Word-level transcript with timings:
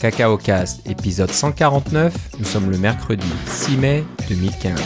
Cacao 0.00 0.36
Cast, 0.36 0.88
épisode 0.88 1.30
149. 1.32 2.14
Nous 2.38 2.44
sommes 2.44 2.70
le 2.70 2.78
mercredi 2.78 3.26
6 3.46 3.76
mai 3.78 4.04
2015. 4.28 4.78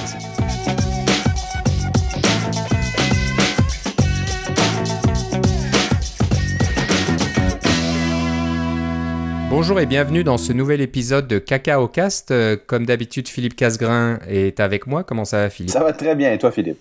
Bonjour 9.51 9.81
et 9.81 9.85
bienvenue 9.85 10.25
dans 10.25 10.39
ce 10.39 10.55
nouvel 10.55 10.81
épisode 10.81 11.29
de 11.29 11.39
Cacao 11.39 11.89
Cast. 11.89 12.31
Euh, 12.31 12.57
Comme 12.67 12.87
d'habitude, 12.87 13.29
Philippe 13.29 13.55
Casgrain 13.55 14.19
est 14.27 14.61
avec 14.61 14.87
moi. 14.87 15.05
Comment 15.05 15.27
ça 15.27 15.43
va, 15.43 15.51
Philippe? 15.51 15.73
Ça 15.73 15.85
va 15.85 15.93
très 15.93 16.15
bien, 16.15 16.33
et 16.33 16.39
toi, 16.39 16.51
Philippe? 16.51 16.79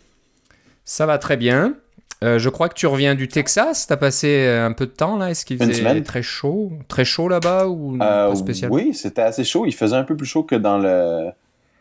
Ça 0.86 1.06
va 1.06 1.18
très 1.18 1.36
bien. 1.36 1.76
Euh, 2.24 2.38
je 2.38 2.50
crois 2.50 2.70
que 2.70 2.76
tu 2.76 2.86
reviens 2.86 3.16
du 3.16 3.28
Texas. 3.28 3.88
T'as 3.88 3.98
passé 3.98 4.46
euh, 4.46 4.66
un 4.66 4.74
peu 4.74 4.86
de 4.86 4.92
temps 4.92 5.18
là? 5.18 5.32
Est-ce 5.32 5.44
qu'il 5.44 5.58
faisait 5.58 5.74
semaine. 5.74 6.04
très 6.04 6.22
chaud, 6.22 6.72
très 6.88 7.04
chaud 7.04 7.28
là-bas 7.28 7.68
ou 7.68 7.96
Euh, 7.96 8.30
pas 8.30 8.36
spécialement? 8.36 8.76
Oui, 8.76 8.94
c'était 8.94 9.24
assez 9.24 9.44
chaud. 9.44 9.66
Il 9.66 9.74
faisait 9.74 9.96
un 9.96 10.04
peu 10.04 10.16
plus 10.16 10.28
chaud 10.28 10.44
que 10.44 10.56
dans 10.56 10.78
le 10.78 11.30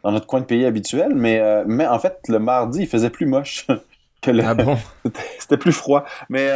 dans 0.03 0.13
notre 0.13 0.27
coin 0.27 0.41
de 0.41 0.47
pays 0.47 0.65
habituel, 0.65 1.15
mais, 1.15 1.41
euh, 1.41 1.63
mais 1.67 1.87
en 1.87 1.99
fait, 1.99 2.21
le 2.29 2.39
mardi, 2.39 2.81
il 2.81 2.89
faisait 2.89 3.11
plus 3.11 3.27
moche. 3.27 3.67
que 4.23 4.31
le... 4.31 4.43
Ah 4.43 4.55
bon? 4.55 4.79
C'était 5.39 5.59
plus 5.59 5.73
froid. 5.73 6.07
Mais 6.31 6.49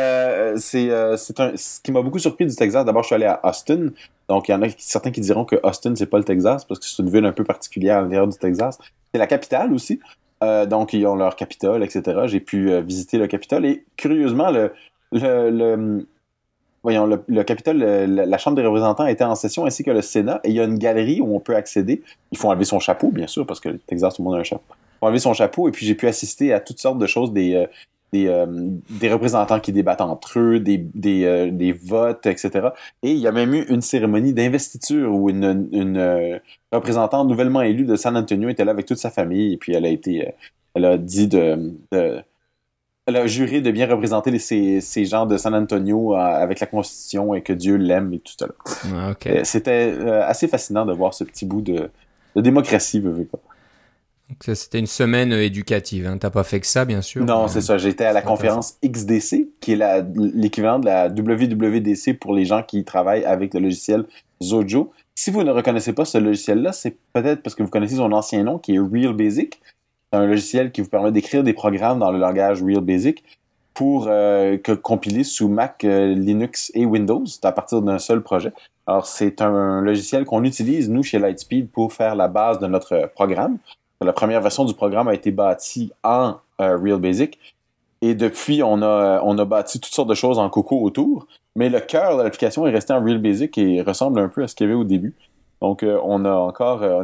c'est 0.57 0.89
c'est 1.19 1.41
un... 1.41 1.53
ce 1.55 1.81
qui 1.83 1.93
m'a 1.93 2.01
beaucoup 2.01 2.19
surpris 2.19 2.47
du 2.47 2.55
Texas. 2.55 2.87
D'abord, 2.87 3.03
je 3.03 3.09
suis 3.09 3.15
allé 3.17 3.27
à 3.27 3.41
Austin. 3.45 3.91
Donc, 4.31 4.49
il 4.49 4.53
y 4.53 4.55
en 4.55 4.63
a 4.63 4.69
certains 4.79 5.11
qui 5.11 5.21
diront 5.21 5.45
que 5.45 5.57
Austin, 5.63 5.95
c'est 5.95 6.07
pas 6.07 6.17
le 6.17 6.25
Texas, 6.25 6.65
parce 6.65 6.81
que 6.81 6.87
c'est 6.87 7.03
une 7.03 7.11
ville 7.11 7.27
un 7.27 7.33
peu 7.33 7.45
particulière 7.45 7.99
à 7.99 8.01
l'intérieur 8.01 8.29
du 8.29 8.39
Texas. 8.39 8.79
C'est 9.13 9.19
la 9.19 9.27
capitale 9.27 9.75
aussi. 9.75 10.01
Euh, 10.45 10.67
donc, 10.67 10.93
ils 10.93 11.07
ont 11.07 11.17
leur 11.17 11.37
capitole, 11.37 11.83
etc. 11.83 12.03
J'ai 12.27 12.41
pu 12.41 12.71
euh, 12.71 12.81
visiter 12.81 13.19
le 13.19 13.27
capitole. 13.27 13.65
Et 13.67 13.85
curieusement, 13.97 14.51
le, 14.51 14.73
voyons, 16.83 17.07
le, 17.07 17.23
le 17.27 17.43
capitole, 17.45 17.79
le- 17.79 18.07
la, 18.07 18.39
Chambre 18.39 18.57
des 18.57 18.67
représentants 18.67 19.07
était 19.07 19.25
en 19.25 19.35
session, 19.35 19.65
ainsi 19.65 19.83
que 19.85 19.91
le 19.91 20.03
Sénat. 20.03 20.41
Et 20.45 20.51
il 20.51 20.55
y 20.55 20.61
a 20.61 20.65
une 20.65 20.79
galerie 20.79 21.21
où 21.21 21.35
on 21.35 21.41
peut 21.41 21.57
accéder. 21.57 22.03
Il 22.33 22.39
faut 22.39 22.49
enlever 22.49 22.65
son 22.65 22.79
chapeau, 22.81 23.11
bien 23.11 23.27
sûr, 23.27 23.47
parce 23.47 23.61
que 23.61 23.71
Texas, 23.87 24.15
tout 24.15 24.23
le 24.23 24.25
monde 24.25 24.37
a 24.37 24.41
un 24.41 24.45
chapeau. 24.45 24.63
Il 24.69 24.99
faut 25.01 25.07
enlever 25.07 25.19
son 25.19 25.35
chapeau. 25.35 25.69
Et 25.69 25.73
puis, 25.73 25.87
j'ai 25.87 25.95
pu 25.95 26.07
assister 26.07 26.53
à 26.53 26.61
toutes 26.61 26.79
sortes 26.79 26.99
de 26.99 27.07
choses, 27.07 27.33
des... 27.33 27.55
euh, 27.55 27.67
des, 28.13 28.29
euh, 28.29 28.47
des 28.91 29.13
représentants 29.13 29.59
qui 29.61 29.73
débattent 29.73 30.01
entre 30.01 30.39
eux, 30.39 30.61
des, 30.61 30.79
des, 30.79 31.25
euh, 31.25 31.51
des 31.51 31.73
votes, 31.73 32.27
etc. 32.27 32.69
Et 33.03 33.11
il 33.13 33.19
y 33.19 33.27
a 33.27 33.33
même 33.33 33.55
eu 33.55 33.65
une 33.69 33.81
cérémonie 33.83 34.33
d'investiture 34.33 35.13
où 35.13 35.31
une, 35.31 35.69
une 35.73 35.97
euh, 35.97 36.39
représentante 36.73 37.29
nouvellement 37.29 37.63
élue 37.63 37.85
de 37.85 37.97
San 37.97 38.17
Antonio 38.17 38.49
était 38.49 38.65
là 38.65 38.71
avec 38.73 38.87
toute 38.87 38.99
sa 38.99 39.11
famille 39.11 39.53
et 39.55 39.57
puis 39.57 39.73
elle 39.75 39.85
a 39.85 39.89
été, 39.89 40.33
elle 40.75 40.85
a 40.85 40.97
dit 40.99 41.27
de, 41.27 41.73
de- 41.93 42.23
elle 43.07 43.17
a 43.17 43.27
juré 43.27 43.61
de 43.61 43.71
bien 43.71 43.87
représenter 43.87 44.31
les- 44.31 44.39
ces, 44.39 44.81
ces 44.81 45.05
gens 45.05 45.27
de 45.27 45.37
San 45.37 45.55
Antonio 45.55 46.15
avec 46.15 46.61
la 46.61 46.67
Constitution 46.67 47.35
et 47.35 47.43
que 47.43 47.53
Dieu 47.53 47.77
l'aime 47.77 48.13
et 48.15 48.19
tout 48.21 48.33
ça. 48.39 48.47
là. 48.47 48.53
Ah, 48.95 49.11
Ok. 49.11 49.27
Euh, 49.27 49.41
C'était 49.45 49.93
assez 50.23 50.49
fascinant 50.49 50.87
de 50.87 50.93
voir 50.95 51.13
ce 51.13 51.25
petit 51.25 51.45
bout 51.45 51.61
de, 51.61 51.91
de 52.37 52.41
démocratie, 52.41 53.01
veux, 53.01 53.11
veux 53.11 53.25
pas. 53.27 53.39
C'était 54.41 54.79
une 54.79 54.87
semaine 54.87 55.33
euh, 55.33 55.45
éducative. 55.45 56.07
Hein. 56.07 56.19
T'as 56.19 56.31
pas 56.31 56.45
fait 56.45 56.61
que 56.61 56.67
ça, 56.67 56.85
bien 56.85 57.03
sûr. 57.03 57.25
Non, 57.25 57.45
mais, 57.45 57.49
c'est 57.49 57.61
ça. 57.61 57.79
J'étais 57.79 58.05
à 58.05 58.13
la 58.13 58.23
conférence 58.23 58.79
XDC, 58.85 59.49
qui 59.61 59.73
est 59.73 60.05
l'équivalent 60.15 60.79
de 60.79 60.87
la 60.87 61.09
WWDC 61.09 62.19
pour 62.19 62.35
les 62.35 62.45
gens 62.45 62.63
qui 62.63 62.85
travaillent 62.85 63.25
avec 63.25 63.55
le 63.55 63.61
logiciel 63.61 64.05
Zojo. 64.43 64.93
Si 65.15 65.31
vous 65.31 65.43
ne 65.43 65.51
reconnaissez 65.51 65.93
pas 65.93 66.05
ce 66.05 66.19
logiciel-là, 66.19 66.73
c'est 66.73 66.97
peut-être 67.13 67.43
parce 67.43 67.55
que 67.55 67.63
vous 67.63 67.71
connaissez 67.71 67.97
son 67.97 68.13
ancien 68.13 68.43
nom, 68.43 68.59
qui 68.59 68.75
est 68.75 68.79
Real 68.79 69.13
Basic. 69.13 69.61
C'est 70.13 70.19
un 70.19 70.27
logiciel 70.27 70.73
qui 70.73 70.81
vous 70.81 70.89
permet 70.89 71.13
d'écrire 71.13 71.43
des 71.43 71.53
programmes 71.53 71.99
dans 71.99 72.11
le 72.11 72.19
langage 72.19 72.63
Real 72.63 72.81
Basic 72.81 73.23
pour 73.75 74.07
euh, 74.09 74.57
que 74.57 74.73
compiler 74.73 75.25
sous 75.25 75.49
Mac, 75.49 75.85
euh, 75.85 76.15
Linux 76.15 76.71
et 76.75 76.87
Windows 76.87 77.25
à 77.43 77.53
partir 77.53 77.83
d'un 77.83 77.99
seul 77.99 78.23
projet. 78.23 78.53
Alors, 78.87 79.07
c'est 79.07 79.41
un 79.41 79.81
logiciel 79.81 80.25
qu'on 80.25 80.45
utilise, 80.45 80.91
nous, 80.91 81.03
chez 81.03 81.19
Lightspeed, 81.19 81.71
pour 81.71 81.93
faire 81.93 82.15
la 82.15 82.29
base 82.29 82.61
de 82.61 82.67
notre 82.67 83.11
programme. 83.15 83.59
La 84.05 84.13
première 84.13 84.41
version 84.41 84.65
du 84.65 84.75
programme 84.75 85.09
a 85.09 85.15
été 85.15 85.31
bâtie 85.31 85.93
en 86.03 86.37
euh, 86.61 86.77
Real 86.77 86.99
Basic. 86.99 87.39
Et 88.03 88.15
depuis, 88.15 88.63
on 88.63 88.83
a, 88.83 89.23
on 89.25 89.39
a 89.39 89.45
bâti 89.45 89.81
toutes 89.81 89.95
sortes 89.95 90.09
de 90.09 90.15
choses 90.15 90.39
en 90.39 90.49
Coco 90.51 90.81
autour. 90.83 91.27
Mais 91.57 91.69
le 91.69 91.81
cœur 91.81 92.19
de 92.19 92.23
l'application 92.23 92.67
est 92.67 92.71
resté 92.71 92.93
en 92.93 93.03
Real 93.03 93.19
Basic 93.19 93.57
et 93.59 93.83
ressemble 93.83 94.21
un 94.21 94.29
peu 94.29 94.43
à 94.43 94.49
ce 94.49 94.55
qu'il 94.55 94.67
y 94.67 94.71
avait 94.71 94.79
au 94.79 94.85
début. 94.85 95.15
Donc, 95.63 95.83
euh, 95.83 95.99
on, 96.05 96.25
euh, 96.25 96.51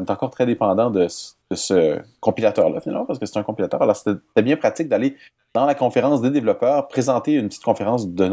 est 0.01 0.11
encore 0.11 0.31
très 0.31 0.45
dépendant 0.45 0.91
de, 0.91 1.07
ce- 1.09 1.99
compilateur-là, 2.21 2.81
finalement, 2.81 3.07
parce 3.07 3.19
que 3.19 3.25
c'est 3.27 3.39
un 3.39 3.43
compilateur. 3.43 3.81
Alors, 3.81 3.97
c'était 3.97 4.43
bien 4.43 4.57
pratique 4.57 4.89
d'aller 4.89 5.17
dans 5.55 5.65
la 5.65 5.75
conférence 5.75 6.21
des 6.21 6.31
développeurs, 6.31 6.87
présenter 6.89 7.33
une 7.33 7.49
petite 7.49 7.65
conférence 7.65 8.07
de, 8.09 8.27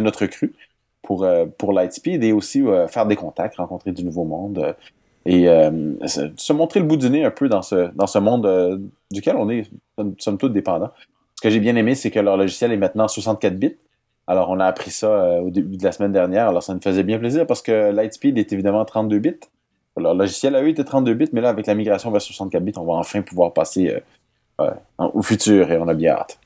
notre- 0.00 0.26
cru 0.26 0.54
pour, 1.02 1.24
euh, 1.24 1.44
pour 1.58 1.72
Lightspeed 1.74 2.24
et 2.24 2.32
aussi 2.32 2.62
euh, 2.62 2.86
faire 2.88 3.04
des 3.04 3.16
contacts, 3.16 3.56
rencontrer 3.56 3.92
du 3.92 4.04
nouveau 4.04 4.24
monde 4.24 4.58
euh, 4.58 4.72
et 5.26 5.48
euh, 5.48 5.70
se, 6.06 6.52
montrer 6.52 6.80
le 6.80 6.86
bout 6.86 6.96
du 6.96 7.08
nez 7.10 7.24
un 7.24 7.30
peu 7.30 7.48
dans 7.48 7.62
ce, 7.62 7.90
dans 7.94 8.06
ce 8.06 8.18
monde 8.18 8.46
euh, 8.46 8.78
duquel 9.10 9.36
on 9.36 9.48
est, 9.48 9.70
somme- 10.18 10.38
toute, 10.38 10.52
dépendant. 10.52 10.90
Ce 11.36 11.42
que 11.42 11.50
j'ai 11.50 11.60
bien 11.60 11.76
aimé, 11.76 11.94
c'est 11.94 12.10
que 12.10 12.20
leur 12.20 12.36
logiciel 12.36 12.72
est 12.72 12.76
maintenant 12.76 13.08
64 13.08 13.58
bits. 13.58 13.76
Alors, 14.26 14.48
on 14.50 14.58
a 14.60 14.66
appris 14.66 14.90
ça 14.90 15.08
euh, 15.08 15.40
au 15.40 15.50
début 15.50 15.76
de 15.76 15.84
la 15.84 15.92
semaine 15.92 16.12
dernière. 16.12 16.48
Alors, 16.48 16.62
ça 16.62 16.74
nous 16.74 16.80
faisait 16.80 17.02
bien 17.04 17.18
plaisir 17.18 17.46
parce 17.46 17.62
que 17.62 17.90
Lightspeed 17.92 18.38
est 18.38 18.52
évidemment 18.52 18.84
32 18.84 19.18
bits. 19.18 19.34
Leur 19.96 20.14
logiciel 20.14 20.56
à 20.56 20.62
eux 20.62 20.68
était 20.68 20.84
32 20.84 21.14
bits, 21.14 21.28
mais 21.32 21.40
là, 21.40 21.50
avec 21.50 21.66
la 21.66 21.74
migration 21.74 22.10
vers 22.10 22.20
64 22.22 22.62
bits, 22.64 22.72
on 22.76 22.84
va 22.84 22.94
enfin 22.94 23.22
pouvoir 23.22 23.52
passer 23.52 24.00
euh, 24.60 24.70
en- 24.98 25.10
au 25.14 25.22
futur 25.22 25.70
et 25.70 25.78
on 25.78 25.88
a 25.88 25.94
bien 25.94 26.14
hâte. 26.14 26.38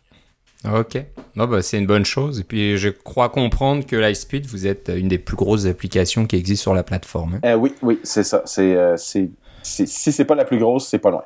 Ok. 0.64 0.98
Non, 1.36 1.46
bah, 1.46 1.62
c'est 1.62 1.78
une 1.78 1.86
bonne 1.86 2.04
chose. 2.04 2.41
Et 2.41 2.44
puis, 2.44 2.76
je 2.78 2.88
crois 2.88 3.28
comprendre 3.28 3.86
que 3.86 3.94
Lightspeed, 3.96 4.46
vous 4.46 4.66
êtes 4.66 4.91
une 4.94 5.08
des 5.08 5.19
plus 5.19 5.36
grosses 5.36 5.66
applications 5.66 6.26
qui 6.26 6.36
existent 6.36 6.62
sur 6.62 6.74
la 6.74 6.82
plateforme. 6.82 7.34
hein. 7.34 7.41
Euh, 7.44 7.54
oui, 7.54 7.74
oui, 7.82 8.00
c'est 8.02 8.24
ça. 8.24 8.42
C'est, 8.44 8.74
euh, 8.74 8.96
c'est, 8.96 9.30
c'est- 9.62 9.86
si 9.86 10.10
c'est 10.10 10.24
pas 10.24 10.34
la 10.34 10.44
plus 10.44 10.58
grosse, 10.58 10.88
c'est 10.88 10.98
pas 10.98 11.10
loin. 11.10 11.22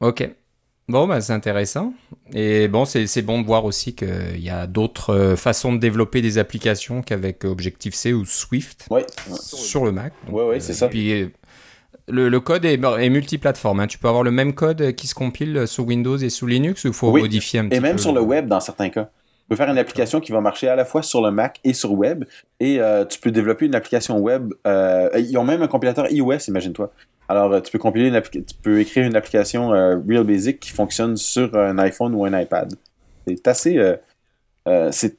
Ok. 0.00 0.28
Bon, 0.88 1.06
bah, 1.06 1.20
c'est 1.20 1.32
intéressant. 1.32 1.94
Et 2.34 2.66
bon, 2.66 2.84
c'est 2.84 3.06
c'est 3.06 3.22
bon 3.22 3.40
de 3.40 3.46
voir 3.46 3.64
aussi 3.64 3.94
qu'il 3.94 4.40
y 4.40 4.50
a 4.50 4.66
d'autres 4.66 5.10
euh, 5.14 5.36
façons 5.36 5.72
de 5.72 5.78
développer 5.78 6.20
des 6.20 6.36
applications 6.36 7.00
qu'avec 7.00 7.44
Objective-C 7.44 8.12
ou 8.12 8.24
Swift 8.24 8.86
Oui, 8.90 9.02
sur 9.40 9.84
le 9.84 9.92
Mac. 9.92 10.12
Donc, 10.26 10.34
Ouais, 10.36 10.44
ouais, 10.48 10.60
c'est 10.60 10.74
ça. 10.74 10.88
Puis, 10.88 11.12
euh, 11.12 11.28
le, 12.10 12.28
le 12.28 12.40
code 12.40 12.64
est, 12.64 12.74
est 12.82 13.08
multiplateforme. 13.10 13.80
hein. 13.80 13.86
Tu 13.86 13.98
peux 13.98 14.08
avoir 14.08 14.22
le 14.22 14.30
même 14.30 14.54
code 14.54 14.92
qui 14.92 15.06
se 15.06 15.14
compile 15.14 15.66
sous 15.66 15.82
Windows 15.84 16.16
et 16.16 16.30
sous 16.30 16.46
Linux 16.46 16.84
ou 16.84 16.88
il 16.88 16.94
faut 16.94 17.10
Oui. 17.10 17.22
modifier 17.22 17.60
un 17.60 17.68
petit 17.68 17.76
Et 17.76 17.80
peu 17.80 17.86
même 17.86 17.98
sur 17.98 18.12
le 18.12 18.20
web, 18.20 18.46
dans 18.46 18.60
certains 18.60 18.88
cas. 18.90 19.04
Tu 19.04 19.46
peux 19.48 19.56
faire 19.56 19.70
une 19.70 19.78
application 19.78 20.20
qui 20.20 20.30
va 20.30 20.40
marcher 20.40 20.68
à 20.68 20.76
la 20.76 20.84
fois 20.84 21.02
sur 21.02 21.22
le 21.22 21.30
Mac 21.32 21.58
et 21.64 21.72
sur 21.72 21.92
web. 21.92 22.24
Et 22.60 22.80
euh, 22.80 23.04
tu 23.04 23.18
peux 23.18 23.30
développer 23.30 23.66
une 23.66 23.74
application 23.74 24.18
web. 24.18 24.52
euh, 24.66 25.08
ils 25.18 25.36
ont 25.38 25.44
même 25.44 25.62
un 25.62 25.66
compilateur 25.68 26.10
iOS, 26.10 26.38
imagine-toi. 26.48 26.92
Alors, 27.28 27.52
euh, 27.52 27.60
tu 27.60 27.70
peux 27.72 27.78
compiler 27.78 28.08
une 28.08 28.20
tu 28.22 28.54
peux 28.62 28.80
écrire 28.80 29.06
une 29.06 29.16
application 29.16 29.72
euh, 29.72 29.96
Real 30.08 30.24
Basic 30.24 30.60
qui 30.60 30.70
fonctionne 30.70 31.16
sur 31.16 31.56
un 31.56 31.78
iPhone 31.78 32.14
ou 32.14 32.24
un 32.24 32.40
iPad. 32.40 32.74
C'est 33.26 33.46
assez. 33.48 33.78
c'est 34.92 35.16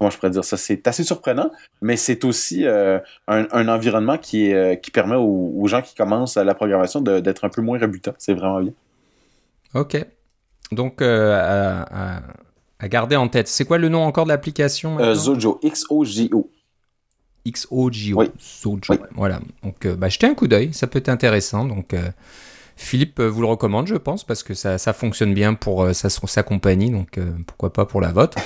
comment 0.00 0.10
je 0.10 0.16
pourrais 0.16 0.30
dire 0.30 0.44
ça 0.44 0.56
C'est 0.56 0.88
assez 0.88 1.04
surprenant, 1.04 1.50
mais 1.82 1.96
c'est 1.96 2.24
aussi 2.24 2.64
euh, 2.66 2.98
un, 3.28 3.46
un 3.52 3.68
environnement 3.68 4.16
qui 4.16 4.46
est 4.46 4.54
euh, 4.54 4.74
qui 4.74 4.90
permet 4.90 5.14
aux, 5.16 5.52
aux 5.56 5.66
gens 5.68 5.82
qui 5.82 5.94
commencent 5.94 6.36
la 6.36 6.54
programmation 6.54 7.02
d'être 7.02 7.44
un 7.44 7.50
peu 7.50 7.60
moins 7.60 7.78
rebutant. 7.78 8.14
C'est 8.18 8.32
vraiment 8.32 8.60
bien. 8.60 8.72
Ok. 9.74 10.02
Donc, 10.72 11.02
euh, 11.02 11.34
à, 11.34 12.16
à- 12.16 12.22
à 12.82 12.88
garder 12.88 13.14
en 13.16 13.28
tête. 13.28 13.46
C'est 13.46 13.66
quoi 13.66 13.76
le 13.76 13.90
nom 13.90 14.02
encore 14.04 14.24
de 14.24 14.30
l'application 14.30 14.98
Euh, 15.00 15.14
Zojo, 15.14 15.60
X-O-J-O. 15.62 16.50
XOGO. 17.46 18.18
Oui. 18.18 18.30
Zojo. 18.62 18.80
Oui. 18.94 18.96
Voilà. 19.16 19.40
Donc, 19.62 19.86
bah, 19.86 20.08
jetez 20.08 20.26
un 20.26 20.34
coup 20.34 20.48
d'œil. 20.48 20.72
Ça 20.72 20.86
peut 20.86 20.98
être 20.98 21.10
intéressant. 21.10 21.66
Donc, 21.66 21.94
Philippe 22.76 23.20
vous 23.20 23.42
le 23.42 23.46
recommande, 23.48 23.86
je 23.86 23.96
pense, 23.96 24.24
parce 24.24 24.42
que 24.42 24.54
ça, 24.54 24.78
ça 24.78 24.94
fonctionne 24.94 25.34
bien 25.34 25.52
pour 25.52 25.94
sa, 25.94 26.08
sa 26.08 26.42
compagnie. 26.42 26.90
Donc, 26.90 27.18
pourquoi 27.46 27.70
pas 27.72 27.84
pour 27.84 28.00
la 28.00 28.12
vôtre. 28.12 28.38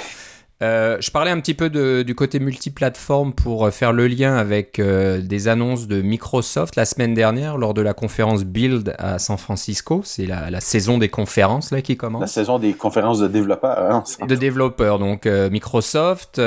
Euh, 0.65 0.97
je 1.01 1.11
parlais 1.11 1.31
un 1.31 1.39
petit 1.41 1.53
peu 1.53 1.69
de- 1.69 2.03
du 2.03 2.15
côté 2.15 2.41
multiplateforme 2.41 3.35
pour 3.35 3.67
euh, 3.67 3.71
faire 3.71 3.93
le 3.93 4.07
lien 4.07 4.35
avec 4.37 4.79
euh, 4.79 5.21
des 5.21 5.49
annonces 5.49 5.87
de 5.87 6.01
Microsoft 6.01 6.77
la 6.77 6.87
semaine 6.87 7.13
dernière 7.13 7.59
lors 7.59 7.75
de 7.75 7.83
la 7.83 7.93
conférence 7.93 8.45
Build 8.45 8.95
à 8.99 9.19
San 9.19 9.37
Francisco. 9.37 10.01
C'est 10.05 10.27
la, 10.27 10.51
la 10.51 10.61
saison 10.61 10.97
des 10.97 11.09
conférences 11.11 11.71
là 11.71 11.83
qui 11.83 11.97
commence. 11.99 12.23
La 12.23 12.27
saison 12.27 12.59
des 12.59 12.73
conférences 12.73 13.19
de 13.19 13.29
développeurs. 13.29 13.79
hein, 13.91 14.05
de 14.27 14.35
développeurs. 14.35 14.99
Donc 14.99 15.27
euh, 15.27 15.51
Microsoft, 15.51 16.41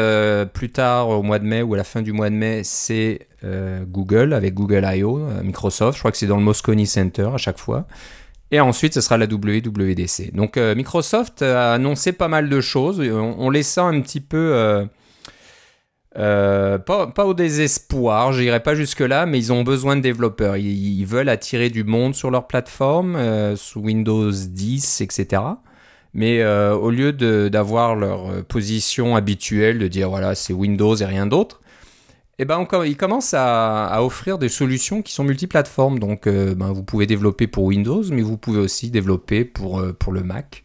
plus 0.54 0.72
tard 0.72 1.10
au 1.10 1.22
mois 1.22 1.38
de 1.40 1.46
mai 1.46 1.62
ou 1.62 1.76
à 1.76 1.78
la 1.78 1.84
fin 1.84 2.02
du 2.02 2.12
mois 2.14 2.30
de 2.32 2.36
mai, 2.36 2.62
c'est 2.64 3.28
Google 3.88 4.34
avec 4.34 4.56
Google 4.56 4.84
I.O. 4.96 5.20
Microsoft, 5.44 5.96
je 5.98 6.02
crois 6.02 6.12
que 6.12 6.18
c'est 6.18 6.26
dans 6.26 6.38
le 6.38 6.44
Moscone 6.44 6.84
Center 6.88 7.30
à 7.34 7.38
chaque 7.38 7.60
fois. 7.60 7.86
Et 8.52 8.60
ensuite, 8.60 8.94
ce 8.94 9.02
sera 9.02 9.18
la 9.18 9.26
WWDC. 9.26 10.34
Donc 10.34 10.58
euh, 10.58 10.74
Microsoft 10.76 11.42
a 11.42 11.74
annoncé 11.74 12.14
pas 12.14 12.28
mal 12.28 12.50
de 12.50 12.62
choses. 12.62 13.00
On, 13.02 13.36
on 13.38 13.50
les 13.50 13.64
sent 13.64 13.82
un 13.82 14.00
petit 14.02 14.22
peu... 14.22 14.54
euh, 14.56 14.86
euh, 16.18 16.80
pas, 16.80 17.26
au 17.26 17.34
désespoir, 17.36 18.34
j'irai 18.34 18.62
pas 18.62 18.74
jusque-là, 18.74 19.26
mais 19.28 19.38
ils 19.38 19.54
ont 19.54 19.64
besoin 19.64 19.96
de 19.96 20.02
développeurs. 20.02 20.58
Ils, 20.58 21.00
ils 21.00 21.06
veulent 21.06 21.30
attirer 21.30 21.70
du 21.70 21.84
monde 21.84 22.16
sur 22.16 22.32
leur 22.32 22.48
plateforme, 22.48 23.16
euh, 23.16 23.56
sous 23.56 23.82
Windows 23.82 24.32
10, 24.32 25.02
etc. 25.02 25.44
Mais 26.14 26.42
euh, 26.42 26.74
au 26.74 26.90
lieu 26.90 27.14
d'avoir 27.14 27.96
leur 27.96 28.32
euh, 28.32 28.42
position 28.42 29.16
habituelle 29.16 29.78
de 29.78 29.88
dire 29.88 30.10
voilà 30.10 30.34
c'est 30.34 30.54
Windows 30.54 30.96
et 30.96 31.06
rien 31.06 31.28
d'autre, 31.28 31.62
eh 32.40 32.46
ben, 32.46 32.68
on, 32.72 32.84
il 32.84 32.98
commence 32.98 33.34
à, 33.34 33.98
offrir 34.04 34.38
des 34.38 34.50
solutions 34.50 35.02
qui 35.02 35.12
sont 35.12 35.24
multiplateformes. 35.24 35.98
Donc, 35.98 36.28
euh, 36.28 36.54
ben, 36.54 36.72
vous 36.72 36.84
pouvez 36.84 37.08
développer 37.08 37.48
pour 37.48 37.64
Windows, 37.64 38.04
mais 38.12 38.22
vous 38.22 38.38
pouvez 38.38 38.60
aussi 38.60 38.92
développer 38.92 39.44
pour, 39.44 39.80
euh, 39.80 39.94
pour 39.94 40.14
le 40.14 40.24
Mac. 40.24 40.64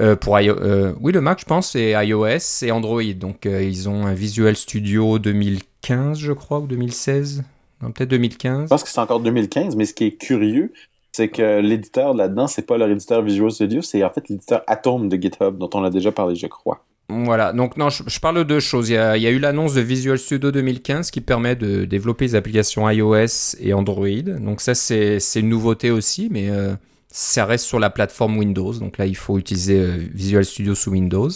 Euh, 0.00 0.16
pour 0.16 0.34
oui, 0.34 1.12
le 1.12 1.20
Mac, 1.20 1.40
je 1.40 1.44
pense, 1.44 1.72
c'est 1.72 1.92
iOS 1.92 2.62
et 2.62 2.72
Android. 2.72 3.02
Donc, 3.14 3.44
ils 3.44 3.88
ont 3.88 4.06
un 4.06 4.14
Visual 4.14 4.56
Studio 4.56 5.18
2015, 5.18 6.18
je 6.18 6.32
crois, 6.32 6.58
ou 6.58 6.66
2016. 6.66 7.44
peut-être 7.80 8.08
2015. 8.08 8.62
Je 8.62 8.66
pense 8.68 8.82
que 8.82 8.88
c'est 8.88 9.00
encore 9.00 9.20
2015, 9.20 9.76
mais 9.76 9.84
ce 9.84 9.94
qui 9.94 10.06
est 10.06 10.16
curieux, 10.16 10.72
c'est 11.12 11.28
que 11.28 11.60
l'éditeur 11.60 12.14
là-dedans, 12.14 12.46
c'est 12.46 12.66
pas 12.66 12.78
leur 12.78 12.88
éditeur 12.88 13.22
Visual 13.22 13.50
Studio, 13.50 13.82
c'est 13.82 14.02
en 14.02 14.10
fait 14.10 14.28
l'éditeur 14.28 14.62
Atom 14.66 15.08
de 15.08 15.16
GitHub, 15.16 15.58
dont 15.58 15.70
on 15.74 15.84
a 15.84 15.90
déjà 15.90 16.10
parlé, 16.10 16.34
je 16.34 16.46
crois. 16.46 16.82
Voilà, 17.10 17.52
donc 17.52 17.76
non, 17.76 17.88
je, 17.90 18.20
parle 18.20 18.38
de 18.38 18.42
deux 18.44 18.60
choses. 18.60 18.88
Il 18.88 18.94
y, 18.94 18.96
a, 18.96 19.16
eu 19.16 19.38
l'annonce 19.38 19.74
de 19.74 19.80
Visual 19.80 20.18
Studio 20.18 20.50
2015 20.50 21.10
qui 21.10 21.20
permet 21.20 21.56
de 21.56 21.84
développer 21.84 22.26
les 22.26 22.34
applications 22.34 22.88
iOS 22.88 23.56
et 23.58 23.74
Android. 23.74 24.22
Donc 24.40 24.60
ça, 24.60 24.74
c'est 24.74 25.18
une 25.36 25.48
nouveauté 25.48 25.90
aussi, 25.90 26.28
mais 26.30 26.50
euh, 26.50 26.74
ça 27.08 27.44
reste 27.44 27.64
sur 27.64 27.80
la 27.80 27.90
plateforme 27.90 28.38
Windows. 28.38 28.72
Donc 28.74 28.98
là, 28.98 29.06
il 29.06 29.16
faut 29.16 29.38
utiliser 29.38 29.80
euh, 29.80 29.96
Visual 30.14 30.44
Studio 30.44 30.74
sous 30.74 30.90
Windows. 30.90 31.30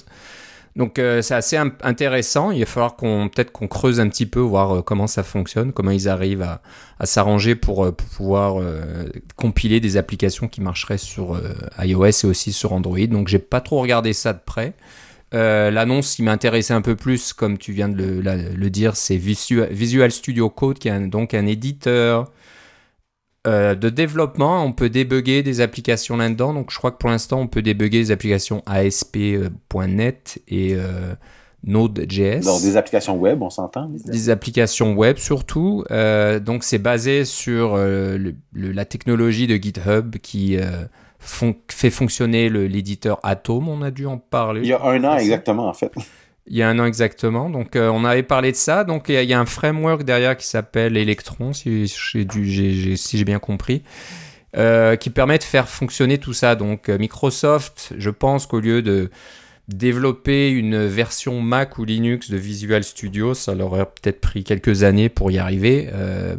Donc 0.77 0.99
euh, 0.99 1.23
c'est 1.23 1.35
assez 1.35 1.57
intéressant. 1.57 2.51
Il 2.51 2.61
va 2.61 2.67
falloir 2.67 2.97
qu'on 2.97 3.29
peut-être 3.33 3.51
qu'on 3.51 3.69
creuse 3.69 3.99
un 4.01 4.09
petit 4.09 4.27
peu, 4.27 4.41
voir 4.41 4.85
comment 4.85 5.07
ça 5.07 5.23
fonctionne, 5.23 5.73
comment 5.73 5.93
ils 5.93 6.09
arrivent 6.09 6.43
à, 6.43 6.61
s'arranger 7.07 7.55
pour, 7.55 7.93
pouvoir 7.95 8.61
compiler 9.37 9.79
des 9.81 9.97
applications 9.97 10.49
qui 10.49 10.61
marcheraient 10.61 10.99
sur 10.99 11.41
iOS 11.81 12.05
et 12.05 12.27
aussi 12.27 12.53
sur 12.53 12.73
Android. 12.73 13.07
Donc 13.07 13.29
j'ai 13.29 13.39
pas 13.39 13.61
trop 13.61 13.81
regardé 13.81 14.13
ça 14.13 14.33
de 14.33 14.41
près. 14.45 14.75
Euh, 15.35 15.71
l'annonce 15.71 16.15
qui 16.15 16.23
m'intéressait 16.23 16.75
un 16.75 16.81
peu 16.81 16.95
plus, 16.95 17.33
comme 17.33 17.59
tu 17.59 17.73
viens 17.73 17.89
de 17.89 18.23
le, 18.23 18.71
dire, 18.71 18.97
c'est 18.97 19.17
Visual 19.17 20.11
Studio 20.13 20.49
Code, 20.49 20.79
qui 20.79 20.89
est 20.89 20.99
donc 21.09 21.35
un 21.35 21.47
éditeur 21.47 22.31
euh, 23.47 23.75
de 23.75 23.89
développement. 23.89 24.65
On 24.65 24.73
peut 24.73 24.89
débugger 24.89 25.43
des 25.43 25.61
applications 25.61 26.17
là-dedans. 26.17 26.55
Donc 26.55 26.71
je 26.71 26.79
crois 26.79 26.93
que 26.93 26.99
pour 26.99 27.11
l'instant, 27.11 27.41
on 27.41 27.49
peut 27.49 27.63
débugger 27.63 27.99
des 27.99 28.11
applications 28.13 28.63
ASP.NET 28.67 30.43
et 30.47 30.75
euh, 30.75 31.15
Node.js. 31.65 32.45
Donc 32.45 32.63
des 32.63 32.77
applications 32.77 33.17
web, 33.17 33.43
on 33.43 33.51
s'entend 33.51 33.89
Des 33.89 34.31
applications 34.31 34.95
web 34.95 35.17
surtout. 35.17 35.85
donc 36.43 36.63
c'est 36.63 36.79
basé 36.79 37.25
sur 37.25 37.77
la 37.77 38.85
technologie 38.85 39.47
de 39.49 39.57
GitHub 39.57 40.17
qui 40.19 40.59
fait 41.25 41.91
fonctionner 41.91 42.49
l'éditeur 42.49 43.19
Atom. 43.23 43.69
On 43.69 43.83
a 43.83 43.91
dû 43.91 44.07
en 44.07 44.19
parler. 44.19 44.61
Il 44.63 44.69
y 44.69 44.73
a 44.73 44.83
un 44.83 45.05
an 45.05 45.17
exactement, 45.17 45.69
en 45.69 45.75
fait. 45.75 45.93
Il 46.47 46.57
y 46.57 46.63
a 46.63 46.69
un 46.69 46.79
an 46.79 46.85
exactement. 46.85 47.49
Donc, 47.49 47.75
euh, 47.75 47.89
on 47.89 48.05
avait 48.05 48.23
parlé 48.23 48.53
de 48.53 48.57
ça. 48.57 48.85
Donc, 48.85 49.09
il 49.09 49.25
y, 49.25 49.33
a 49.33 49.41
un 49.41 49.47
framework 49.47 50.03
derrière 50.03 50.37
qui 50.37 50.47
s'appelle 50.47 50.97
Electron, 50.97 51.53
si 51.55 51.87
j'ai 51.87 53.25
bien 53.25 53.39
compris, 53.39 53.83
euh, 54.57 54.97
qui 54.97 55.09
permet 55.09 55.39
de 55.39 55.43
faire 55.43 55.69
fonctionner 55.69 56.19
tout 56.19 56.35
ça. 56.35 56.55
Donc, 56.55 56.89
euh, 56.91 56.99
Microsoft, 56.99 57.95
je 57.97 58.11
pense 58.11 58.47
qu'au 58.47 58.61
lieu 58.61 58.83
de 58.83 59.11
développer 59.69 60.51
une 60.51 60.85
version 60.85 61.41
Mac 61.41 61.79
ou 61.79 61.87
Linux 61.87 62.31
de 62.31 62.37
Visual 62.37 62.85
Studio, 62.85 63.33
ça 63.33 63.55
leur 63.55 63.73
aurait 63.73 63.87
peut-être 63.87 64.21
pris 64.21 64.45
quelques 64.45 64.83
années 64.83 65.09
pour 65.09 65.31
y 65.31 65.39
arriver, 65.39 65.89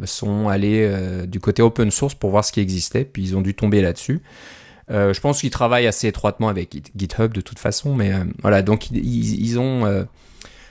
sont 0.04 0.46
allés 0.46 0.88
du 1.26 1.40
côté 1.40 1.60
open 1.60 1.90
source 1.90 2.14
pour 2.14 2.30
voir 2.30 2.44
ce 2.44 2.52
qui 2.52 2.60
existait, 2.60 3.04
puis 3.04 3.24
ils 3.24 3.36
ont 3.36 3.40
dû 3.40 3.54
tomber 3.54 3.82
là-dessus. 3.82 4.22
Euh, 4.90 5.12
je 5.12 5.20
pense 5.20 5.40
qu'ils 5.40 5.50
travaillent 5.50 5.86
assez 5.86 6.06
étroitement 6.06 6.48
avec 6.48 6.90
GitHub 6.96 7.32
de 7.32 7.40
toute 7.40 7.58
façon, 7.58 7.94
mais 7.94 8.12
euh, 8.12 8.24
voilà, 8.40 8.62
donc 8.62 8.90
ils, 8.90 9.58
ont 9.58 9.84
euh, 9.84 10.04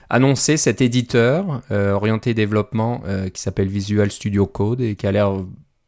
annoncé 0.10 0.56
cet 0.58 0.82
éditeur 0.82 1.62
orienté 1.70 2.34
développement 2.34 3.02
qui 3.34 3.42
s'appelle 3.42 3.68
Visual 3.68 4.12
Studio 4.12 4.46
Code 4.46 4.82
et 4.82 4.96
qui 4.96 5.08
a 5.08 5.12
l'air 5.12 5.34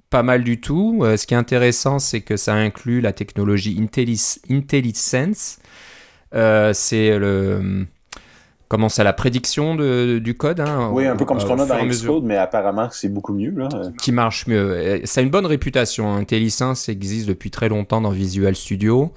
pas 0.10 0.24
mal 0.24 0.44
du 0.44 0.60
tout. 0.60 1.04
ce 1.04 1.26
qui 1.26 1.34
est 1.34 1.38
intéressant, 1.38 2.00
c'est 2.00 2.22
que 2.22 2.38
ça 2.38 2.54
inclut 2.54 3.02
la 3.02 3.14
technologie 3.14 3.78
IntelliSense. 4.50 5.60
c'est 6.32 7.20
le 7.20 7.86
comment 8.68 8.90
c'est 8.90 9.04
la 9.04 9.14
prédiction 9.14 9.76
de, 9.76 10.20
du 10.20 10.36
code. 10.36 10.60
Hein, 10.60 10.90
oui, 10.92 11.06
un 11.06 11.16
peu 11.16 11.26
comme 11.26 11.40
ce 11.40 11.46
qu'on 11.46 11.60
a 11.60 11.66
dans 11.66 11.86
Xcode, 11.86 12.24
mais 12.24 12.38
apparemment 12.38 12.90
c'est 12.92 13.10
beaucoup 13.10 13.34
mieux. 13.34 13.52
Là. 13.52 13.70
Qui 14.02 14.12
marche 14.12 14.48
mieux. 14.48 15.02
Ça 15.06 15.22
a 15.22 15.24
une 15.24 15.30
bonne 15.30 15.46
réputation. 15.46 16.14
Hein. 16.14 16.20
IntelliSense 16.20 16.90
existe 16.90 17.28
depuis 17.28 17.52
très 17.52 17.70
longtemps 17.70 18.02
dans 18.02 18.12
Visual 18.12 18.56
Studio 18.56 19.14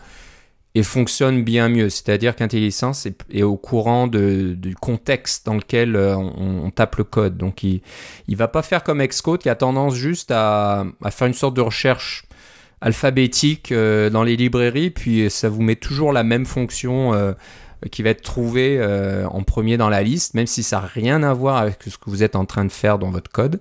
et 0.75 0.83
fonctionne 0.83 1.43
bien 1.43 1.69
mieux. 1.69 1.89
C'est-à-dire 1.91 2.37
qu'IntelliSense 2.37 3.07
est, 3.07 3.19
est, 3.33 3.43
au 3.43 3.57
courant 3.57 4.07
de, 4.07 4.55
du 4.57 4.77
contexte 4.77 5.47
dans 5.47 5.55
lequel 5.55 5.97
euh, 5.97 6.17
on, 6.17 6.71
tape 6.71 6.97
le 6.97 7.05
code. 7.05 7.37
Donc 7.37 7.65
il 7.65 7.81
ne 8.29 8.37
va 8.37 8.47
pas 8.47 8.63
faire 8.63 8.85
comme 8.85 9.05
Xcode 9.05 9.41
qui 9.41 9.49
a 9.49 9.57
tendance 9.57 9.95
juste 9.95 10.31
à, 10.31 10.85
à 11.03 11.11
faire 11.11 11.27
une 11.27 11.35
sorte 11.35 11.55
de 11.55 11.61
recherche 11.61 12.25
alphabétique 12.81 13.73
euh, 13.73 14.11
dans 14.11 14.23
les 14.23 14.37
librairies, 14.37 14.91
puis 14.91 15.29
ça 15.31 15.49
vous 15.49 15.63
met 15.63 15.77
toujours 15.77 16.13
la 16.13 16.23
même 16.23 16.47
fonction. 16.47 17.13
Euh, 17.15 17.33
qui 17.89 18.03
va 18.03 18.11
être 18.11 18.23
trouvé 18.23 18.77
euh, 18.79 19.27
en 19.29 19.43
premier 19.43 19.77
dans 19.77 19.89
la 19.89 20.03
liste, 20.03 20.35
même 20.35 20.47
si 20.47 20.63
ça 20.63 20.81
n'a 20.81 20.87
rien 20.87 21.23
à 21.23 21.33
voir 21.33 21.57
avec 21.57 21.79
ce 21.87 21.97
que 21.97 22.11
vous 22.11 22.23
êtes 22.23 22.37
en 22.37 22.45
train 22.45 22.65
de 22.65 22.73
faire 22.73 22.99
dans 22.99 23.11
votre 23.11 23.31
code. 23.31 23.61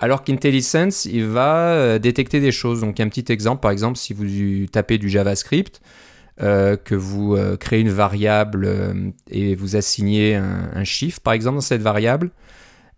Alors 0.00 0.24
qu'IntelliSense, 0.24 1.04
il 1.04 1.26
va 1.26 1.68
euh, 1.68 1.98
détecter 1.98 2.40
des 2.40 2.52
choses. 2.52 2.80
Donc, 2.80 2.98
un 2.98 3.08
petit 3.08 3.30
exemple, 3.32 3.60
par 3.60 3.70
exemple, 3.70 3.96
si 3.96 4.12
vous 4.12 4.66
tapez 4.66 4.98
du 4.98 5.08
JavaScript, 5.08 5.80
euh, 6.42 6.76
que 6.76 6.96
vous 6.96 7.36
créez 7.60 7.80
une 7.80 7.90
variable 7.90 9.14
et 9.30 9.54
vous 9.54 9.76
assignez 9.76 10.34
un, 10.34 10.82
chiffre, 10.82 11.20
par 11.20 11.32
exemple, 11.32 11.56
dans 11.56 11.60
cette 11.60 11.82
variable, 11.82 12.30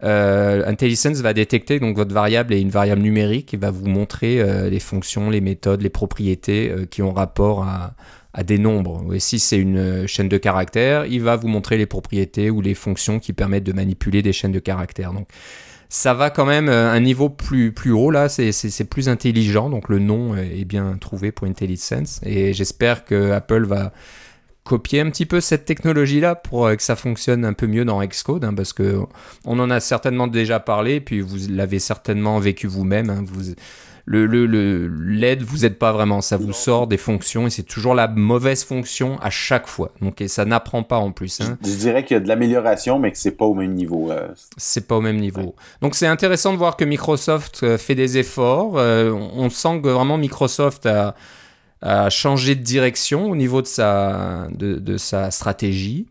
IntelliSense 0.02 1.18
va 1.18 1.32
détecter 1.32 1.80
donc 1.80 1.96
votre 1.96 2.14
variable 2.14 2.52
est 2.52 2.60
une 2.60 2.70
variable 2.70 3.00
numérique 3.02 3.54
et 3.54 3.56
va 3.56 3.70
vous 3.70 3.86
montrer 3.86 4.70
les 4.70 4.80
fonctions, 4.80 5.28
les 5.28 5.40
méthodes, 5.42 5.82
les 5.82 5.90
propriétés 5.90 6.72
qui 6.90 7.02
ont 7.02 7.12
rapport 7.12 7.64
à, 7.64 7.94
à 8.36 8.44
des 8.44 8.58
nombres. 8.58 9.14
Et 9.14 9.18
si 9.18 9.38
c'est 9.38 9.56
une 9.56 9.78
euh, 9.78 10.06
chaîne 10.06 10.28
de 10.28 10.36
caractères, 10.36 11.06
il 11.06 11.22
va 11.22 11.36
vous 11.36 11.48
montrer 11.48 11.78
les 11.78 11.86
propriétés 11.86 12.50
ou 12.50 12.60
les 12.60 12.74
fonctions 12.74 13.18
qui 13.18 13.32
permettent 13.32 13.64
de 13.64 13.72
manipuler 13.72 14.20
des 14.22 14.34
chaînes 14.34 14.52
de 14.52 14.58
caractères. 14.58 15.14
Donc 15.14 15.26
ça 15.88 16.12
va 16.12 16.28
quand 16.28 16.44
même 16.44 16.68
euh, 16.68 16.92
un 16.92 17.00
niveau 17.00 17.30
plus, 17.30 17.72
plus 17.72 17.92
haut 17.92 18.10
là, 18.10 18.28
c'est 18.28 18.84
plus 18.84 19.08
intelligent, 19.08 19.70
donc 19.70 19.88
le 19.88 19.98
nom 19.98 20.36
est 20.36 20.66
bien 20.66 20.98
trouvé 21.00 21.32
pour 21.32 21.46
IntelliSense. 21.46 22.20
Et 22.24 22.52
j'espère 22.52 23.06
que 23.06 23.30
Apple 23.30 23.64
va 23.64 23.92
copier 24.64 25.00
un 25.00 25.08
petit 25.08 25.24
peu 25.24 25.40
cette 25.40 25.64
technologie-là 25.64 26.34
pour 26.34 26.66
euh, 26.66 26.74
que 26.74 26.82
ça 26.82 26.96
fonctionne 26.96 27.42
un 27.46 27.54
peu 27.54 27.66
mieux 27.66 27.86
dans 27.86 28.04
Xcode, 28.04 28.44
hein, 28.44 28.52
parce 28.52 28.74
que 28.74 29.00
on 29.46 29.58
en 29.58 29.70
a 29.70 29.80
certainement 29.80 30.26
déjà 30.26 30.60
parlé, 30.60 31.00
puis 31.00 31.22
vous 31.22 31.38
l'avez 31.48 31.78
certainement 31.78 32.38
vécu 32.38 32.66
vous-même. 32.66 33.08
Hein, 33.08 33.24
le, 34.06 34.26
le, 34.26 34.86
l'aide 34.86 35.42
vous 35.42 35.66
aide 35.66 35.78
pas 35.78 35.92
vraiment. 35.92 36.20
Ça 36.20 36.36
vous 36.36 36.52
sort 36.52 36.86
des 36.86 36.96
fonctions 36.96 37.48
et 37.48 37.50
c'est 37.50 37.64
toujours 37.64 37.94
la 37.94 38.06
mauvaise 38.06 38.64
fonction 38.64 39.18
à 39.20 39.30
chaque 39.30 39.66
fois. 39.66 39.90
Donc, 40.00 40.20
et 40.20 40.28
ça 40.28 40.44
n'apprend 40.44 40.84
pas 40.84 40.98
en 40.98 41.10
plus. 41.10 41.40
Hein. 41.40 41.58
Je, 41.64 41.74
dirais 41.74 42.04
qu'il 42.04 42.14
y 42.14 42.18
a 42.18 42.20
de 42.20 42.28
l'amélioration, 42.28 43.00
mais 43.00 43.10
que 43.10 43.18
c'est 43.18 43.32
pas 43.32 43.44
au 43.44 43.54
même 43.54 43.74
niveau. 43.74 44.12
Euh. 44.12 44.28
C'est 44.56 44.86
pas 44.86 44.96
au 44.96 45.00
même 45.00 45.18
niveau. 45.18 45.56
Donc, 45.82 45.96
c'est 45.96 46.06
intéressant 46.06 46.52
de 46.52 46.58
voir 46.58 46.76
que 46.76 46.84
Microsoft 46.84 47.60
euh, 47.64 47.78
fait 47.78 47.96
des 47.96 48.16
efforts. 48.16 48.78
Euh, 48.78 49.10
on 49.10 49.50
sent 49.50 49.80
que 49.82 49.88
vraiment 49.88 50.18
Microsoft 50.18 50.86
a, 50.86 51.16
a 51.82 52.08
changé 52.08 52.54
de 52.54 52.62
direction 52.62 53.28
au 53.28 53.34
niveau 53.34 53.60
de 53.60 53.66
sa, 53.66 54.46
de, 54.52 54.76
de 54.76 54.96
sa 54.98 55.32
stratégie. 55.32 56.06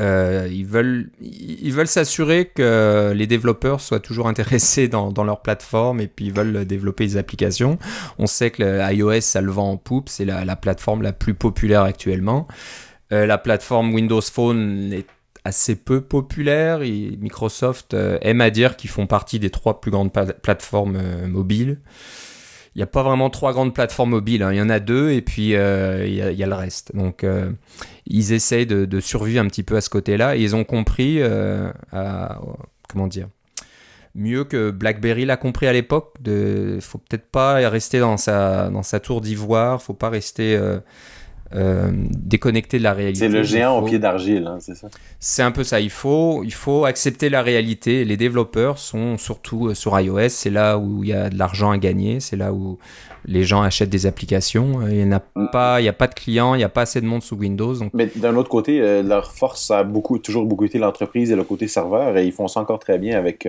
Euh, 0.00 0.48
ils 0.50 0.66
veulent 0.66 1.10
ils 1.20 1.72
veulent 1.72 1.86
s'assurer 1.86 2.46
que 2.46 3.12
les 3.14 3.28
développeurs 3.28 3.80
soient 3.80 4.00
toujours 4.00 4.26
intéressés 4.26 4.88
dans, 4.88 5.12
leur 5.24 5.40
plateforme 5.40 6.00
et 6.00 6.08
puis 6.08 6.26
ils 6.26 6.32
veulent 6.32 6.64
développer 6.64 7.06
des 7.06 7.16
applications. 7.16 7.78
On 8.18 8.26
sait 8.26 8.50
que 8.50 8.92
iOS 8.92 9.20
ça 9.20 9.40
le 9.40 9.52
vend 9.52 9.70
en 9.72 9.76
poupe, 9.76 10.08
c'est 10.08 10.24
la, 10.24 10.44
la, 10.44 10.56
plateforme 10.56 11.02
la 11.02 11.12
plus 11.12 11.34
populaire 11.34 11.82
actuellement. 11.82 12.48
Euh, 13.12 13.26
la 13.26 13.38
plateforme 13.38 13.94
Windows 13.94 14.20
Phone 14.20 14.92
est 14.92 15.06
assez 15.44 15.76
peu 15.76 16.00
populaire. 16.00 16.82
Et 16.82 17.16
Microsoft 17.20 17.94
euh, 17.94 18.18
aime 18.22 18.40
à 18.40 18.50
dire 18.50 18.76
qu'ils 18.76 18.90
font 18.90 19.06
partie 19.06 19.38
des 19.38 19.50
trois 19.50 19.80
plus 19.80 19.90
grandes 19.90 20.12
plateformes 20.12 21.26
mobiles 21.26 21.78
il 22.74 22.78
n'y 22.78 22.82
a 22.82 22.86
pas 22.86 23.02
vraiment 23.02 23.30
trois 23.30 23.52
grandes 23.52 23.72
plateformes 23.72 24.10
mobiles. 24.10 24.42
Hein. 24.42 24.52
Il 24.52 24.58
y 24.58 24.62
en 24.62 24.68
a 24.68 24.80
deux 24.80 25.10
et 25.10 25.22
puis 25.22 25.54
euh, 25.54 26.06
il, 26.06 26.14
y 26.14 26.42
a, 26.42 26.46
le 26.46 26.54
reste. 26.54 26.94
Donc 26.94 27.22
euh, 27.22 27.50
ils 28.06 28.32
essayent 28.32 28.66
de, 28.66 29.00
survivre 29.00 29.40
un 29.40 29.46
petit 29.46 29.62
peu 29.62 29.76
à 29.76 29.80
ce 29.80 29.90
côté-là 29.90 30.36
et 30.36 30.42
ils 30.42 30.56
ont 30.56 30.64
compris 30.64 31.18
euh, 31.20 31.70
comment 32.88 33.06
dire 33.06 33.28
mieux 34.16 34.44
que 34.44 34.70
BlackBerry 34.70 35.24
l'a 35.24 35.36
compris 35.36 35.66
à 35.66 35.72
l'époque. 35.72 36.14
Il 36.24 36.80
faut 36.80 36.98
peut-être 36.98 37.26
pas 37.26 37.54
rester 37.68 37.98
dans 37.98 38.16
sa, 38.16 38.70
dans 38.70 38.84
sa 38.84 39.00
tour 39.00 39.20
d'ivoire, 39.20 39.82
faut 39.82 39.94
pas 39.94 40.08
rester 40.08 40.56
euh, 41.52 41.90
déconnecté 41.92 42.78
de 42.78 42.82
la 42.82 42.94
réalité. 42.94 43.20
C'est 43.20 43.28
le 43.28 43.42
géant 43.42 43.78
au 43.78 43.82
pied 43.82 43.98
d'argile, 43.98 44.46
hein, 44.46 44.56
c'est 44.60 44.74
ça. 44.74 44.88
C'est 45.20 45.42
un 45.42 45.52
peu 45.52 45.62
ça. 45.62 45.78
Il 45.78 45.90
faut, 45.90 46.42
il 46.42 46.54
faut 46.54 46.84
accepter 46.84 47.28
la 47.28 47.42
réalité. 47.42 48.04
Les 48.04 48.16
développeurs 48.16 48.78
sont 48.78 49.18
surtout 49.18 49.68
euh, 49.68 49.74
sur 49.74 49.98
iOS. 49.98 50.30
C'est 50.30 50.50
là 50.50 50.78
où 50.78 51.04
il 51.04 51.10
y 51.10 51.12
a 51.12 51.28
de 51.28 51.38
l'argent 51.38 51.70
à 51.70 51.78
gagner. 51.78 52.18
C'est 52.18 52.36
là 52.36 52.52
où 52.52 52.78
les 53.26 53.44
gens 53.44 53.62
achètent 53.62 53.90
des 53.90 54.06
applications. 54.06 54.88
Il 54.88 55.06
n'y 55.06 55.14
a 55.14 55.22
mm. 55.36 55.48
pas, 55.52 55.80
il 55.80 55.84
y 55.84 55.88
a 55.88 55.92
pas 55.92 56.06
de 56.06 56.14
clients, 56.14 56.54
il 56.54 56.58
n'y 56.58 56.64
a 56.64 56.70
pas 56.70 56.82
assez 56.82 57.00
de 57.00 57.06
monde 57.06 57.22
sous 57.22 57.36
Windows. 57.36 57.74
Mais 57.92 58.08
d'un 58.16 58.34
autre 58.36 58.48
côté, 58.48 58.80
euh, 58.80 59.02
leur 59.02 59.30
force 59.30 59.70
a 59.70 59.84
beaucoup, 59.84 60.18
toujours 60.18 60.46
beaucoup 60.46 60.64
été 60.64 60.78
l'entreprise 60.78 61.30
et 61.30 61.36
le 61.36 61.44
côté 61.44 61.68
serveur. 61.68 62.16
Et 62.16 62.24
ils 62.26 62.32
font 62.32 62.48
ça 62.48 62.60
encore 62.60 62.78
très 62.78 62.98
bien 62.98 63.18
avec 63.18 63.46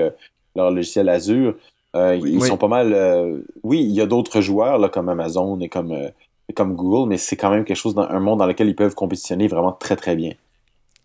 leur 0.56 0.70
logiciel 0.70 1.08
Azure. 1.10 1.56
ils 1.96 2.44
sont 2.44 2.58
pas 2.58 2.68
mal. 2.68 3.42
oui, 3.64 3.82
il 3.82 3.94
y 3.94 4.02
a 4.02 4.06
d'autres 4.06 4.42
joueurs 4.42 4.78
là, 4.80 4.90
comme 4.90 5.08
Amazon 5.10 5.60
et 5.62 5.70
comme 5.70 5.96
comme 6.54 6.76
Google, 6.76 7.10
mais 7.10 7.18
c'est 7.18 7.36
quand 7.36 7.50
même 7.50 7.66
quelque 7.66 7.78
chose 7.78 7.96
dans 7.96 8.08
un 8.08 8.20
monde 8.20 8.40
dans 8.40 8.46
lequel 8.46 8.68
ils 8.68 8.76
peuvent 8.76 8.96
compétitionner 8.96 9.48
vraiment 9.48 9.72
très 9.72 9.96
très 9.96 10.16
bien. 10.16 10.34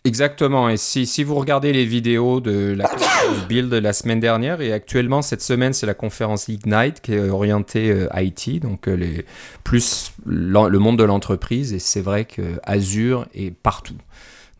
Exactement. 0.05 0.71
Et 0.71 0.79
si, 0.79 1.07
si 1.07 1.25
vous 1.25 1.35
regardez 1.35 1.75
les 1.75 1.85
vidéos 1.85 2.41
de 2.41 2.75
la 2.75 2.89
conférence 2.89 3.47
Build 3.49 3.73
la 3.73 3.93
semaine 3.93 4.21
dernière, 4.21 4.63
et 4.63 4.73
actuellement 4.73 5.21
cette 5.21 5.43
semaine 5.43 5.75
c'est 5.75 5.87
la 5.87 5.95
conférence 5.95 6.49
Ignite 6.49 7.03
qui 7.03 7.13
est 7.13 7.29
orientée 7.29 7.91
euh, 7.91 8.09
IT, 8.15 8.61
donc 8.61 8.89
euh, 8.89 8.95
les, 8.95 9.27
plus 9.63 10.13
le 10.25 10.79
monde 10.79 10.99
de 10.99 11.05
l'entreprise, 11.05 11.75
et 11.75 11.79
c'est 11.79 12.01
vrai 12.01 12.25
que 12.25 12.59
Azure 12.63 13.27
est 13.35 13.51
partout. 13.51 13.99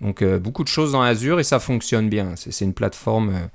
Donc 0.03 0.21
euh, 0.21 0.39
beaucoup 0.39 0.63
de 0.63 0.69
choses 0.69 0.93
dans 0.93 1.03
Azure 1.03 1.41
et 1.41 1.45
ça 1.45 1.59
fonctionne 1.59 2.11
bien. 2.11 2.35
C'est 2.37 2.65
une 2.65 2.75
plateforme 2.75 3.49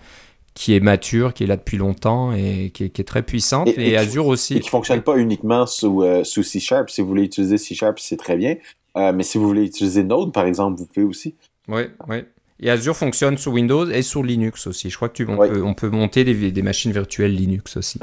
qui 0.55 0.73
est 0.73 0.79
mature, 0.79 1.33
qui 1.33 1.43
est 1.43 1.47
là 1.47 1.57
depuis 1.57 1.77
longtemps 1.77 2.31
et 2.33 2.71
qui 2.73 2.85
est, 2.85 3.07
très 3.07 3.21
puissante. 3.21 3.67
Et, 3.77 3.97
Azure 3.97 4.25
aussi. 4.25 4.55
Et 4.55 4.59
qui 4.61 4.69
fonctionne 4.69 5.01
pas 5.01 5.17
uniquement 5.17 5.67
sous, 5.67 6.01
euh, 6.01 6.23
sous 6.23 6.43
C 6.43 6.61
Sharp. 6.61 6.89
Si 6.89 7.01
vous 7.01 7.07
voulez 7.07 7.23
utiliser 7.23 7.57
C 7.57 7.75
Sharp, 7.75 7.99
c'est 7.99 8.17
très 8.17 8.37
bien. 8.37 8.55
Euh, 8.95 9.11
mais 9.13 9.23
si 9.23 9.37
vous 9.37 9.45
voulez 9.45 9.65
utiliser 9.65 10.03
Node, 10.03 10.31
par 10.31 10.45
exemple, 10.45 10.79
vous 10.79 10.85
pouvez 10.85 11.05
aussi. 11.05 11.35
Oui, 11.67 11.83
oui. 12.07 12.23
Et 12.61 12.69
Azure 12.69 12.95
fonctionne 12.95 13.37
sur 13.37 13.51
Windows 13.51 13.89
et 13.89 14.01
sur 14.01 14.23
Linux 14.23 14.65
aussi. 14.67 14.89
Je 14.89 14.95
crois 14.95 15.09
que 15.09 15.15
tu, 15.15 15.27
on, 15.27 15.35
peut, 15.35 15.61
on 15.61 15.73
peut 15.73 15.89
monter 15.89 16.23
des, 16.23 16.51
des, 16.51 16.61
machines 16.61 16.93
virtuelles 16.93 17.35
Linux 17.35 17.75
aussi. 17.75 17.99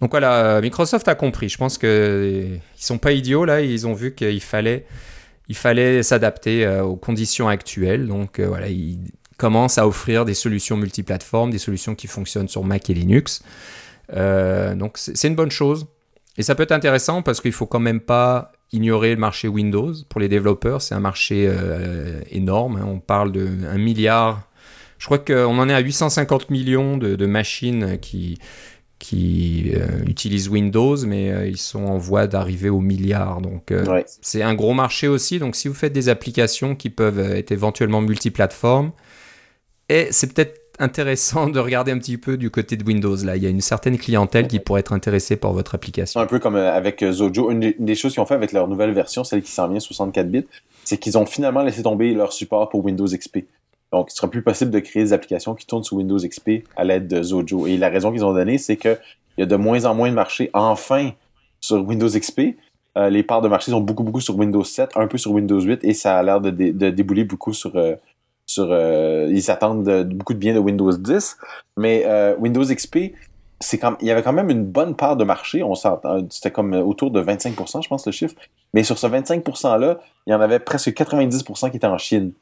Donc 0.00 0.10
voilà, 0.10 0.60
Microsoft 0.60 1.06
a 1.06 1.14
compris. 1.14 1.48
Je 1.48 1.56
pense 1.56 1.78
qu'ils 1.78 2.60
sont 2.74 2.98
pas 2.98 3.12
idiots 3.12 3.44
là. 3.44 3.60
Ils 3.60 3.86
ont 3.86 3.92
vu 3.92 4.12
qu'il 4.12 4.40
fallait, 4.40 4.86
il 5.48 5.54
fallait 5.54 6.02
s'adapter 6.02 6.66
euh, 6.66 6.82
aux 6.82 6.96
conditions 6.96 7.46
actuelles. 7.46 8.08
Donc 8.08 8.40
voilà, 8.40 8.66
ils 8.66 8.98
commence 9.40 9.78
à 9.78 9.88
offrir 9.88 10.26
des 10.26 10.34
solutions 10.34 10.76
multiplateformes, 10.76 11.50
des 11.50 11.58
solutions 11.58 11.94
qui 11.94 12.08
fonctionnent 12.08 12.48
sur 12.48 12.62
Mac 12.62 12.90
et 12.90 12.94
Linux. 12.94 13.42
Euh, 14.14 14.74
donc 14.74 14.98
c'est 14.98 15.28
une 15.28 15.34
bonne 15.34 15.50
chose. 15.50 15.86
Et 16.36 16.42
ça 16.42 16.54
peut 16.54 16.62
être 16.62 16.72
intéressant 16.72 17.22
parce 17.22 17.40
qu'il 17.40 17.52
faut 17.52 17.66
quand 17.66 17.80
même 17.80 18.00
pas 18.00 18.52
ignorer 18.70 19.14
le 19.14 19.20
marché 19.20 19.48
Windows. 19.48 19.94
Pour 20.10 20.20
les 20.20 20.28
développeurs, 20.28 20.82
c'est 20.82 20.94
un 20.94 21.00
marché 21.00 21.46
euh, 21.48 22.20
énorme. 22.30 22.76
Hein. 22.76 22.86
On 22.86 23.00
parle 23.00 23.32
de 23.32 23.48
1 23.66 23.78
milliard. 23.78 24.42
Je 24.98 25.06
crois 25.06 25.18
qu'on 25.18 25.58
en 25.58 25.68
est 25.70 25.74
à 25.74 25.80
850 25.80 26.50
millions 26.50 26.98
de, 26.98 27.26
machines 27.26 27.96
qui, 27.98 28.38
qui 28.98 29.72
euh, 29.74 30.04
utilisent 30.06 30.50
Windows, 30.50 30.98
mais 31.06 31.48
ils 31.48 31.56
sont 31.56 31.84
en 31.84 31.96
voie 31.96 32.26
d'arriver 32.26 32.68
au 32.68 32.80
milliard. 32.80 33.40
Donc 33.40 33.72
c'est 34.20 34.42
un 34.42 34.52
gros 34.54 34.74
marché 34.74 35.08
aussi. 35.08 35.38
Donc 35.38 35.56
si 35.56 35.66
vous 35.68 35.74
faites 35.74 35.94
des 35.94 36.10
applications 36.10 36.76
qui 36.76 36.90
peuvent 36.90 37.18
être 37.18 37.52
éventuellement 37.52 38.02
multiplateformes, 38.02 38.92
et 39.90 40.12
c'est 40.12 40.32
peut-être 40.32 40.60
intéressant 40.78 41.48
de 41.48 41.58
regarder 41.58 41.90
un 41.90 41.98
petit 41.98 42.16
peu 42.16 42.36
du 42.36 42.48
côté 42.48 42.76
de 42.76 42.84
Windows. 42.84 43.16
Là, 43.24 43.36
il 43.36 43.42
y 43.42 43.46
a 43.46 43.50
une 43.50 43.60
certaine 43.60 43.98
clientèle 43.98 44.46
qui 44.46 44.60
pourrait 44.60 44.80
être 44.80 44.92
intéressée 44.92 45.36
par 45.36 45.52
votre 45.52 45.74
application. 45.74 46.20
Un 46.20 46.26
peu 46.26 46.38
comme 46.38 46.54
euh, 46.54 46.72
avec 46.72 47.02
euh, 47.02 47.12
Zojo. 47.12 47.50
Une 47.50 47.74
des 47.76 47.94
choses 47.96 48.12
qu'ils 48.12 48.22
ont 48.22 48.26
fait 48.26 48.34
avec 48.34 48.52
leur 48.52 48.68
nouvelle 48.68 48.92
version, 48.92 49.24
celle 49.24 49.42
qui 49.42 49.50
s'en 49.50 49.68
vient 49.68 49.80
64 49.80 50.30
bits, 50.30 50.46
c'est 50.84 50.96
qu'ils 50.96 51.18
ont 51.18 51.26
finalement 51.26 51.62
laissé 51.62 51.82
tomber 51.82 52.14
leur 52.14 52.32
support 52.32 52.68
pour 52.68 52.84
Windows 52.84 53.06
XP. 53.06 53.40
Donc, 53.92 54.12
il 54.12 54.14
sera 54.14 54.30
plus 54.30 54.42
possible 54.42 54.70
de 54.70 54.78
créer 54.78 55.02
des 55.02 55.12
applications 55.12 55.56
qui 55.56 55.66
tournent 55.66 55.82
sous 55.82 55.96
Windows 55.96 56.18
XP 56.18 56.64
à 56.76 56.84
l'aide 56.84 57.08
de 57.08 57.20
Zojo. 57.20 57.66
Et 57.66 57.76
la 57.76 57.88
raison 57.88 58.12
qu'ils 58.12 58.24
ont 58.24 58.32
donnée, 58.32 58.58
c'est 58.58 58.76
qu'il 58.76 58.96
y 59.38 59.42
a 59.42 59.46
de 59.46 59.56
moins 59.56 59.84
en 59.86 59.94
moins 59.96 60.08
de 60.08 60.14
marché 60.14 60.50
enfin 60.54 61.10
sur 61.60 61.84
Windows 61.84 62.08
XP. 62.08 62.56
Euh, 62.96 63.10
les 63.10 63.24
parts 63.24 63.42
de 63.42 63.48
marché 63.48 63.72
sont 63.72 63.80
beaucoup, 63.80 64.04
beaucoup 64.04 64.20
sur 64.20 64.36
Windows 64.36 64.64
7, 64.64 64.90
un 64.94 65.08
peu 65.08 65.18
sur 65.18 65.32
Windows 65.32 65.60
8, 65.60 65.80
et 65.82 65.94
ça 65.94 66.16
a 66.16 66.22
l'air 66.22 66.40
de, 66.40 66.50
débouler 66.50 67.24
beaucoup 67.24 67.52
sur, 67.52 67.76
sur 68.50 68.68
euh, 68.72 69.28
ils 69.30 69.42
s'attendent 69.42 70.08
beaucoup 70.08 70.34
de 70.34 70.38
bien 70.38 70.52
de 70.54 70.58
Windows 70.58 70.92
10, 70.92 71.36
mais 71.76 72.02
euh, 72.06 72.34
Windows 72.36 72.64
XP, 72.64 73.14
c'est 73.60 73.78
quand 73.78 73.96
il 74.00 74.08
y 74.08 74.10
avait 74.10 74.22
quand 74.22 74.32
même 74.32 74.50
une 74.50 74.64
bonne 74.64 74.96
part 74.96 75.16
de 75.16 75.22
marché, 75.22 75.62
on 75.62 75.74
c'était 75.74 76.50
comme 76.50 76.74
autour 76.74 77.12
de 77.12 77.22
25%, 77.22 77.82
je 77.82 77.88
pense 77.88 78.06
le 78.06 78.12
chiffre, 78.12 78.34
mais 78.74 78.82
sur 78.82 78.98
ce 78.98 79.06
25% 79.06 79.78
là, 79.78 80.00
il 80.26 80.32
y 80.32 80.34
en 80.34 80.40
avait 80.40 80.58
presque 80.58 80.88
90% 80.88 81.70
qui 81.70 81.76
étaient 81.76 81.86
en 81.86 81.98
Chine. 81.98 82.32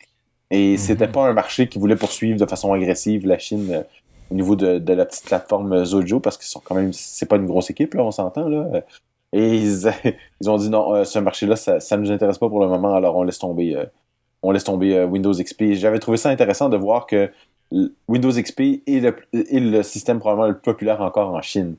Et 0.51 0.73
mhm. 0.73 0.79
c'était 0.79 1.09
pas 1.09 1.29
un 1.29 1.35
marché 1.35 1.69
qui 1.69 1.79
voulait 1.79 1.97
poursuivre 1.97 2.41
de 2.41 2.47
façon 2.47 2.73
agressive 2.73 3.27
la 3.27 3.39
Chine 3.39 3.69
euh, 3.71 3.83
au 4.31 4.35
niveau 4.35 4.57
de, 4.57 4.93
la 4.93 5.05
petite 5.05 5.27
plateforme 5.27 5.85
Zojo 5.85 6.21
parce 6.21 6.39
qu'ils 6.39 6.47
sont 6.49 6.63
quand 6.65 6.75
même 6.75 6.93
c'est 6.95 7.27
pas 7.27 7.37
une 7.37 7.47
grosse 7.47 7.69
équipe 7.69 7.93
là, 7.95 8.03
on 8.03 8.11
s'entend 8.11 8.49
là. 8.49 8.83
Et 9.35 9.57
ils, 9.59 9.93
ils 10.41 10.49
ont 10.49 10.57
dit 10.57 10.71
non, 10.71 11.05
ce 11.05 11.19
marché-là, 11.19 11.57
ça, 11.57 11.81
ça 11.81 11.99
nous 11.99 12.11
intéresse 12.11 12.39
pas 12.39 12.49
pour 12.49 12.61
le 12.61 12.69
moment, 12.69 12.95
alors 12.95 13.15
on 13.17 13.25
laisse 13.25 13.39
tomber 13.39 13.77
on 14.43 14.51
laisse 14.51 14.65
tomber 14.65 14.97
euh, 14.97 15.07
Windows 15.07 15.33
XP. 15.33 15.73
J'avais 15.73 15.99
trouvé 15.99 16.17
ça 16.17 16.31
intéressant 16.31 16.69
de 16.69 16.77
voir 16.77 17.07
que 17.07 17.31
Windows 18.07 18.31
XP 18.31 18.61
est 18.87 19.15
le, 19.53 19.83
système 19.83 20.19
probablement 20.19 20.49
le 20.49 20.55
plus 20.55 20.73
populaire 20.73 21.01
encore 21.03 21.35
en 21.35 21.43
Chine. 21.43 21.77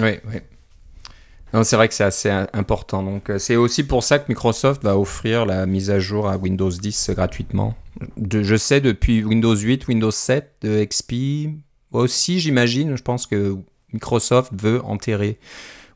Oui, 0.00 0.18
oui. 0.26 1.64
c'est 1.64 1.76
vrai 1.76 1.88
que 1.88 1.94
c'est 1.94 2.04
assez 2.04 2.30
important. 2.30 3.02
Donc, 3.02 3.30
euh, 3.30 3.38
c'est 3.38 3.56
aussi 3.56 3.84
pour 3.84 4.02
ça 4.02 4.18
que 4.18 4.26
Microsoft 4.28 4.82
va 4.82 4.98
offrir 4.98 5.44
la 5.44 5.66
mise 5.66 5.90
à 5.90 5.98
jour 5.98 6.28
à 6.28 6.36
Windows 6.36 6.70
10 6.70 7.10
gratuitement. 7.10 7.74
je 8.30 8.56
sais 8.56 8.80
depuis 8.80 9.24
Windows 9.24 9.56
8, 9.56 9.88
Windows 9.88 10.10
7, 10.10 10.52
de 10.62 10.84
XP 10.84 11.14
aussi, 11.92 12.40
j'imagine. 12.40 12.96
Je 12.96 13.02
pense 13.02 13.26
que 13.26 13.56
Microsoft 13.92 14.52
veut 14.54 14.82
enterrer 14.84 15.38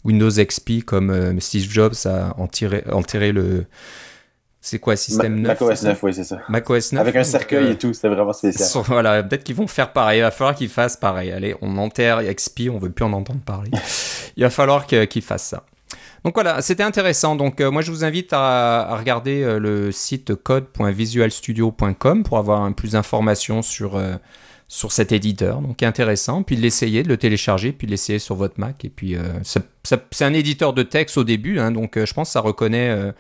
Windows 0.05 0.31
XP 0.31 0.85
comme 0.85 1.11
euh, 1.11 1.38
Steve 1.40 1.71
Jobs 1.71 1.95
a 2.07 2.35
enterré 2.38 3.33
le, 3.33 3.67
c'est 4.62 4.79
quoi, 4.79 4.95
système 4.95 5.40
9 5.40 5.59
macOS 5.59 5.83
9, 5.83 6.02
oui, 6.02 6.12
c'est 6.12 6.25
ça. 6.25 6.38
macOS 6.49 6.93
9. 6.93 7.00
Avec 7.00 7.17
un 7.17 7.25
cercueil 7.25 7.71
et 7.71 7.79
tout, 7.79 7.95
c'était 7.95 8.09
vraiment 8.09 8.35
spécial. 8.35 8.69
voilà, 8.87 9.23
peut-être 9.23 9.43
qu'ils 9.43 9.55
vont 9.55 9.67
faire 9.67 9.93
pareil. 9.93 10.19
Il 10.19 10.23
va 10.23 10.31
falloir 10.31 10.55
qu'ils 10.55 10.69
fassent 10.69 10.99
pareil. 10.99 11.33
Allez, 11.33 11.57
on 11.62 11.79
enterre 11.79 12.23
XP, 12.23 12.69
on 12.71 12.79
veut 12.79 12.90
plus 12.90 13.05
en 13.05 13.12
entendre 13.14 13.40
parler. 13.40 13.71
Il 14.37 14.43
va 14.43 14.50
falloir 14.50 14.87
qu'ils 14.87 15.23
fassent 15.23 15.47
ça. 15.47 15.64
Donc 16.25 16.35
voilà, 16.35 16.61
c'était 16.61 16.83
intéressant. 16.83 17.37
Donc 17.37 17.61
euh, 17.61 17.71
moi 17.71 17.83
je 17.83 17.90
vous 17.90 18.05
invite 18.05 18.33
à, 18.33 18.95
regarder 18.97 19.43
euh, 19.43 19.59
le 19.59 19.93
site 19.93 20.35
code.visualstudio.com 20.35 22.23
pour 22.23 22.38
avoir 22.38 22.61
un 22.62 22.73
plus 22.73 22.93
d'informations 22.93 23.62
sur, 23.62 23.97
euh, 23.97 24.17
sur 24.69 24.93
cet 24.93 25.12
éditeur. 25.12 25.62
Donc 25.62 25.83
intéressant. 25.83 26.43
Puis 26.43 26.57
de 26.57 26.61
l'essayer, 26.61 27.02
de 27.02 27.09
le 27.09 27.17
télécharger, 27.17 27.73
puis 27.73 27.87
de 27.87 27.93
l'essayer 27.93 28.19
sur 28.19 28.35
votre 28.35 28.61
Mac. 28.61 28.85
Et 28.85 28.90
puis 28.90 29.17
c'est 29.43 30.25
un 30.25 30.35
éditeur 30.35 30.75
de 30.75 30.83
texte 30.83 31.17
au 31.17 31.25
début, 31.25 31.59
hein, 31.59 31.71
donc 31.71 31.99
je 31.99 32.12
pense 32.12 32.29
que 32.29 32.33
ça 32.33 32.40
reconnaît 32.40 33.12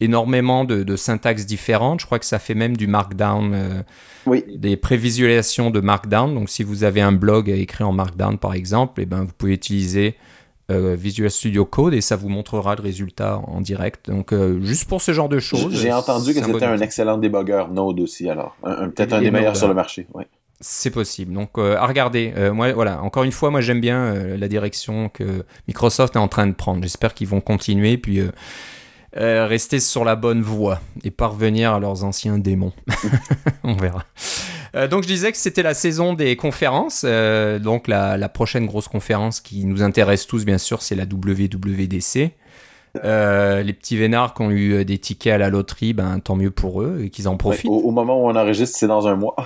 énormément 0.00 0.64
de, 0.64 0.82
de, 0.82 0.96
syntaxes 0.96 1.46
différentes. 1.46 2.00
Je 2.00 2.06
crois 2.06 2.18
que 2.18 2.26
ça 2.26 2.38
fait 2.38 2.54
même 2.54 2.76
du 2.76 2.86
Markdown, 2.86 3.52
euh, 3.54 3.82
oui. 4.26 4.44
des 4.56 4.76
prévisualisations 4.76 5.70
de 5.70 5.80
Markdown. 5.80 6.34
Donc, 6.34 6.48
si 6.50 6.62
vous 6.62 6.84
avez 6.84 7.00
un 7.00 7.12
blog 7.12 7.48
écrit 7.48 7.84
en 7.84 7.92
Markdown, 7.92 8.38
par 8.38 8.54
exemple, 8.54 9.00
eh 9.00 9.06
ben, 9.06 9.24
vous 9.24 9.32
pouvez 9.36 9.54
utiliser 9.54 10.16
euh, 10.70 10.96
Visual 10.98 11.30
Studio 11.30 11.64
Code 11.64 11.94
et 11.94 12.00
ça 12.00 12.16
vous 12.16 12.28
montrera 12.28 12.74
le 12.74 12.82
résultat 12.82 13.40
en 13.46 13.60
direct. 13.60 14.10
Donc, 14.10 14.32
euh, 14.32 14.60
juste 14.62 14.88
pour 14.88 15.00
ce 15.00 15.12
genre 15.12 15.28
de 15.28 15.38
choses. 15.38 15.80
J'ai 15.80 15.92
entendu 15.92 16.34
que 16.34 16.44
c'était 16.44 16.64
un 16.64 16.80
excellent 16.80 17.18
débugger 17.18 17.64
Node 17.72 18.00
aussi, 18.00 18.28
alors. 18.28 18.56
Peut-être 18.62 19.14
un 19.14 19.20
des 19.20 19.30
meilleurs 19.30 19.56
sur 19.56 19.68
le 19.68 19.74
marché. 19.74 20.06
Oui. 20.14 20.24
C'est 20.58 20.90
possible. 20.90 21.34
Donc, 21.34 21.58
à 21.58 21.86
regarder. 21.86 22.32
moi, 22.54 22.72
voilà. 22.72 23.02
Encore 23.02 23.24
une 23.24 23.32
fois, 23.32 23.50
moi, 23.50 23.60
j'aime 23.60 23.80
bien 23.80 24.14
la 24.14 24.48
direction 24.48 25.10
que 25.10 25.44
Microsoft 25.68 26.16
est 26.16 26.18
en 26.18 26.28
train 26.28 26.46
de 26.46 26.54
prendre. 26.54 26.82
J'espère 26.82 27.12
qu'ils 27.12 27.28
vont 27.28 27.42
continuer. 27.42 27.98
Puis, 27.98 28.22
euh, 29.16 29.46
rester 29.46 29.80
sur 29.80 30.04
la 30.04 30.14
bonne 30.14 30.42
voie 30.42 30.80
et 31.02 31.10
parvenir 31.10 31.72
à 31.72 31.80
leurs 31.80 32.04
anciens 32.04 32.38
démons. 32.38 32.72
On 33.64 33.74
verra. 33.74 34.04
Euh, 34.74 34.88
donc 34.88 35.04
je 35.04 35.08
disais 35.08 35.32
que 35.32 35.38
c'était 35.38 35.62
la 35.62 35.74
saison 35.74 36.14
des 36.14 36.36
conférences. 36.36 37.02
Euh, 37.06 37.58
donc 37.58 37.88
la, 37.88 38.28
prochaine 38.28 38.66
grosse 38.66 38.88
conférence 38.88 39.40
qui 39.40 39.64
nous 39.64 39.82
intéresse 39.82 40.26
tous, 40.26 40.44
bien 40.44 40.58
sûr, 40.58 40.82
c'est 40.82 40.94
la 40.94 41.04
WWDC. 41.04 42.32
les 43.02 43.72
petits 43.72 43.96
vénards 43.96 44.34
qui 44.34 44.42
ont 44.42 44.50
eu 44.50 44.84
des 44.84 44.98
tickets 44.98 45.32
à 45.32 45.38
la 45.38 45.48
loterie, 45.48 45.94
ben, 45.94 46.18
tant 46.20 46.36
mieux 46.36 46.50
pour 46.50 46.82
eux 46.82 47.00
et 47.04 47.10
qu'ils 47.10 47.28
en 47.28 47.36
profitent. 47.36 47.70
au, 47.70 47.90
moment 47.90 48.22
où 48.22 48.28
on 48.28 48.36
enregistre, 48.36 48.76
c'est 48.78 48.88
dans 48.88 49.08
un 49.08 49.16
mois. 49.16 49.36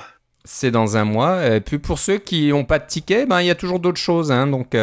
C'est 0.53 0.73
dans 0.73 0.97
un 0.97 1.05
mois. 1.05 1.47
Et 1.47 1.61
puis 1.61 1.79
pour 1.79 1.99
ceux 1.99 2.19
qui 2.19 2.49
n'ont 2.49 2.65
pas 2.65 2.81
de 2.81 2.87
tickets, 2.87 3.29
ben, 3.29 3.41
il 3.41 3.47
y 3.47 3.51
a 3.51 3.55
toujours 3.55 3.79
d'autres 3.79 4.01
choses. 4.01 4.33
Hein. 4.33 4.49
Donc 4.49 4.75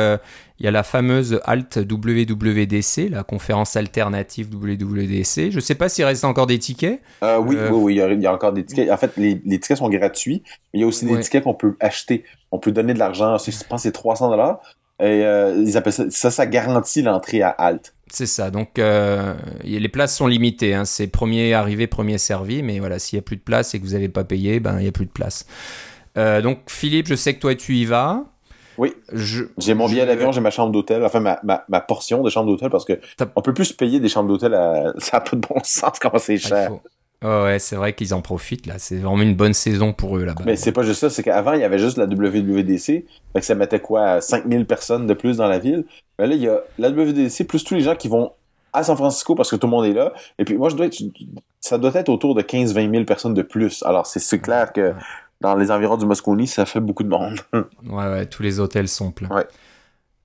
il 0.60 0.66
y 0.66 0.68
a 0.68 0.72
la 0.72 0.84
fameuse 0.84 1.40
Alt 1.44 1.78
WWDC, 1.78 3.10
la 3.12 3.24
conférence 3.24 3.76
alternative 3.76 4.50
WWDC. 4.52 5.52
Je 5.52 5.56
ne 5.56 5.60
sais 5.60 5.76
pas 5.76 5.90
s'il 5.90 6.06
reste 6.06 6.26
encore 6.26 6.48
des 6.48 6.58
tickets. 6.58 7.02
Euh, 7.22 7.38
oui, 7.38 7.58
oui, 7.60 7.70
oui, 7.70 7.96
il 7.96 8.22
y, 8.22 8.28
a, 8.28 8.34
encore 8.34 8.54
des 8.54 8.66
tickets. 8.66 8.90
En 8.90 8.98
fait, 8.98 9.12
les, 9.18 9.40
tickets 9.40 9.78
sont 9.78 9.90
gratuits, 9.90 10.42
mais 10.46 10.80
il 10.80 10.82
y 10.82 10.84
a 10.84 10.88
aussi 10.88 11.06
des 11.06 11.20
tickets 11.20 11.44
qu'on 11.44 11.54
peut 11.54 11.76
acheter. 11.80 12.24
On 12.52 12.60
peut 12.60 12.72
donner 12.72 12.94
de 12.94 13.00
l'argent, 13.00 13.38
je 13.38 13.52
pense 13.68 13.82
que 13.82 13.90
c'est 13.90 13.92
300 13.92 14.30
dollars. 14.30 14.62
Et 15.00 15.26
euh, 15.26 15.64
ils 15.64 15.78
appellent 15.78 15.94
ça, 15.94 16.32
ça, 16.32 16.46
garantit 16.48 17.04
l'entrée 17.04 17.44
à 17.44 17.50
Alt. 17.50 17.94
C'est 18.10 18.26
ça. 18.26 18.52
Donc, 18.52 18.80
euh, 18.80 19.34
les 19.64 19.90
places 19.90 20.16
sont 20.16 20.28
limitées. 20.28 20.74
Hein. 20.74 20.86
C'est 20.86 21.08
premier 21.08 21.54
arrivé, 21.54 21.88
premier 21.88 22.18
servi. 22.18 22.64
Mais 22.64 22.80
voilà, 22.80 23.00
s'il 23.00 23.18
n'y 23.18 23.22
a 23.22 23.24
plus 23.24 23.38
de 23.38 23.42
place 23.42 23.74
et 23.74 23.80
que 23.80 23.86
vous 23.86 23.94
n'avez 23.94 24.10
pas 24.10 24.24
payé, 24.24 24.60
ben, 24.60 24.78
il 24.80 24.84
n'y 24.84 24.88
a 24.88 24.92
plus 24.92 25.06
de 25.06 25.12
place. 25.12 25.46
Euh, 26.18 26.42
donc, 26.42 26.60
Philippe, 26.68 27.08
je 27.08 27.16
sais 27.16 27.36
que 27.36 27.40
toi, 27.40 27.56
tu 27.56 27.76
y 27.76 27.86
vas. 27.86 28.24
Oui. 28.78 28.94
J'ai 29.12 29.74
mon 29.74 29.88
billet 29.88 30.06
d'avion, 30.06 30.32
j'ai 30.32 30.42
ma 30.42 30.52
chambre 30.52 30.72
d'hôtel, 30.72 31.04
enfin 31.04 31.20
ma, 31.20 31.40
ma, 31.44 31.82
portion 31.82 32.22
de 32.22 32.30
chambre 32.30 32.48
d'hôtel 32.48 32.70
parce 32.70 32.86
que 32.86 33.00
on 33.36 33.42
peut 33.42 33.54
plus 33.54 33.66
se 33.66 33.74
payer 33.74 34.00
des 34.00 34.08
chambres 34.08 34.30
d'hôtel 34.30 34.54
à... 34.54 34.94
Ça 35.00 35.18
n'a 35.18 35.22
pas 35.22 35.36
de 35.36 35.42
bon 35.42 35.60
sens 35.64 35.98
comment 36.00 36.20
c'est 36.20 36.38
ah, 36.52 36.70
cher. 37.22 37.44
ouais, 37.44 37.60
c'est 37.60 37.76
vrai 37.76 37.94
qu'ils 37.94 38.14
en 38.14 38.22
profitent 38.22 38.66
là. 38.66 38.76
C'est 38.78 38.98
vraiment 38.98 39.24
une 39.24 39.36
bonne 39.36 39.54
saison 39.54 39.94
pour 39.94 40.18
eux 40.18 40.26
là-bas. 40.26 40.44
Mais 40.46 40.56
c'est 40.56 40.72
pas 40.72 40.84
juste 40.84 41.02
ça, 41.02 41.10
c'est 41.10 41.24
qu'avant 41.24 41.54
il 41.54 41.62
y 41.62 41.64
avait 41.64 41.80
juste 41.80 41.98
la 41.98 42.06
WWDC, 42.06 42.86
fait 42.86 43.06
que 43.36 43.42
ça 43.42 43.56
mettait 43.56 43.80
quoi 43.80 44.22
5000 44.22 44.66
personnes 44.66 45.08
de 45.08 45.14
plus 45.14 45.38
dans 45.38 45.48
la 45.48 45.60
ville. 45.60 45.86
Mais 46.20 46.28
là 46.28 46.36
il 46.36 46.42
y 46.42 46.50
a 46.50 46.60
la 46.78 46.90
WWDC 46.90 47.46
plus 47.48 47.64
tous 47.64 47.76
les 47.76 47.82
gens 47.82 47.96
qui 47.96 48.08
vont 48.08 48.32
à 48.74 48.84
San 48.84 48.96
Francisco 48.96 49.36
parce 49.36 49.50
que 49.50 49.56
tout 49.56 49.68
le 49.68 49.72
monde 49.72 49.86
est 49.86 49.94
là. 49.94 50.14
Et 50.38 50.46
puis 50.46 50.58
moi 50.58 50.70
je 50.70 50.76
dois 50.76 50.86
être, 50.86 50.98
ça 51.60 51.78
doit 51.78 51.92
être 51.96 52.10
autour 52.10 52.36
de 52.36 52.42
15-20 52.42 52.92
000 52.92 53.06
personnes 53.06 53.34
de 53.34 53.42
plus. 53.42 53.84
Alors 53.84 54.06
c'est 54.06 54.40
clair 54.40 54.72
que 54.74 54.94
dans 55.42 55.56
les 55.56 55.72
environs 55.72 55.98
du 55.98 56.06
Mosconi, 56.06 56.48
ça 56.48 56.66
fait 56.66 56.80
beaucoup 56.80 57.04
de 57.04 57.10
monde. 57.10 57.40
ouais, 57.54 57.64
ouais, 58.10 58.26
tous 58.26 58.44
les 58.44 58.60
hôtels 58.60 58.88
sont 58.88 59.12
pleins. 59.12 59.30
Ouais. 59.30 59.46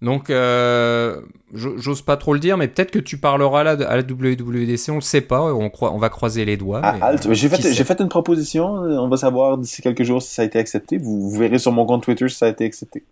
Donc, 0.03 0.31
euh, 0.31 1.21
j'ose 1.55 2.03
pas 2.03 2.17
trop 2.17 2.35
le 2.35 2.41
dire, 2.41 2.59
mais 2.59 2.69
peut-être 2.69 2.91
que 2.91 2.99
tu 2.99 3.19
parleras 3.19 3.61
à 3.61 3.65
la, 3.65 3.71
à 3.89 3.97
la 3.97 4.03
WWDC, 4.03 4.91
on 4.91 4.97
le 4.97 5.01
sait 5.01 5.21
pas, 5.21 5.55
on, 5.55 5.71
on 5.81 5.99
va 5.99 6.09
croiser 6.09 6.45
les 6.45 6.57
doigts. 6.57 6.81
Ah, 6.83 7.13
j'ai 7.31 7.49
fait, 7.49 7.63
fait, 7.63 8.01
une 8.01 8.09
proposition, 8.09 8.67
on 8.67 9.09
va 9.09 9.17
savoir 9.17 9.59
d'ici 9.59 9.81
quelques 9.81 10.03
jours 10.03 10.21
si 10.21 10.35
ça 10.35 10.43
a 10.43 10.45
été 10.45 10.59
accepté. 10.59 10.99
Vous, 10.99 11.31
verrez 11.31 11.59
sur 11.59 11.73
mon 11.73 11.87
compte 11.87 12.03
Twitter 12.03 12.29
si 12.29 12.37
ça 12.37 12.47
a 12.47 12.49
été 12.49 12.65
accepté. 12.65 13.05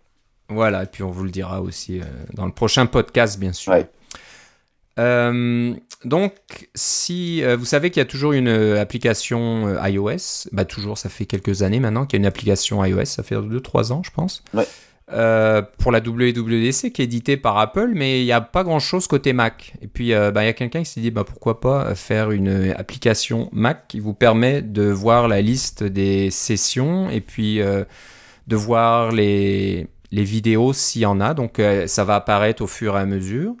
Voilà, 0.49 0.83
et 0.83 0.85
puis 0.85 1.01
on 1.01 1.09
vous 1.09 1.23
le 1.23 1.31
dira 1.31 1.61
aussi 1.61 2.01
euh, 2.01 2.03
dans 2.33 2.45
le 2.45 2.51
prochain 2.51 2.85
podcast, 2.85 3.39
bien 3.39 3.53
sûr. 3.53 3.71
Ouais. 3.71 3.87
Euh, 4.99 5.73
donc, 6.03 6.33
si 6.75 7.43
euh, 7.43 7.55
vous 7.55 7.65
savez 7.65 7.89
qu'il 7.89 8.01
y 8.01 8.05
a 8.05 8.07
toujours 8.07 8.33
une 8.33 8.49
euh, 8.49 8.81
application 8.81 9.81
iOS, 9.83 10.49
bah 10.51 10.65
toujours, 10.65 10.97
ça 10.97 11.09
fait 11.09 11.25
quelques 11.25 11.61
années 11.61 11.79
maintenant 11.79 12.05
qu'il 12.05 12.17
y 12.17 12.19
a 12.19 12.21
une 12.21 12.27
application 12.27 12.83
iOS, 12.83 13.05
ça 13.05 13.23
fait 13.23 13.35
2-3 13.35 13.93
ans, 13.93 14.01
je 14.03 14.11
pense, 14.11 14.43
pour 15.77 15.91
la 15.91 15.99
WWDC 15.99 16.91
qui 16.91 17.01
est 17.01 17.05
éditée 17.05 17.37
par 17.37 17.57
Apple, 17.57 17.91
mais 17.93 18.21
il 18.21 18.25
n'y 18.25 18.31
a 18.31 18.41
pas 18.41 18.63
grand 18.63 18.79
chose 18.79 19.07
côté 19.07 19.33
Mac. 19.33 19.73
Et 19.81 19.87
puis, 19.87 20.11
bah, 20.11 20.43
il 20.43 20.45
y 20.45 20.49
a 20.49 20.53
quelqu'un 20.53 20.79
qui 20.79 20.89
s'est 20.89 21.01
dit, 21.01 21.11
bah, 21.11 21.23
pourquoi 21.23 21.59
pas 21.59 21.95
faire 21.95 22.31
une 22.31 22.73
application 22.77 23.49
Mac 23.51 23.87
qui 23.87 23.99
vous 23.99 24.13
permet 24.13 24.61
de 24.61 24.83
voir 24.83 25.27
la 25.27 25.41
liste 25.41 25.83
des 25.83 26.31
sessions 26.31 27.09
et 27.09 27.21
puis 27.21 27.59
de 27.59 28.55
voir 28.55 29.11
les, 29.11 29.87
les 30.11 30.23
vidéos 30.23 30.73
s'il 30.73 31.01
y 31.01 31.05
en 31.05 31.19
a. 31.19 31.33
Donc, 31.33 31.61
ça 31.87 32.03
va 32.03 32.15
apparaître 32.15 32.61
au 32.61 32.67
fur 32.67 32.97
et 32.97 33.01
à 33.01 33.05
mesure. 33.05 33.55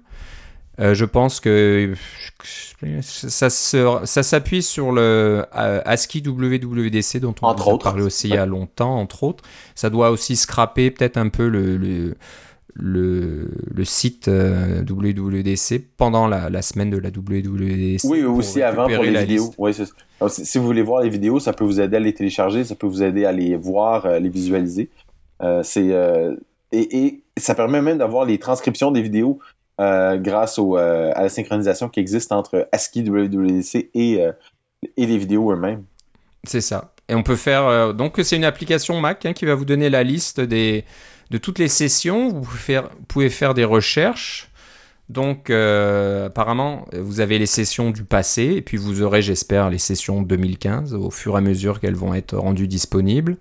Euh, 0.79 0.93
je 0.93 1.05
pense 1.05 1.39
que 1.39 1.93
ça, 3.01 3.49
ça 3.49 4.23
s'appuie 4.23 4.63
sur 4.63 4.91
le 4.91 5.45
euh, 5.55 5.81
ASCII 5.85 6.23
WWDC 6.25 7.19
dont 7.19 7.35
on 7.41 7.49
a 7.49 7.77
parlé 7.77 8.01
aussi 8.01 8.29
il 8.29 8.35
y 8.35 8.37
a 8.37 8.45
longtemps, 8.45 8.95
entre 8.97 9.23
autres. 9.23 9.43
Ça 9.75 9.89
doit 9.89 10.11
aussi 10.11 10.35
scraper 10.35 10.89
peut-être 10.89 11.17
un 11.17 11.27
peu 11.27 11.49
le, 11.49 11.75
le, 11.77 12.15
le, 12.73 13.83
site 13.83 14.29
euh, 14.29 14.81
WWDC 14.83 15.83
pendant 15.97 16.27
la, 16.27 16.61
semaine 16.61 16.89
de 16.89 16.97
la 16.97 17.09
WWDC. 17.09 18.05
Oui, 18.05 18.23
aussi 18.23 18.61
avant 18.61 18.87
pour 18.87 19.03
les 19.03 19.25
vidéos. 19.25 19.51
si 20.29 20.57
vous 20.57 20.65
voulez 20.65 20.83
voir 20.83 21.03
les 21.03 21.09
vidéos, 21.09 21.39
ça 21.41 21.51
peut 21.51 21.65
vous 21.65 21.81
aider 21.81 21.97
à 21.97 21.99
les 21.99 22.13
télécharger, 22.13 22.63
ça 22.63 22.75
peut 22.75 22.87
vous 22.87 23.03
aider 23.03 23.25
à 23.25 23.33
les 23.33 23.57
voir, 23.57 24.07
les 24.19 24.29
visualiser. 24.29 24.89
c'est 25.63 25.93
et, 26.73 27.05
et, 27.05 27.23
ça 27.35 27.53
permet 27.53 27.81
même 27.81 27.97
d'avoir 27.97 28.23
les 28.23 28.37
transcriptions 28.37 28.91
des 28.91 29.01
vidéos 29.01 29.39
euh, 29.79 30.17
grâce 30.17 30.59
euh, 30.59 31.11
à 31.15 31.23
la 31.23 31.29
synchronisation 31.29 31.89
qui 31.89 31.99
existe 31.99 32.31
entre 32.31 32.67
ASCII 32.71 33.03
WWDC 33.03 33.89
et, 33.93 34.21
euh, 34.21 34.31
et 34.95 35.05
les 35.05 35.17
vidéos 35.17 35.51
eux-mêmes. 35.51 35.83
C'est 36.43 36.61
ça. 36.61 36.93
Et 37.07 37.15
on 37.15 37.23
peut 37.23 37.35
faire. 37.35 37.93
donc, 37.93 38.19
c'est 38.23 38.35
une 38.35 38.43
application 38.43 38.99
Mac 38.99 39.25
hein, 39.25 39.33
qui 39.33 39.45
va 39.45 39.55
vous 39.55 39.65
donner 39.65 39.89
la 39.89 40.03
liste 40.03 40.39
des, 40.39 40.85
de 41.29 41.37
toutes 41.37 41.57
les 41.57 41.67
sessions. 41.67 42.29
Vous 42.29 42.41
pouvez 42.41 42.59
faire, 42.59 42.83
vous 42.83 43.05
pouvez 43.07 43.29
faire 43.29 43.53
des 43.53 43.65
recherches. 43.65 44.49
Donc, 45.09 45.49
apparemment, 45.49 46.87
vous 46.93 47.19
avez 47.19 47.37
les 47.37 47.45
sessions 47.45 47.91
du 47.91 48.05
passé, 48.05 48.53
et 48.55 48.61
puis 48.61 48.77
vous 48.77 49.01
aurez, 49.01 49.21
j'espère, 49.21 49.69
les 49.69 49.77
sessions 49.77 50.21
2015 50.21 50.93
au 50.93 51.11
fur 51.11 51.35
et 51.35 51.39
à 51.39 51.41
mesure 51.41 51.81
qu'elles 51.81 51.95
vont 51.95 52.13
être 52.13 52.37
rendues 52.37 52.69
disponibles. 52.69 53.35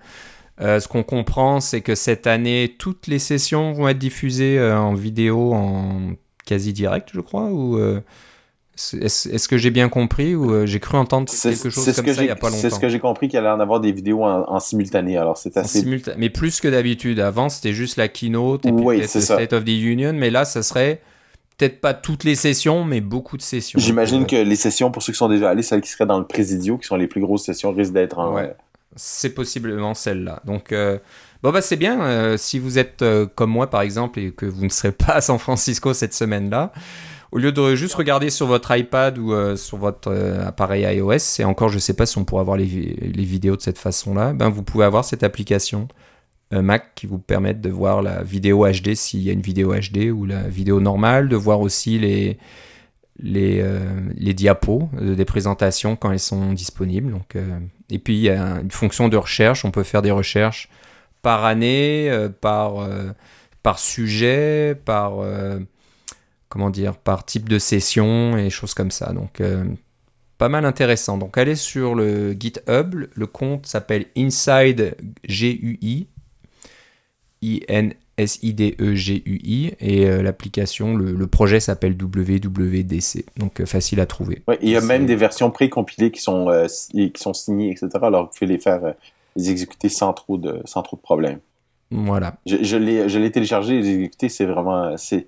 ce 0.59 0.89
qu'on 0.89 1.05
comprend, 1.05 1.61
c'est 1.61 1.81
que 1.81 1.95
cette 1.95 2.27
année, 2.27 2.75
toutes 2.77 3.07
les 3.07 3.21
sessions 3.21 3.73
vont 3.73 3.87
être 3.87 3.99
diffusées 3.99 4.61
en 4.61 4.95
vidéo 4.95 5.55
en 5.55 6.17
quasi 6.51 6.73
direct, 6.73 7.11
je 7.15 7.21
crois, 7.21 7.45
ou 7.45 7.79
euh, 7.79 8.01
est-ce 8.75 9.47
que 9.47 9.57
j'ai 9.57 9.71
bien 9.71 9.89
compris 9.89 10.35
ou 10.35 10.51
euh, 10.51 10.67
j'ai 10.67 10.81
cru 10.81 10.99
entendre 10.99 11.31
quelque 11.31 11.71
chose 11.71 11.85
comme 11.85 12.07
ça 12.13 12.23
il 12.23 12.27
y 12.27 12.31
a 12.31 12.35
pas 12.35 12.49
longtemps 12.49 12.61
C'est 12.61 12.71
ce 12.71 12.81
que 12.81 12.89
j'ai 12.89 12.99
compris 12.99 13.29
qu'il 13.29 13.39
allait 13.39 13.51
en 13.51 13.61
avoir 13.61 13.79
des 13.79 13.93
vidéos 13.93 14.25
en, 14.25 14.59
simultané. 14.59 15.17
Alors 15.17 15.37
c'est 15.37 15.57
assez. 15.57 15.85
Mais 16.17 16.29
plus 16.29 16.61
que 16.61 16.67
d'habitude. 16.67 17.21
Avant 17.21 17.49
c'était 17.49 17.73
juste 17.73 17.97
la 17.97 18.09
keynote 18.09 18.67
et 18.67 18.73
puis 18.73 18.99
le 18.99 19.07
State 19.07 19.53
of 19.53 19.65
the 19.65 19.69
Union, 19.69 20.13
mais 20.13 20.31
là 20.31 20.45
ça 20.45 20.65
serait 20.65 21.01
peut-être 21.57 21.81
pas 21.81 21.95
toutes 21.95 22.25
les 22.25 22.35
sessions, 22.35 22.85
mais 22.85 23.01
beaucoup 23.01 23.37
de 23.37 23.43
sessions. 23.43 23.79
J'imagine 23.79 24.27
que 24.27 24.37
les 24.37 24.57
sessions, 24.57 24.91
pour 24.91 25.05
ceux 25.05 25.13
qui 25.13 25.19
sont 25.19 25.29
déjà 25.29 25.51
allés, 25.51 25.63
celles 25.63 25.83
qui 25.83 25.91
seraient 25.91 26.07
dans 26.07 26.19
le 26.19 26.27
Présidio, 26.27 26.79
qui 26.79 26.87
sont 26.89 26.97
les 26.97 27.07
plus 27.07 27.21
grosses 27.21 27.45
sessions, 27.45 27.73
risquent 27.73 27.93
d'être 27.93 28.19
en. 28.19 28.35
Ouais. 28.35 28.55
C'est 28.97 29.35
possiblement 29.35 29.95
celle-là. 29.95 30.41
Donc. 30.45 30.75
Bon 31.43 31.53
bah 31.53 31.63
c'est 31.63 31.77
bien, 31.77 32.03
euh, 32.03 32.37
si 32.37 32.59
vous 32.59 32.79
êtes 32.79 33.01
euh, 33.01 33.27
comme 33.27 33.51
moi 33.51 33.71
par 33.71 33.81
exemple 33.81 34.21
et 34.21 34.31
que 34.31 34.45
vous 34.45 34.65
ne 34.65 34.69
serez 34.69 34.93
pas 34.93 35.15
à 35.15 35.21
San 35.23 35.39
Francisco 35.39 35.95
cette 35.95 36.13
semaine-là, 36.13 36.71
au 37.33 37.39
lieu 37.39 37.51
de 37.51 37.75
juste 37.77 37.95
regarder 37.95 38.29
sur 38.29 38.47
votre 38.47 38.77
iPad 38.77 39.17
ou 39.17 39.33
euh, 39.33 39.57
sur 39.57 39.79
votre 39.79 40.13
appareil 40.45 40.83
iOS, 40.97 41.39
et 41.39 41.45
encore 41.45 41.71
je 41.71 41.77
ne 41.77 41.81
sais 41.81 41.95
pas 41.95 42.05
si 42.05 42.19
on 42.19 42.25
pourra 42.25 42.43
voir 42.43 42.59
les, 42.59 42.67
vidéos 42.67 43.57
de 43.57 43.63
cette 43.63 43.79
façon-là, 43.79 44.35
ben 44.35 44.51
vous 44.51 44.63
pouvez 44.63 44.85
avoir 44.85 45.05
cette 45.05 45.23
application 45.23 45.89
Mac 46.53 46.97
qui 46.97 47.07
vous 47.07 47.19
permet 47.19 47.55
de 47.55 47.71
voir 47.71 48.03
la 48.03 48.25
vidéo 48.25 48.67
HD 48.67 48.95
s'il 48.95 49.23
y 49.23 49.31
a 49.31 49.33
une 49.33 49.41
vidéo 49.41 49.73
HD 49.73 50.11
ou 50.13 50.27
la 50.27 50.43
vidéo 50.43 50.81
normale, 50.81 51.29
de 51.29 51.37
voir 51.37 51.61
aussi 51.61 51.99
les 53.21 54.35
diapos 54.35 54.91
des 55.01 55.25
présentations 55.25 55.95
quand 55.95 56.11
elles 56.11 56.19
sont 56.19 56.53
disponibles. 56.53 57.13
Donc, 57.13 57.37
et 57.89 57.99
puis 58.01 58.15
il 58.15 58.23
y 58.23 58.31
a 58.31 58.61
une 58.61 58.73
fonction 58.73 59.09
de 59.09 59.17
recherche, 59.17 59.65
on 59.65 59.71
peut 59.71 59.85
faire 59.85 60.03
des 60.03 60.11
recherches 60.11 60.69
par 61.23 61.45
année, 61.45 62.09
euh, 62.11 62.29
par, 62.29 62.81
euh, 62.81 63.11
par 63.63 63.79
sujet, 63.79 64.75
par 64.85 65.21
euh, 65.21 65.59
comment 66.49 66.71
dire, 66.71 66.97
par 66.97 67.25
type 67.25 67.49
de 67.49 67.59
session 67.59 68.37
et 68.37 68.51
choses 68.51 68.75
comme 68.75 68.91
ça. 68.91 69.13
Donc 69.13 69.43
pas 70.39 70.49
mal 70.49 70.65
intéressant. 70.65 71.19
Donc 71.19 71.39
allez 71.39 71.55
sur 71.55 71.95
le 71.95 72.33
GitHub, 72.33 73.07
le 73.15 73.27
compte 73.27 73.67
s'appelle 73.67 74.07
Inside 74.17 74.97
GUI, 75.29 76.09
I 77.43 77.63
N 77.69 77.95
S 78.17 78.39
I 78.43 78.53
D 78.53 78.75
E 78.81 78.95
G 78.95 79.23
U 79.25 79.39
I 79.45 79.73
et 79.79 80.07
l'application, 80.23 80.97
le, 80.97 81.27
projet 81.27 81.61
s'appelle 81.61 81.97
WWDC. 82.01 83.27
Donc 83.37 83.65
facile 83.65 84.01
à 84.01 84.07
trouver. 84.07 84.43
il 84.61 84.71
y 84.71 84.77
a 84.77 84.81
même 84.81 85.07
des 85.07 85.17
versions 85.17 85.51
pré-compilées 85.51 86.11
qui 86.11 86.21
sont 86.21 86.49
qui 86.93 87.13
sont 87.17 87.35
signées, 87.35 87.71
etc. 87.71 87.89
Alors 88.03 88.25
vous 88.25 88.31
pouvez 88.37 88.51
les 88.51 88.59
faire 88.59 88.95
les 89.37 89.51
exécuter 89.51 89.89
sans 89.89 90.13
trop 90.13 90.39
de, 90.39 90.61
sans 90.65 90.83
trop 90.83 90.97
de 90.97 91.03
problèmes. 91.03 91.41
Voilà. 91.91 92.37
Je, 92.47 92.63
je 92.63 92.77
l'ai 93.19 93.33
téléchargé 93.33 93.75
et 93.75 93.83
les 93.83 93.89
exécuter, 93.91 94.29
c'est 94.29 94.47
vraiment. 94.47 94.97
C'est 94.97 95.27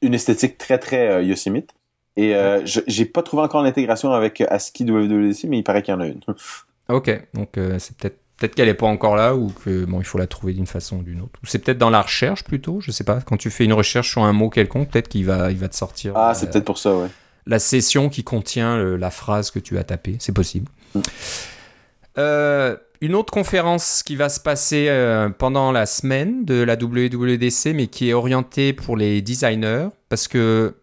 une 0.00 0.14
esthétique 0.14 0.58
très, 0.58 0.78
très 0.78 1.08
euh, 1.08 1.22
Yosemite. 1.22 1.70
Et 2.16 2.34
euh, 2.34 2.62
j'ai 2.64 3.04
pas 3.04 3.22
trouvé 3.22 3.42
encore 3.44 3.62
l'intégration 3.62 4.12
avec 4.12 4.40
ASCII 4.40 4.90
WWDC, 4.90 5.44
mais 5.44 5.58
il 5.58 5.62
paraît 5.62 5.82
qu'il 5.82 5.94
y 5.94 5.96
en 5.96 6.00
a 6.00 6.06
une. 6.06 6.20
ok, 6.88 7.28
donc 7.34 7.56
euh, 7.58 7.78
c'est 7.78 7.96
peut-être 7.96 8.18
peut-être 8.36 8.54
qu'elle 8.54 8.68
est 8.68 8.74
pas 8.74 8.86
encore 8.86 9.16
là 9.16 9.34
ou 9.34 9.48
que 9.48 9.84
bon 9.84 10.00
il 10.00 10.04
faut 10.04 10.18
la 10.18 10.28
trouver 10.28 10.52
d'une 10.52 10.66
façon 10.66 10.98
ou 10.98 11.02
d'une 11.02 11.20
autre. 11.20 11.38
Ou 11.42 11.46
c'est 11.46 11.58
peut-être 11.58 11.78
dans 11.78 11.90
la 11.90 12.02
recherche 12.02 12.42
plutôt, 12.42 12.80
je 12.80 12.90
sais 12.90 13.04
pas. 13.04 13.20
Quand 13.20 13.36
tu 13.36 13.50
fais 13.50 13.64
une 13.64 13.72
recherche 13.72 14.10
sur 14.10 14.22
un 14.22 14.32
mot 14.32 14.48
quelconque, 14.48 14.90
peut-être 14.90 15.08
qu'il 15.08 15.26
va 15.26 15.52
il 15.52 15.58
va 15.58 15.68
te 15.68 15.76
sortir. 15.76 16.12
Ah, 16.16 16.34
c'est 16.34 16.50
peut-être 16.50 16.64
pour 16.64 16.78
ça, 16.78 16.96
ouais. 16.96 17.08
La 17.46 17.58
session 17.58 18.08
qui 18.08 18.24
contient 18.24 18.78
la 18.96 19.10
phrase 19.10 19.50
que 19.50 19.58
tu 19.58 19.78
as 19.78 19.84
tapée, 19.84 20.16
c'est 20.18 20.34
possible. 20.34 20.70
Mm. 20.94 21.00
Euh, 22.18 22.76
une 23.00 23.14
autre 23.14 23.32
conférence 23.32 24.02
qui 24.02 24.16
va 24.16 24.28
se 24.28 24.40
passer 24.40 24.86
euh, 24.88 25.28
pendant 25.28 25.72
la 25.72 25.86
semaine 25.86 26.44
de 26.44 26.62
la 26.62 26.74
WWDC, 26.74 27.74
mais 27.74 27.86
qui 27.86 28.10
est 28.10 28.12
orientée 28.12 28.72
pour 28.72 28.96
les 28.96 29.22
designers, 29.22 29.88
parce 30.08 30.26
que 30.28 30.74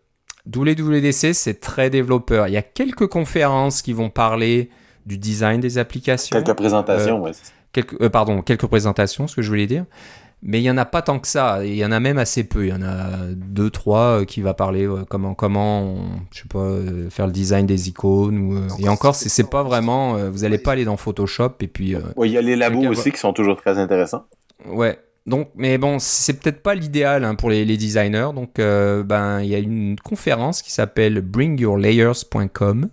WWDC, 0.48 1.34
c'est 1.34 1.60
très 1.60 1.90
développeur. 1.90 2.48
Il 2.48 2.54
y 2.54 2.58
a 2.58 2.62
quelques 2.62 3.08
conférences 3.08 3.82
qui 3.82 3.94
vont 3.94 4.10
parler 4.10 4.70
du 5.06 5.18
design 5.18 5.60
des 5.60 5.78
applications. 5.78 6.36
Quelques 6.36 6.56
présentations, 6.56 7.20
euh, 7.20 7.30
ouais. 7.30 7.32
Quelques, 7.74 8.02
euh, 8.02 8.10
pardon, 8.10 8.42
quelques 8.42 8.68
présentations, 8.68 9.28
ce 9.28 9.36
que 9.36 9.42
je 9.42 9.50
voulais 9.50 9.68
dire 9.68 9.86
mais 10.42 10.60
il 10.60 10.64
y 10.64 10.70
en 10.70 10.78
a 10.78 10.86
pas 10.86 11.02
tant 11.02 11.20
que 11.20 11.28
ça. 11.28 11.66
Il 11.66 11.76
y 11.76 11.84
en 11.84 11.92
a 11.92 12.00
même 12.00 12.18
assez 12.18 12.44
peu. 12.44 12.66
Il 12.66 12.70
y 12.70 12.74
en 12.74 12.82
a 12.82 13.18
deux, 13.34 13.70
trois 13.70 14.22
euh, 14.22 14.26
qui 14.26 14.42
va 14.42 14.54
parler 14.54 14.88
euh, 14.88 15.04
comment, 15.10 15.34
comment, 15.34 15.96
je 16.32 16.42
sais 16.42 16.48
pas, 16.48 16.60
euh, 16.60 17.10
faire 17.10 17.26
le 17.26 17.34
design 17.34 17.66
des 17.66 17.90
icônes. 17.90 18.38
Ou, 18.38 18.68
et 18.80 18.88
encore, 18.88 19.16
c'est 19.16 19.50
pas 19.50 19.64
vraiment. 19.64 20.30
vous 20.30 20.44
allez 20.44 20.58
pas 20.58 20.74
aller 20.74 20.86
dans 20.86 20.98
Photoshop 20.98 21.54
et 21.62 21.68
puis. 21.68 21.96
il 22.24 22.32
y 22.32 22.38
a 22.38 22.42
les 22.42 22.56
labos 22.56 22.88
aussi 22.88 23.12
qui 23.12 23.18
sont 23.18 23.34
toujours 23.34 23.56
très 23.56 23.78
intéressants. 23.78 24.26
Ouais. 24.70 25.00
donc, 25.26 25.50
mais 25.56 25.78
bon, 25.78 25.98
c'est 26.00 26.34
peut-être 26.34 26.62
pas 26.62 26.76
l'idéal 26.76 27.24
hein, 27.24 27.36
pour 27.36 27.50
les, 27.50 27.66
les, 27.66 27.78
designers. 27.78 28.30
Donc, 28.34 28.60
euh, 28.60 29.04
ben, 29.04 29.42
il 29.42 29.48
y 29.48 29.56
a 29.56 29.60
une 29.60 29.96
conférence 30.00 30.62
qui 30.62 30.72
s'appelle 30.72 31.22
bringyourlayers.com. 31.22 32.90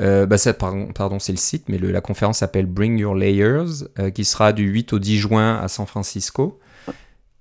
Euh, 0.00 0.26
bah 0.26 0.38
ça, 0.38 0.54
pardon, 0.54 0.88
pardon 0.94 1.18
c'est 1.18 1.32
le 1.32 1.38
site, 1.38 1.68
mais 1.68 1.78
le, 1.78 1.90
la 1.90 2.00
conférence 2.00 2.38
s'appelle 2.38 2.66
Bring 2.66 2.98
Your 2.98 3.14
Layers, 3.14 3.84
euh, 3.98 4.10
qui 4.10 4.24
sera 4.24 4.52
du 4.52 4.64
8 4.64 4.92
au 4.92 4.98
10 4.98 5.18
juin 5.18 5.56
à 5.56 5.68
San 5.68 5.86
Francisco, 5.86 6.60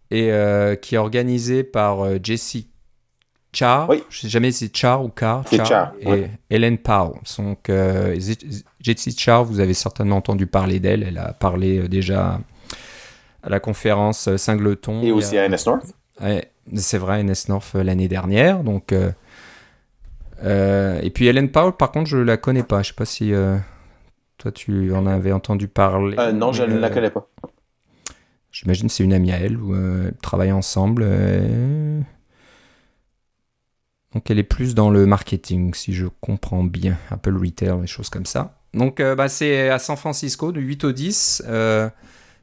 et 0.10 0.32
euh, 0.32 0.76
qui 0.76 0.96
est 0.96 0.98
organisée 0.98 1.64
par 1.64 2.06
Jesse 2.24 2.58
Char, 3.54 3.90
Oui. 3.90 4.04
je 4.10 4.22
sais 4.22 4.30
jamais 4.30 4.52
si 4.52 4.66
c'est 4.66 4.76
Char 4.76 5.04
ou 5.04 5.12
C'est 5.50 5.66
Char, 5.66 5.94
et 6.00 6.08
ouais. 6.08 6.32
Helen 6.50 6.78
Powell. 6.78 7.22
Donc, 7.38 7.72
Jesse 8.82 9.18
Char, 9.18 9.44
vous 9.44 9.60
avez 9.60 9.74
certainement 9.74 10.18
entendu 10.18 10.48
parler 10.48 10.80
d'elle, 10.80 11.04
elle 11.04 11.18
a 11.18 11.34
parlé 11.34 11.88
déjà 11.88 12.40
à 13.44 13.50
la 13.50 13.60
conférence 13.60 14.36
Singleton. 14.36 15.02
Et 15.04 15.12
aussi 15.12 15.38
à 15.38 15.48
NS 15.48 15.66
North. 15.66 15.86
Ouais, 16.22 16.52
c'est 16.76 16.98
vrai, 16.98 17.24
NS 17.24 17.50
North 17.50 17.76
l'année 17.76 18.08
dernière. 18.08 18.64
Donc, 18.64 18.94
euh, 20.44 21.00
et 21.02 21.10
puis 21.10 21.28
Helen 21.28 21.50
Powell, 21.50 21.74
par 21.74 21.92
contre, 21.92 22.10
je 22.10 22.18
la 22.18 22.38
connais 22.38 22.64
pas. 22.64 22.82
Je 22.84 22.90
sais 22.90 22.94
pas 22.94 23.06
si 23.06 23.34
euh, 23.34 23.58
toi 24.38 24.52
tu 24.52 24.94
en 24.94 25.06
avais 25.06 25.32
entendu 25.32 25.68
parler. 25.68 26.16
Euh, 26.20 26.32
non, 26.32 26.54
je 26.54 26.64
ne 26.64 26.78
la 26.78 26.90
connais 26.90 27.10
pas. 27.10 27.30
J'imagine 28.52 28.90
c'est 28.90 29.04
une 29.04 29.14
amie 29.14 29.32
à 29.32 29.38
elle 29.38 29.58
ou 29.58 29.76
ils 29.76 30.14
travaillent 30.22 30.52
ensemble. 30.52 31.06
Donc 34.14 34.32
elle 34.32 34.40
est 34.40 34.44
plus 34.44 34.74
dans 34.74 34.90
le 34.90 35.06
marketing, 35.06 35.74
si 35.74 35.94
je 35.94 36.08
comprends 36.22 36.64
bien, 36.64 36.98
Apple 37.12 37.38
Retail, 37.38 37.82
des 37.82 37.88
choses 37.88 38.10
comme 38.10 38.26
ça. 38.26 38.56
Donc 38.74 39.00
bah, 39.00 39.30
c'est 39.30 39.70
à 39.70 39.78
San 39.78 39.96
Francisco, 39.96 40.52
de 40.52 40.60
8 40.60 40.86
au 40.86 40.92
10. 40.92 41.44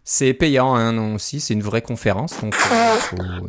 C'est 0.07 0.35
payant 0.35 0.75
hein, 0.75 1.15
aussi, 1.15 1.41
c'est 1.41 1.55
une 1.55 1.63
vraie 1.63 1.81
conférence. 1.81 2.39
Donc 2.43 2.55
euh, 2.71 2.97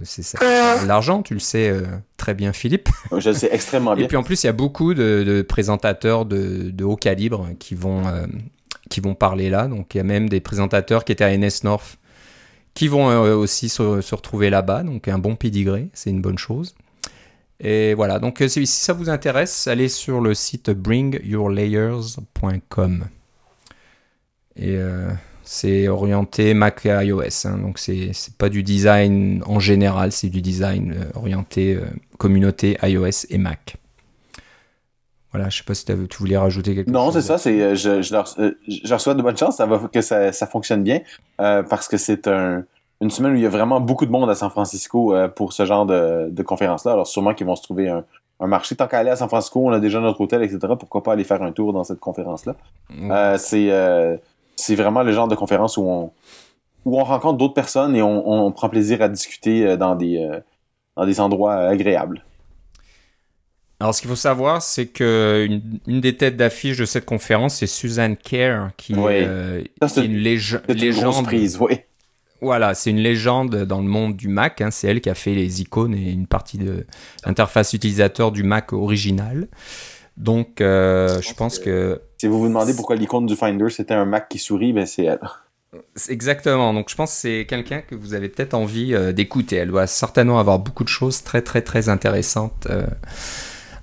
c'est 0.04 0.24
ça. 0.24 0.40
L'argent, 0.86 1.22
tu 1.22 1.34
le 1.34 1.42
sais 1.42 1.68
euh, 1.70 1.82
très 2.16 2.34
bien, 2.34 2.54
Philippe. 2.54 2.88
Je 3.18 3.28
le 3.30 3.36
sais 3.36 3.50
extrêmement 3.52 3.94
bien. 3.94 4.06
Et 4.06 4.08
puis 4.08 4.16
en 4.16 4.24
plus, 4.24 4.44
il 4.44 4.46
y 4.48 4.50
a 4.50 4.54
beaucoup 4.54 4.94
de, 4.94 5.26
de 5.28 5.42
présentateurs 5.42 6.24
de, 6.26 6.70
de 6.72 6.84
haut 6.86 6.96
calibre 6.96 7.50
qui 7.60 7.76
vont, 7.76 8.08
euh, 8.08 8.26
qui 8.90 9.02
vont 9.02 9.16
parler 9.16 9.50
là. 9.50 9.68
Donc 9.68 9.94
il 9.94 9.98
y 9.98 10.02
a 10.02 10.06
même 10.06 10.30
des 10.30 10.40
présentateurs 10.40 11.04
qui 11.04 11.12
étaient 11.12 11.26
à 11.26 11.38
NS 11.38 11.66
North 11.66 11.98
qui 12.74 12.88
vont 12.88 13.10
euh, 13.10 13.36
aussi 13.36 13.68
se, 13.68 14.00
se 14.00 14.16
retrouver 14.16 14.50
là-bas. 14.50 14.84
Donc 14.84 15.10
un 15.10 15.18
bon 15.18 15.36
pedigree, 15.36 15.90
c'est 15.94 16.10
une 16.10 16.22
bonne 16.22 16.38
chose. 16.38 16.74
Et 17.60 17.94
voilà, 17.96 18.20
donc 18.20 18.42
si 18.48 18.66
si 18.66 18.82
ça 18.82 18.94
vous 18.94 19.10
intéresse, 19.10 19.68
allez 19.68 19.90
sur 19.90 20.22
le 20.22 20.34
site 20.34 20.70
bringyourlayers.com. 20.70 23.08
Et 24.58 24.78
euh, 24.78 25.10
c'est 25.46 25.88
orienté 25.88 26.54
Mac 26.54 26.86
et 26.86 26.90
iOS. 26.90 27.22
hein. 27.46 27.58
donc 27.60 27.80
c'est 27.80 28.12
pas 28.38 28.50
du 28.50 28.64
design 28.64 29.42
en 29.46 29.60
général, 29.60 30.12
c'est 30.12 30.30
du 30.30 30.42
design 30.42 30.94
euh, 30.98 31.18
orienté 31.20 31.76
euh, 31.76 31.86
communauté 32.18 32.78
iOS 32.84 33.26
et 33.30 33.38
Mac. 33.38 33.78
Voilà, 35.32 35.50
je 35.50 35.58
sais 35.58 35.64
pas 35.64 35.74
si 35.74 35.84
tu 35.86 36.18
voulais 36.20 36.38
rajouter 36.38 36.76
quelque 36.76 36.90
Non, 36.90 37.06
chose. 37.06 37.16
c'est 37.16 37.22
ça. 37.22 37.38
C'est, 37.38 37.62
euh, 37.62 37.76
je, 37.76 38.02
je, 38.02 38.14
leur, 38.14 38.26
je 38.38 38.90
leur 38.90 39.02
souhaite 39.02 39.18
de 39.18 39.22
bonnes 39.22 39.36
chances. 39.38 39.58
Ça 39.58 39.66
va 39.66 39.80
que 39.92 40.02
ça, 40.02 40.32
ça 40.32 40.48
fonctionne 40.48 40.82
bien 40.84 41.02
euh, 41.42 41.62
parce 41.62 41.90
que 41.90 41.98
c'est 41.98 42.28
un, 42.30 42.64
une 43.02 43.10
semaine 43.10 43.34
où 43.34 43.36
il 43.36 43.42
y 43.42 43.46
a 43.46 43.50
vraiment 43.50 43.82
beaucoup 43.82 44.06
de 44.06 44.12
monde 44.12 44.30
à 44.30 44.36
San 44.36 44.50
Francisco 44.50 45.14
euh, 45.14 45.28
pour 45.28 45.52
ce 45.52 45.66
genre 45.66 45.86
de, 45.86 46.30
de 46.30 46.42
conférence-là. 46.44 46.94
Alors 46.94 47.08
sûrement 47.08 47.34
qu'ils 47.34 47.48
vont 47.48 47.58
se 47.58 47.64
trouver 47.64 47.90
un, 47.90 48.06
un 48.40 48.48
marché. 48.48 48.78
Tant 48.78 48.88
qu'à 48.88 49.00
aller 49.00 49.10
à 49.10 49.18
San 49.18 49.28
Francisco, 49.28 49.60
on 49.62 49.74
a 49.74 49.82
déjà 49.82 50.00
notre 50.00 50.22
hôtel, 50.22 50.42
etc. 50.42 50.60
Pourquoi 50.80 51.04
pas 51.04 51.12
aller 51.12 51.26
faire 51.26 51.42
un 51.44 51.52
tour 51.52 51.74
dans 51.74 51.84
cette 51.84 52.00
conférence-là 52.00 52.56
Mm. 52.90 53.12
Euh, 53.12 53.38
C'est 53.38 53.72
euh, 53.72 54.16
c'est 54.56 54.76
vraiment 54.76 55.04
le 55.04 55.12
genre 55.12 55.28
de 55.28 55.36
conférence 55.36 55.78
où 55.78 55.84
on 55.84 56.12
où 56.86 57.00
on 57.00 57.04
rencontre 57.04 57.38
d'autres 57.38 57.54
personnes 57.56 57.96
et 57.96 58.02
on, 58.02 58.46
on 58.46 58.52
prend 58.52 58.70
plaisir 58.70 59.02
à 59.02 59.10
discuter 59.10 59.66
euh, 59.66 59.78
dans 59.78 59.96
des 59.96 60.18
euh, 60.18 60.40
dans 60.96 61.06
des 61.06 61.20
endroits 61.20 61.54
euh, 61.56 61.70
agréables. 61.72 62.24
Alors, 63.82 63.94
ce 63.94 64.00
qu'il 64.02 64.10
faut 64.10 64.16
savoir, 64.16 64.62
c'est 64.62 64.86
que 64.88 65.46
une, 65.48 65.62
une 65.86 66.00
des 66.00 66.16
têtes 66.16 66.38
d'affiche 66.38 66.78
de 66.78 66.86
cette 66.86 67.06
conférence, 67.06 67.56
c'est 67.56 67.68
Suzanne 67.68 68.16
Kerr, 68.16 68.70
qui, 68.78 68.94
Oui. 68.96 69.12
est, 69.14 69.26
euh, 69.28 69.62
Ça, 69.82 69.88
qui 69.88 69.94
c'est 69.96 70.02
est 70.02 70.06
une 70.06 70.16
lége- 70.18 70.62
légende. 70.70 71.26
prise, 71.26 71.58
oui. 71.60 71.80
Voilà, 72.42 72.74
c'est 72.74 72.92
une 72.92 73.00
légende 73.00 73.64
dans 73.66 73.82
le 73.82 73.88
monde 73.88 74.16
du 74.16 74.28
Mac. 74.30 74.62
hein. 74.62 74.72
C'est 74.72 74.88
elle 74.88 75.02
qui 75.02 75.10
a 75.10 75.16
fait 75.16 75.34
les 75.34 75.62
icônes 75.62 75.94
et 75.94 76.12
une 76.12 76.28
partie 76.28 76.58
de 76.58 76.86
l'interface 77.26 77.74
utilisateur 77.74 78.32
du 78.32 78.44
Mac 78.44 78.72
original. 78.72 79.48
Donc, 80.16 80.62
euh, 80.62 81.20
je 81.22 81.34
pense 81.34 81.60
que 81.60 82.02
Si 82.26 82.30
vous 82.30 82.40
vous 82.40 82.48
demandez 82.48 82.74
pourquoi 82.76 82.96
l'icône 82.96 83.28
du 83.28 83.36
Finder 83.36 83.70
c'était 83.70 83.94
un 83.94 84.06
Mac 84.06 84.30
qui 84.30 84.40
sourit, 84.40 84.74
ben 84.74 84.88
c'est 84.88 85.04
elle. 85.04 85.20
exactement. 86.10 86.74
Donc, 86.74 86.90
je 86.90 86.96
pense 86.96 87.12
que 87.12 87.18
c'est 87.20 87.46
quelqu'un 87.48 87.82
que 87.82 87.94
vous 87.94 88.16
avez 88.16 88.30
peut-être 88.30 88.56
envie 88.56 88.96
euh, 88.96 89.12
d'écouter. 89.12 89.58
Elle 89.58 89.68
doit 89.68 89.86
certainement 89.86 90.40
avoir 90.40 90.58
beaucoup 90.58 90.84
de 90.84 90.90
choses 90.90 91.22
très, 91.24 91.44
très, 91.44 91.62
très 91.62 91.88
intéressantes 91.88 92.66
euh, 92.72 92.88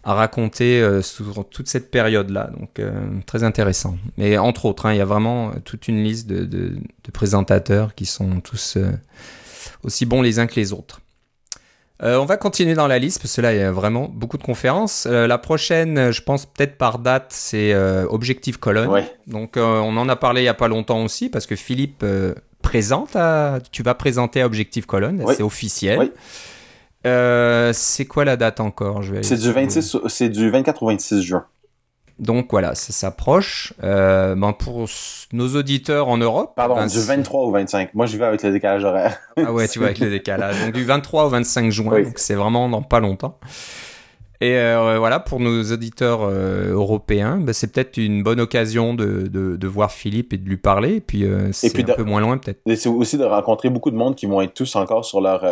à 0.02 0.14
raconter 0.14 0.81
euh, 0.83 1.02
sur 1.02 1.48
toute 1.48 1.68
cette 1.68 1.92
période-là. 1.92 2.50
Donc, 2.59 2.81
très 3.26 3.44
intéressant. 3.44 3.96
Mais 4.18 4.37
entre 4.38 4.64
autres, 4.64 4.87
hein, 4.87 4.92
il 4.92 4.98
y 4.98 5.00
a 5.00 5.05
vraiment 5.05 5.52
toute 5.64 5.87
une 5.87 6.02
liste 6.02 6.26
de, 6.26 6.44
de- 6.44 6.74
de 7.05 7.11
présentateurs 7.12 7.94
qui 7.94 8.07
sont 8.07 8.40
tous 8.40 8.76
aussi 9.85 10.05
bons 10.05 10.22
les 10.22 10.40
uns 10.40 10.48
que 10.48 10.57
les 10.57 10.72
autres. 10.72 11.00
Euh, 12.02 12.18
on 12.18 12.24
va 12.24 12.36
continuer 12.36 12.74
dans 12.74 12.88
la 12.88 12.98
liste 12.98 13.20
parce 13.22 13.36
que 13.36 13.40
là 13.40 13.52
il 13.54 13.60
y 13.60 13.62
a 13.62 13.70
vraiment 13.70 14.10
beaucoup 14.12 14.36
de 14.38 14.42
conférences. 14.42 15.06
Euh, 15.08 15.26
la 15.28 15.38
prochaine, 15.38 16.10
je 16.10 16.20
pense 16.22 16.46
peut-être 16.46 16.76
par 16.76 16.98
date, 16.98 17.26
c'est 17.30 17.72
euh, 17.72 18.06
Objective 18.08 18.58
Cologne. 18.58 18.88
Ouais. 18.88 19.12
Donc 19.28 19.52
on 19.56 19.96
en 19.96 20.08
a 20.08 20.16
parlé 20.16 20.42
il 20.42 20.44
y 20.46 20.48
a 20.48 20.54
pas 20.54 20.68
longtemps 20.68 21.04
aussi 21.04 21.28
parce 21.28 21.46
que 21.46 21.54
Philippe 21.54 22.04
présente, 22.60 23.14
à- 23.16 23.58
tu 23.70 23.82
vas 23.84 23.94
présenter 23.94 24.42
Cologne, 24.86 25.22
Oui. 25.24 25.34
c'est 25.36 25.42
officiel. 25.44 26.10
C'est 27.04 28.04
quoi 28.06 28.24
la 28.24 28.36
date 28.36 28.58
encore? 28.60 29.02
Je 29.02 29.12
vais 29.12 29.18
aller 29.18 29.26
C'est 29.26 29.36
du 29.36 29.42
sur- 29.42 29.52
26, 29.54 29.94
au- 29.96 30.08
c'est 30.08 30.28
du 30.28 30.50
24 30.50 30.82
au 30.82 30.88
26 30.88 31.22
juin. 31.22 31.44
Donc 32.22 32.46
voilà, 32.52 32.74
ça 32.74 32.92
s'approche. 32.92 33.72
Euh, 33.82 34.35
ben, 34.37 34.52
pour 34.52 34.87
nos 35.32 35.48
auditeurs 35.56 36.08
en 36.08 36.16
Europe, 36.18 36.52
Pardon, 36.56 36.76
ben, 36.76 36.87
du 36.87 36.94
c'est- 36.96 37.06
23 37.06 37.42
au 37.42 37.50
25. 37.50 37.92
Moi, 37.94 38.06
j'y 38.06 38.16
vais 38.16 38.24
avec 38.24 38.42
le 38.42 38.52
décalage 38.52 38.85
horaire. 38.85 39.18
Ah 39.37 39.52
ouais, 39.52 39.66
tu 39.68 39.80
vois, 39.80 39.88
avec 39.88 39.98
le 39.98 40.08
décalage. 40.08 40.58
Donc 40.64 40.72
du 40.72 40.85
23 40.85 41.24
au 41.24 41.28
25 41.28 41.70
juin, 41.70 41.92
Oui. 41.96 42.04
donc 42.04 42.18
c'est 42.18 42.35
vraiment 42.37 42.68
dans 42.68 42.82
pas 42.82 43.00
longtemps. 43.00 43.38
Et 44.40 44.56
euh, 44.56 44.96
voilà, 44.98 45.20
pour 45.20 45.38
nos 45.38 45.62
auditeurs 45.70 46.22
euh, 46.22 46.72
européens, 46.72 47.38
bah, 47.40 47.52
c'est 47.52 47.72
peut-être 47.72 47.96
une 47.96 48.22
bonne 48.24 48.40
occasion 48.40 48.92
de, 48.94 49.28
de, 49.28 49.56
de 49.56 49.66
voir 49.68 49.92
Philippe 49.92 50.32
et 50.32 50.37
de 50.37 50.48
lui 50.48 50.56
parler. 50.56 50.96
Et 50.96 51.00
puis, 51.00 51.24
c'est 51.52 51.76
un 51.78 51.82
de- 51.82 51.92
peu 51.92 52.02
moins 52.02 52.20
loin 52.20 52.38
peut-être. 52.38 52.61
C'est 52.76 52.88
aussi 52.88 53.18
de 53.18 53.24
rencontrer 53.24 53.68
beaucoup 53.68 53.90
de 53.92 53.96
monde 53.96 54.16
qui 54.16 54.26
vont 54.26 54.40
être 54.40 54.54
tous 54.54 54.74
encore 54.76 55.04
sur 55.04 55.20
leur 55.20 55.44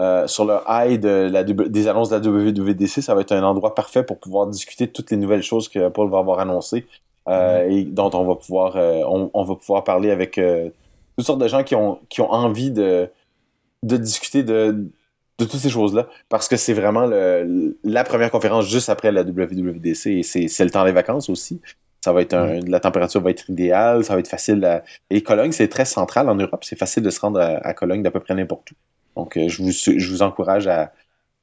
euh, 0.00 0.26
sur 0.26 0.44
leur 0.44 0.64
high 0.68 0.98
de 1.00 1.28
la, 1.30 1.44
W- 1.44 1.68
des 1.70 1.88
annonces 1.88 2.10
de 2.10 2.16
la 2.16 2.22
WWDC. 2.22 3.00
Ça 3.02 3.14
va 3.14 3.20
être 3.20 3.32
un 3.32 3.42
endroit 3.44 3.74
parfait 3.74 4.02
pour 4.02 4.18
pouvoir 4.18 4.46
discuter 4.46 4.86
de 4.86 4.92
toutes 4.92 5.10
les 5.10 5.16
nouvelles 5.16 5.42
choses 5.42 5.68
que 5.68 5.88
Paul 5.88 6.10
va 6.10 6.18
avoir 6.18 6.40
annoncées 6.40 6.86
euh, 7.28 7.68
et 7.68 7.84
dont 7.84 8.10
on 8.14 8.24
va 8.24 8.34
pouvoir 8.34 8.76
euh, 8.76 9.02
on, 9.06 9.30
on 9.32 9.44
va 9.44 9.54
pouvoir 9.56 9.84
parler 9.84 10.10
avec 10.10 10.40
toutes 11.16 11.26
sortes 11.26 11.40
de 11.40 11.48
gens 11.48 11.62
qui 11.64 11.74
ont 11.74 11.98
qui 12.08 12.20
ont 12.20 12.30
envie 12.32 12.70
de 12.70 13.08
de 13.82 13.96
discuter 13.96 14.42
de 14.42 14.84
de 15.38 15.44
toutes 15.44 15.60
ces 15.60 15.70
choses-là 15.70 16.06
parce 16.28 16.46
que 16.48 16.56
c'est 16.56 16.74
vraiment 16.74 17.06
le, 17.06 17.76
la 17.84 18.04
première 18.04 18.30
conférence 18.30 18.66
juste 18.68 18.88
après 18.88 19.10
la 19.12 19.22
WWDC 19.22 20.06
et 20.06 20.22
c'est 20.22 20.48
c'est 20.48 20.64
le 20.64 20.70
temps 20.70 20.84
des 20.84 20.92
vacances 20.92 21.28
aussi. 21.28 21.60
Ça 22.04 22.12
va 22.12 22.20
être 22.22 22.34
un, 22.34 22.60
la 22.60 22.80
température 22.80 23.20
va 23.22 23.30
être 23.30 23.48
idéale, 23.48 24.04
ça 24.04 24.12
va 24.14 24.20
être 24.20 24.28
facile 24.28 24.64
à, 24.64 24.84
et 25.10 25.22
Cologne, 25.22 25.52
c'est 25.52 25.68
très 25.68 25.86
central 25.86 26.28
en 26.28 26.34
Europe. 26.34 26.62
C'est 26.62 26.78
facile 26.78 27.02
de 27.02 27.10
se 27.10 27.18
rendre 27.18 27.40
à, 27.40 27.46
à 27.66 27.74
Cologne 27.74 28.02
d'à 28.02 28.10
peu 28.10 28.20
près 28.20 28.34
n'importe 28.34 28.72
où. 28.72 28.74
Donc, 29.16 29.36
euh, 29.36 29.48
je, 29.48 29.62
vous, 29.62 29.70
je 29.72 30.10
vous 30.10 30.22
encourage 30.22 30.66
à, 30.66 30.92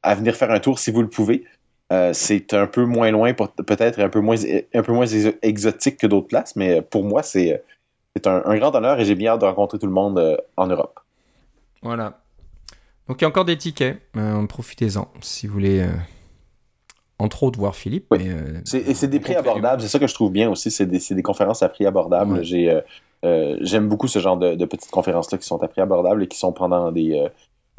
à 0.04 0.16
venir 0.16 0.36
faire 0.36 0.52
un 0.52 0.60
tour 0.60 0.80
si 0.80 0.92
vous 0.92 1.02
le 1.02 1.10
pouvez. 1.10 1.46
Euh, 1.92 2.14
c'est 2.14 2.54
un 2.54 2.68
peu 2.68 2.86
moins 2.86 3.12
loin, 3.12 3.34
peut-être 3.34 4.00
un 4.00 4.10
peu 4.10 4.20
moins, 4.22 4.38
un 4.74 4.82
peu 4.82 4.94
moins 4.94 5.06
exo- 5.06 5.36
exotique 5.42 5.98
que 5.98 6.08
d'autres 6.08 6.28
places, 6.28 6.56
mais 6.56 6.82
pour 6.82 7.04
moi, 7.04 7.22
c'est 7.22 7.62
un, 8.26 8.42
un 8.46 8.58
grand 8.58 8.74
honneur 8.76 9.00
et 9.00 9.06
j'ai 9.06 9.16
bien 9.16 9.32
hâte 9.34 9.42
de 9.42 9.46
rencontrer 9.46 9.78
tout 9.80 9.88
le 9.88 9.92
monde 9.92 10.18
euh, 10.18 10.38
en 10.58 10.68
Europe. 10.68 11.00
Voilà. 11.82 12.22
Donc 13.08 13.20
il 13.20 13.24
y 13.24 13.26
a 13.26 13.28
encore 13.28 13.44
des 13.46 13.58
tickets. 13.58 14.00
Euh, 14.16 14.46
Profitez-en 14.48 15.10
si 15.22 15.48
vous 15.48 15.54
voulez, 15.54 15.82
euh, 15.82 15.88
entre 17.20 17.44
autres, 17.44 17.60
voir 17.60 17.76
Philippe. 17.76 18.06
Oui. 18.12 18.20
mais, 18.24 18.30
euh, 18.30 18.62
C'est- 18.64 18.88
Et 18.90 18.94
c'est 18.94 19.08
des 19.08 19.20
prix 19.20 19.36
abordables. 19.36 19.82
C'est 19.82 19.88
ça 19.90 20.00
que 20.00 20.08
je 20.08 20.14
trouve 20.14 20.32
bien 20.32 20.50
aussi. 20.50 20.72
C'est 20.72 20.86
des, 20.86 21.00
des 21.10 21.24
conférences 21.24 21.62
à 21.62 21.70
prix 21.70 21.86
abordables. 21.86 22.34
Ouais. 22.38 22.44
J'ai, 22.44 22.70
euh, 22.72 22.82
euh, 23.26 23.58
j'aime 23.62 23.88
beaucoup 23.90 24.08
ce 24.08 24.20
genre 24.20 24.38
de, 24.38 24.56
de 24.56 24.66
petites 24.66 24.92
conférences-là 24.92 25.38
qui 25.38 25.46
sont 25.46 25.62
à 25.62 25.68
prix 25.68 25.82
abordables 25.82 26.24
et 26.24 26.28
qui 26.28 26.38
sont 26.38 26.54
pendant 26.54 26.92
des, 26.92 27.20
euh, 27.20 27.30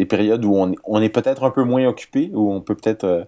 des 0.03 0.07
périodes 0.07 0.45
où 0.45 0.57
on, 0.57 0.73
on 0.85 1.01
est 1.03 1.09
peut-être 1.09 1.45
un 1.45 1.51
peu 1.51 1.65
moins 1.65 1.87
occupé, 1.87 2.31
où 2.35 2.53
on 2.53 2.61
peut 2.61 2.75
peut-être. 2.75 3.05
euh, 3.05 3.25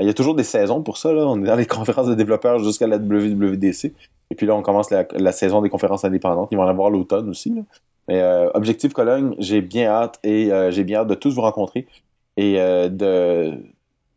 il 0.00 0.06
y 0.06 0.10
a 0.10 0.14
toujours 0.14 0.34
des 0.36 0.44
saisons 0.44 0.82
pour 0.82 0.96
ça. 0.96 1.12
Là. 1.12 1.26
On 1.26 1.42
est 1.42 1.46
dans 1.46 1.56
les 1.56 1.66
conférences 1.78 2.06
de 2.08 2.14
développeurs 2.14 2.58
jusqu'à 2.60 2.86
la 2.86 2.98
WWDC. 2.98 3.92
Et 4.30 4.34
puis 4.36 4.46
là, 4.46 4.54
on 4.54 4.62
commence 4.62 4.90
la, 4.90 5.06
la 5.16 5.32
saison 5.32 5.60
des 5.62 5.70
conférences 5.70 6.04
indépendantes. 6.04 6.48
Il 6.52 6.58
va 6.58 6.64
en 6.64 6.68
avoir 6.68 6.90
l'automne 6.90 7.28
aussi. 7.28 7.50
Là. 7.54 7.62
Mais 8.08 8.20
euh, 8.20 8.48
Objectif 8.54 8.92
Cologne, 8.92 9.34
j'ai 9.38 9.60
bien 9.60 9.88
hâte 9.90 10.18
et 10.22 10.52
euh, 10.52 10.70
j'ai 10.70 10.84
bien 10.84 11.00
hâte 11.00 11.08
de 11.08 11.14
tous 11.14 11.34
vous 11.34 11.40
rencontrer. 11.42 11.86
Et 12.36 12.60
euh, 12.60 12.88
de. 12.88 13.54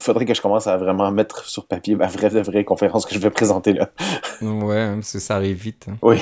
Faudrait 0.04 0.26
que 0.26 0.34
je 0.34 0.42
commence 0.42 0.66
à 0.68 0.78
vraiment 0.78 1.12
mettre 1.12 1.46
sur 1.46 1.66
papier 1.68 1.96
ma 1.96 2.08
vraie, 2.08 2.30
vraie 2.42 2.64
conférence 2.64 3.06
que 3.06 3.14
je 3.14 3.20
vais 3.20 3.30
présenter 3.30 3.74
là. 3.74 3.90
Ouais, 4.42 4.94
parce 4.96 5.14
que 5.14 5.20
ça 5.20 5.36
arrive 5.36 5.58
vite. 5.58 5.88
hein. 5.90 5.98
Oui. 6.02 6.18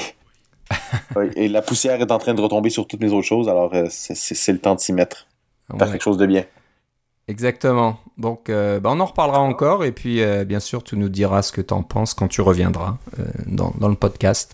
Oui, 1.16 1.26
et 1.36 1.48
la 1.48 1.62
poussière 1.64 2.00
est 2.00 2.12
en 2.12 2.18
train 2.20 2.34
de 2.36 2.42
retomber 2.42 2.70
sur 2.70 2.86
toutes 2.88 3.02
mes 3.02 3.12
autres 3.12 3.26
choses, 3.28 3.50
alors 3.50 3.74
euh, 3.74 3.86
c'est 3.90 4.52
le 4.52 4.60
temps 4.60 4.76
de 4.76 4.80
s'y 4.80 4.94
mettre. 4.94 5.28
Faire 5.78 5.88
Ouais. 5.88 5.92
quelque 5.94 6.02
chose 6.04 6.18
de 6.18 6.26
bien. 6.26 6.44
Exactement. 7.28 8.00
Donc, 8.18 8.50
euh, 8.50 8.80
bah, 8.80 8.90
on 8.92 9.00
en 9.00 9.06
reparlera 9.06 9.40
encore. 9.40 9.86
Et 9.86 9.92
puis, 9.92 10.22
euh, 10.22 10.46
bien 10.46 10.60
sûr, 10.60 10.84
tu 10.84 10.98
nous 10.98 11.10
diras 11.10 11.42
ce 11.44 11.52
que 11.52 11.62
tu 11.62 11.74
en 11.74 11.84
penses 11.84 12.14
quand 12.16 12.28
tu 12.28 12.42
reviendras 12.42 12.98
euh, 13.20 13.24
dans, 13.46 13.72
dans 13.80 13.88
le 13.88 13.96
podcast. 13.96 14.54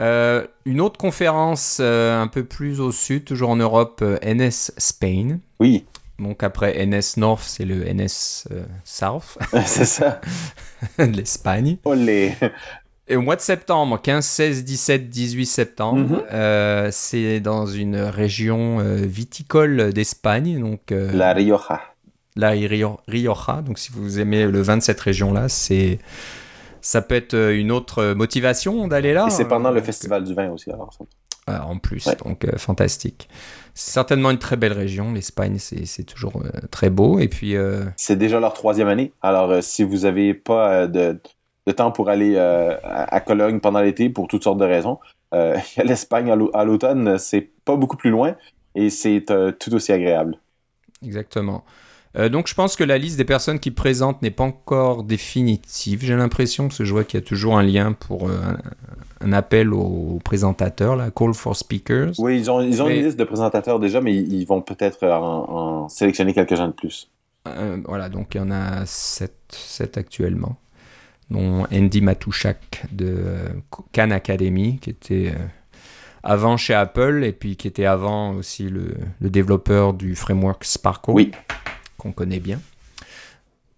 Euh, 0.00 0.46
une 0.66 0.80
autre 0.80 0.98
conférence 0.98 1.80
un 1.80 2.26
peu 2.26 2.44
plus 2.44 2.80
au 2.80 2.92
sud, 2.92 3.24
toujours 3.24 3.50
en 3.50 3.56
Europe, 3.56 4.02
NS 4.22 4.72
Spain. 4.76 5.38
Oui, 5.60 5.86
Donc, 6.18 6.42
après 6.42 6.84
NS 6.84 7.16
North, 7.16 7.44
c'est 7.46 7.64
le 7.64 7.84
NS 7.84 8.46
South, 8.84 9.38
c'est 9.64 9.84
ça. 9.86 10.20
l'Espagne. 10.98 11.78
Olé. 11.84 12.34
Et 13.06 13.16
au 13.16 13.20
mois 13.22 13.36
de 13.36 13.40
septembre, 13.42 14.00
15, 14.00 14.24
16, 14.24 14.64
17, 14.64 15.10
18 15.10 15.44
septembre, 15.46 15.98
Mhm. 16.00 16.22
euh, 16.32 16.88
c'est 16.90 17.40
dans 17.40 17.66
une 17.66 17.96
région 17.96 18.80
euh, 18.80 18.96
viticole 18.96 19.92
d'Espagne. 19.92 20.58
Donc, 20.58 20.90
euh, 20.90 21.12
La 21.12 21.34
Rioja. 21.34 21.82
la 22.36 22.50
Rio- 22.50 22.98
Rioja. 23.06 23.60
Donc, 23.62 23.78
si 23.78 23.92
vous 23.92 24.18
aimez 24.20 24.46
le 24.46 24.62
vin 24.62 24.76
de 24.78 24.82
cette 24.82 25.00
région-là, 25.00 25.48
c'est 25.48 25.98
ça 26.80 27.00
peut 27.02 27.14
être 27.14 27.34
une 27.52 27.70
autre 27.72 28.12
motivation 28.14 28.88
d'aller 28.88 29.12
là. 29.14 29.26
Et 29.28 29.30
c'est 29.30 29.46
pendant 29.48 29.70
le 29.70 29.80
festival 29.82 30.24
du 30.24 30.34
vin 30.34 30.50
aussi, 30.50 30.70
alors. 30.70 30.90
euh, 31.50 31.58
en 31.58 31.76
plus, 31.78 32.06
Ouais. 32.06 32.16
donc 32.24 32.44
euh, 32.46 32.56
fantastique. 32.56 33.28
C'est 33.74 33.92
certainement 33.92 34.30
une 34.30 34.38
très 34.38 34.56
belle 34.56 34.72
région. 34.72 35.12
L'Espagne, 35.12 35.58
c'est 35.58 36.04
toujours 36.04 36.42
euh, 36.42 36.50
très 36.70 36.88
beau. 36.90 37.18
Et 37.18 37.28
puis, 37.28 37.54
euh, 37.56 37.84
C'est 37.96 38.16
déjà 38.16 38.40
leur 38.40 38.54
troisième 38.54 38.88
année. 38.88 39.12
Alors, 39.20 39.62
si 39.62 39.82
vous 39.82 40.04
avez 40.06 40.32
pas 40.34 40.86
de, 40.86 41.20
de 41.66 41.72
temps 41.72 41.90
pour 41.92 42.08
aller 42.10 42.34
euh, 42.36 42.76
à 42.82 43.20
Cologne 43.20 43.60
pendant 43.60 43.80
l'été, 43.80 44.08
pour 44.10 44.28
toutes 44.28 44.44
sortes 44.44 44.58
de 44.58 44.64
raisons, 44.64 44.98
euh, 45.34 45.56
l'Espagne 45.84 46.30
à 46.30 46.36
l'au- 46.36 46.50
à 46.54 46.64
l'automne, 46.64 47.18
c'est 47.18 47.50
pas 47.64 47.76
beaucoup 47.76 47.96
plus 47.96 48.10
loin 48.10 48.36
et 48.74 48.90
c'est 48.90 49.30
euh, 49.30 49.52
tout 49.52 49.74
aussi 49.74 49.92
agréable. 49.92 50.38
exactement. 51.04 51.64
Euh, 52.16 52.28
donc, 52.28 52.46
je 52.46 52.54
pense 52.54 52.76
que 52.76 52.84
la 52.84 52.96
liste 52.96 53.16
des 53.16 53.24
personnes 53.24 53.58
qui 53.58 53.72
présentent 53.72 54.22
n'est 54.22 54.30
pas 54.30 54.44
encore 54.44 55.02
définitive. 55.02 56.00
J'ai 56.04 56.14
l'impression 56.14 56.68
que 56.68 56.84
je 56.84 56.92
vois 56.92 57.02
qu'il 57.02 57.18
y 57.18 57.22
a 57.22 57.26
toujours 57.26 57.58
un 57.58 57.62
lien 57.64 57.92
pour 57.92 58.30
un, 58.30 58.56
un 59.20 59.32
appel 59.32 59.72
aux 59.74 60.20
présentateurs, 60.24 60.94
la 60.94 61.10
call 61.10 61.34
for 61.34 61.56
speakers. 61.56 62.12
Oui, 62.18 62.38
ils 62.38 62.50
ont, 62.52 62.60
ils 62.60 62.80
ont 62.80 62.86
Mais- 62.86 62.98
une 63.00 63.04
liste 63.06 63.18
de 63.18 63.24
présentateurs 63.24 63.80
déjà, 63.80 64.00
mais 64.00 64.14
ils 64.14 64.44
vont 64.44 64.62
peut-être 64.62 65.04
en, 65.08 65.50
en 65.84 65.88
sélectionner 65.88 66.32
quelques-uns 66.34 66.68
de 66.68 66.72
plus. 66.72 67.10
Voilà, 67.86 68.08
donc 68.08 68.34
il 68.34 68.38
y 68.38 68.40
en 68.40 68.50
a 68.50 68.86
7, 68.86 69.96
actuellement, 69.96 70.56
dont 71.34 71.66
Andy 71.72 72.00
Matushak 72.00 72.84
de 72.92 73.06
euh, 73.16 73.48
Khan 73.92 74.10
Academy, 74.10 74.78
qui 74.80 74.90
était 74.90 75.32
euh, 75.34 75.38
avant 76.22 76.56
chez 76.56 76.74
Apple, 76.74 77.22
et 77.24 77.32
puis 77.32 77.56
qui 77.56 77.68
était 77.68 77.84
avant 77.86 78.34
aussi 78.34 78.68
le, 78.68 78.94
le 79.20 79.30
développeur 79.30 79.92
du 79.94 80.14
framework 80.14 80.64
Sparkle, 80.64 81.10
Oui. 81.10 81.32
qu'on 81.98 82.12
connaît 82.12 82.40
bien, 82.40 82.60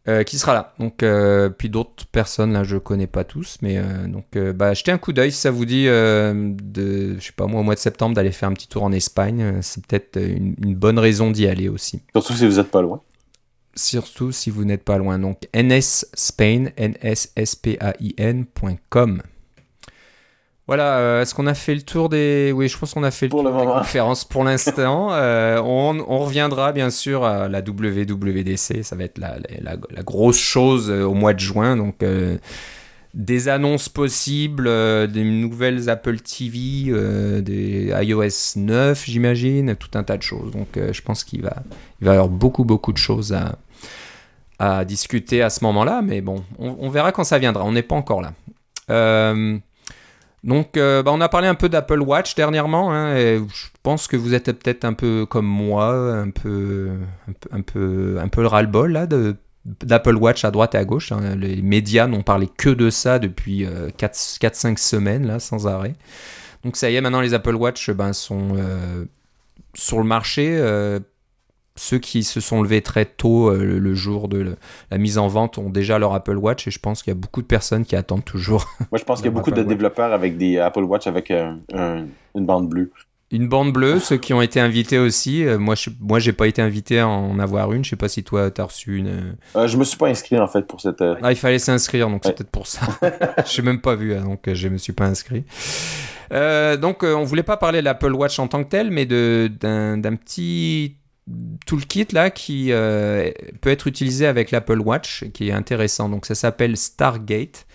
euh, 0.08 0.22
qui 0.22 0.38
sera 0.38 0.54
là. 0.54 0.72
Donc, 0.78 1.02
euh, 1.02 1.48
puis 1.48 1.68
d'autres 1.68 2.06
personnes, 2.06 2.52
là, 2.52 2.62
je 2.62 2.76
connais 2.76 3.08
pas 3.08 3.24
tous, 3.24 3.58
mais 3.62 3.78
euh, 3.78 4.06
donc, 4.06 4.38
bah, 4.54 4.72
jetez 4.74 4.92
un 4.92 4.98
coup 4.98 5.12
d'œil 5.12 5.32
si 5.32 5.38
ça 5.40 5.50
vous 5.50 5.64
dit, 5.64 5.86
de, 5.86 7.16
je 7.18 7.24
sais 7.24 7.32
pas 7.32 7.46
moi, 7.46 7.60
au 7.60 7.64
mois 7.64 7.74
de 7.74 7.80
septembre, 7.80 8.14
d'aller 8.14 8.30
faire 8.30 8.48
un 8.48 8.52
petit 8.52 8.68
tour 8.68 8.84
en 8.84 8.92
Espagne. 8.92 9.60
C'est 9.62 9.84
peut-être 9.84 10.16
une- 10.20 10.54
une 10.62 10.76
bonne 10.76 10.98
raison 11.00 11.32
d'y 11.32 11.48
aller 11.48 11.68
aussi 11.68 12.02
Surtout 12.14 12.34
si 12.34 12.46
vous 12.46 12.60
êtes 12.60 12.70
pas 12.70 12.82
loin. 12.82 13.00
Surtout 13.76 14.32
si 14.32 14.50
vous 14.50 14.64
n'êtes 14.64 14.82
pas 14.84 14.98
loin. 14.98 15.18
Donc 15.18 15.48
nsspain, 15.54 16.66
nspain.com. 17.96 19.22
Voilà, 20.68 20.98
euh, 20.98 21.22
est-ce 21.22 21.32
qu'on 21.32 21.46
a 21.46 21.54
fait 21.54 21.76
le 21.76 21.82
tour 21.82 22.08
des... 22.08 22.50
Oui, 22.52 22.66
je 22.68 22.76
pense 22.76 22.92
qu'on 22.92 23.04
a 23.04 23.12
fait 23.12 23.26
le 23.26 23.30
Pour 23.30 23.44
tour 23.44 23.52
le 23.52 23.60
des 23.60 23.66
conférences 23.66 24.24
pour 24.24 24.42
l'instant. 24.48 25.12
Euh, 25.12 25.60
on, 25.64 26.04
on 26.08 26.18
reviendra 26.18 26.72
bien 26.72 26.90
sûr 26.90 27.22
à 27.24 27.48
la 27.48 27.60
WWDC, 27.60 28.82
ça 28.82 28.96
va 28.96 29.04
être 29.04 29.18
la, 29.18 29.38
la- 29.60 29.76
la 29.90 30.02
grosse 30.02 30.38
chose 30.40 30.90
euh, 30.90 31.04
au 31.04 31.14
mois 31.14 31.34
de 31.34 31.38
juin. 31.38 31.76
Donc 31.76 32.02
euh, 32.02 32.36
des 33.14 33.46
annonces 33.48 33.88
possibles, 33.88 34.64
des 35.08 35.22
nouvelles 35.22 35.88
Apple 35.88 36.18
TV, 36.18 36.90
des 37.42 37.94
iOS 38.02 38.56
9, 38.56 39.04
j'imagine, 39.06 39.76
tout 39.76 39.96
un 39.96 40.02
tas 40.02 40.16
de 40.16 40.22
choses. 40.22 40.50
Donc 40.50 40.68
je 40.74 41.00
pense 41.00 41.22
qu'il 41.24 41.42
va, 41.42 41.62
il 42.02 42.06
va 42.08 42.10
y 42.10 42.14
avoir 42.16 42.28
beaucoup, 42.28 42.64
beaucoup 42.64 42.92
de 42.92 42.98
choses 42.98 43.32
à, 43.32 43.56
à 44.58 44.84
discuter 44.84 45.42
à 45.42 45.50
ce 45.50 45.62
moment-là, 45.64 46.02
mais 46.02 46.20
bon, 46.20 46.44
on, 46.58 46.88
verra 46.88 47.12
quand 47.12 47.24
ça 47.24 47.38
viendra. 47.38 47.64
On 47.64 47.72
n'est 47.72 47.82
pas 47.82 47.96
encore 47.96 48.22
là. 48.22 48.32
Euh, 48.90 49.58
donc, 50.44 50.76
euh, 50.76 51.02
bah, 51.02 51.10
on 51.12 51.20
a 51.20 51.28
parlé 51.28 51.48
un 51.48 51.54
peu 51.54 51.68
d'Apple 51.68 52.00
Watch 52.00 52.34
dernièrement. 52.34 52.92
hein, 52.92 53.16
je 53.16 53.66
pense 53.82 54.06
que 54.06 54.16
vous 54.16 54.34
êtes 54.34 54.52
peut-être 54.52 54.84
un 54.84 54.94
peu 54.94 55.26
comme 55.26 55.46
moi, 55.46 55.92
un 55.94 56.30
peu, 56.30 56.92
un 57.52 57.60
peu, 57.60 58.18
un 58.20 58.28
peu, 58.28 58.46
ras-le-bol 58.46 58.92
là 58.92 59.06
d'Apple 59.64 60.14
Watch 60.14 60.44
à 60.44 60.50
droite 60.50 60.74
et 60.74 60.78
à 60.78 60.84
gauche. 60.84 61.12
hein. 61.12 61.34
Les 61.36 61.60
médias 61.60 62.06
n'ont 62.06 62.22
parlé 62.22 62.48
que 62.48 62.70
de 62.70 62.88
ça 62.88 63.18
depuis 63.18 63.66
4-5 63.98 64.78
semaines 64.78 65.26
là, 65.26 65.40
sans 65.40 65.66
arrêt. 65.66 65.96
Donc 66.66 66.76
ça 66.76 66.90
y 66.90 66.96
est, 66.96 67.00
maintenant 67.00 67.20
les 67.20 67.32
Apple 67.32 67.54
Watch 67.54 67.90
ben, 67.90 68.12
sont 68.12 68.56
euh, 68.56 69.04
sur 69.74 69.98
le 69.98 70.04
marché. 70.04 70.56
euh, 70.58 70.98
ceux 71.76 71.98
qui 71.98 72.24
se 72.24 72.40
sont 72.40 72.62
levés 72.62 72.82
très 72.82 73.04
tôt 73.04 73.48
euh, 73.50 73.78
le, 73.78 73.94
jour 73.94 74.28
de 74.28 74.38
le- 74.38 74.56
la 74.90 74.98
mise 74.98 75.18
en 75.18 75.28
vente 75.28 75.58
ont 75.58 75.70
déjà 75.70 75.98
leur 75.98 76.14
Apple 76.14 76.36
Watch 76.36 76.66
et 76.66 76.70
je 76.70 76.78
pense 76.78 77.02
qu'il 77.02 77.10
y 77.12 77.16
a 77.16 77.20
beaucoup 77.20 77.42
de 77.42 77.46
personnes 77.46 77.84
qui 77.84 77.94
attendent 77.96 78.24
toujours 78.24 78.66
Moi, 78.90 78.98
je 78.98 79.04
pense 79.04 79.18
qu'il 79.18 79.26
y 79.26 79.28
a 79.28 79.32
beaucoup 79.32 79.50
de 79.50 79.58
Watch. 79.60 79.68
développeurs 79.68 80.12
avec 80.12 80.36
des 80.38 80.58
Apple 80.58 80.84
Watch 80.84 81.06
avec 81.06 81.30
un- 81.30 81.58
un- 81.74 82.06
une 82.34 82.46
bande 82.46 82.68
bleue. 82.68 82.90
une 83.32 83.48
bande 83.48 83.72
bleue. 83.72 83.98
Ceux 83.98 84.16
qui 84.18 84.32
ont 84.34 84.40
été 84.42 84.60
invités 84.60 84.98
aussi. 84.98 85.44
euh, 85.44 85.58
moi, 85.58 85.74
je, 85.74 85.90
moi, 86.00 86.18
j'ai 86.18 86.32
pas 86.32 86.46
été 86.46 86.62
invité 86.62 87.00
à 87.00 87.08
en 87.08 87.38
avoir 87.40 87.72
une. 87.72 87.82
Je 87.84 87.90
sais 87.90 87.96
pas 87.96 88.08
si 88.08 88.22
toi, 88.22 88.50
t'as 88.50 88.64
reçu 88.64 88.98
une. 88.98 89.34
Euh, 89.56 89.66
je 89.66 89.76
me 89.76 89.84
suis 89.84 89.96
pas 89.98 90.06
inscrit, 90.08 90.38
en 90.38 90.46
fait, 90.46 90.62
pour 90.66 90.80
cette... 90.80 91.02
Ah, 91.02 91.32
il 91.32 91.36
fallait 91.36 91.58
s'inscrire, 91.58 92.08
donc 92.08 92.22
c'est 92.24 92.34
peut-être 92.36 92.50
pour 92.50 92.66
ça. 92.68 92.86
Je 93.46 93.62
même 93.62 93.80
pas 93.80 93.96
vu, 93.96 94.14
hein, 94.14 94.22
donc 94.24 94.48
je 94.52 94.68
me 94.68 94.78
suis 94.78 94.92
pas 94.92 95.06
inscrit. 95.06 95.44
Donc, 96.30 97.02
on 97.02 97.24
voulait 97.24 97.42
pas 97.42 97.56
parler 97.56 97.80
de 97.80 97.84
l'Apple 97.84 98.12
Watch 98.12 98.38
en 98.38 98.48
tant 98.48 98.62
que 98.64 98.68
tel, 98.68 98.90
mais 98.90 99.06
d'un 99.06 100.16
d'un 101.26 101.56
petit 101.56 101.66
toolkit 101.66 102.06
là 102.12 102.30
qui 102.30 102.72
euh, 102.72 103.30
peut 103.60 103.70
être 103.70 103.86
utilisé 103.86 104.26
avec 104.26 104.50
l'Apple 104.50 104.80
Watch, 104.80 105.24
qui 105.32 105.48
est 105.48 105.52
intéressant. 105.52 106.08
Donc, 106.08 106.26
ça 106.26 106.34
s'appelle 106.34 106.76
Stargate 106.76 107.66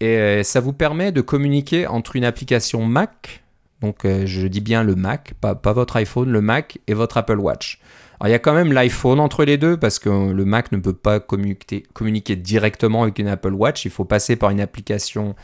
et 0.00 0.18
euh, 0.18 0.42
ça 0.42 0.60
vous 0.60 0.72
permet 0.72 1.12
de 1.12 1.20
communiquer 1.20 1.86
entre 1.86 2.16
une 2.16 2.24
application 2.24 2.84
Mac. 2.84 3.42
Donc, 3.80 4.04
euh, 4.04 4.24
je 4.26 4.46
dis 4.46 4.60
bien 4.60 4.82
le 4.82 4.94
Mac, 4.94 5.34
pas, 5.40 5.54
pas 5.54 5.72
votre 5.72 5.96
iPhone, 5.96 6.30
le 6.30 6.40
Mac 6.40 6.78
et 6.86 6.94
votre 6.94 7.16
Apple 7.16 7.38
Watch. 7.38 7.80
Alors, 8.20 8.28
il 8.28 8.32
y 8.32 8.34
a 8.34 8.38
quand 8.38 8.54
même 8.54 8.72
l'iPhone 8.72 9.20
entre 9.20 9.44
les 9.44 9.58
deux 9.58 9.76
parce 9.76 9.98
que 9.98 10.08
le 10.08 10.44
Mac 10.44 10.72
ne 10.72 10.78
peut 10.78 10.94
pas 10.94 11.20
communiquer, 11.20 11.82
communiquer 11.92 12.36
directement 12.36 13.02
avec 13.02 13.18
une 13.18 13.28
Apple 13.28 13.52
Watch. 13.52 13.84
Il 13.84 13.90
faut 13.90 14.04
passer 14.04 14.36
par 14.36 14.50
une 14.50 14.60
application 14.60 15.34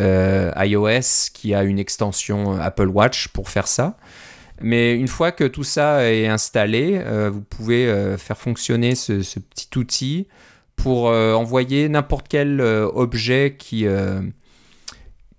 iOS 0.00 1.30
qui 1.32 1.54
a 1.54 1.62
une 1.62 1.78
extension 1.78 2.60
Apple 2.60 2.88
Watch 2.88 3.28
pour 3.28 3.48
faire 3.48 3.66
ça. 3.66 3.96
Mais 4.60 4.94
une 4.94 5.08
fois 5.08 5.32
que 5.32 5.44
tout 5.44 5.64
ça 5.64 6.10
est 6.10 6.26
installé, 6.26 7.00
euh, 7.04 7.30
vous 7.30 7.42
pouvez 7.42 7.86
euh, 7.86 8.16
faire 8.16 8.38
fonctionner 8.38 8.94
ce, 8.94 9.22
ce 9.22 9.40
petit 9.40 9.68
outil 9.76 10.28
pour 10.76 11.08
euh, 11.08 11.34
envoyer 11.34 11.88
n'importe 11.88 12.26
quel 12.28 12.60
objet 12.60 13.56
qui, 13.58 13.86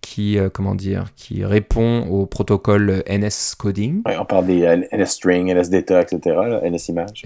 qui, 0.02 0.38
comment 0.54 0.76
dire, 0.76 1.06
qui 1.16 1.46
répond 1.46 2.08
au 2.08 2.26
protocole 2.26 3.04
NS 3.10 3.56
coding. 3.58 4.02
ouais, 4.06 4.18
on 4.18 4.26
parle 4.26 4.48
des 4.48 4.64
euh, 4.64 4.82
NS-String, 4.92 5.54
NS-Data, 5.54 6.02
etc., 6.02 6.20
là, 6.26 6.62
NS-Image. 6.70 7.24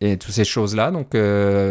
et 0.00 0.16
toutes 0.16 0.32
ces 0.32 0.44
choses-là. 0.44 0.90
Donc 0.90 1.16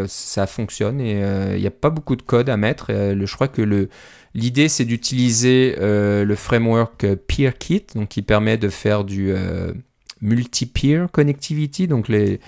ça 0.08 0.47
fonctionne 0.47 0.99
et 0.99 1.21
il 1.56 1.60
n'y 1.60 1.67
a 1.67 1.71
pas 1.71 1.89
beaucoup 1.89 2.15
de 2.15 2.21
code 2.21 2.49
à 2.49 2.58
mettre. 2.58 2.88
Je 2.89 3.34
crois 3.34 3.47
que 3.47 3.62
le, 3.62 3.89
l'idée 4.38 4.69
c'est 4.69 4.86
d'utiliser 4.86 5.76
euh, 5.80 6.23
le 6.23 6.36
framework 6.36 7.15
PeerKit, 7.28 7.88
donc 7.95 8.10
qui 8.10 8.21
permet 8.21 8.58
de 8.58 8.69
faire 8.69 9.04
du 9.04 9.32
euh, 9.32 9.73
multi-peer 10.21 11.08
connectivity, 11.12 11.88
donc 11.88 12.08
les, 12.08 12.39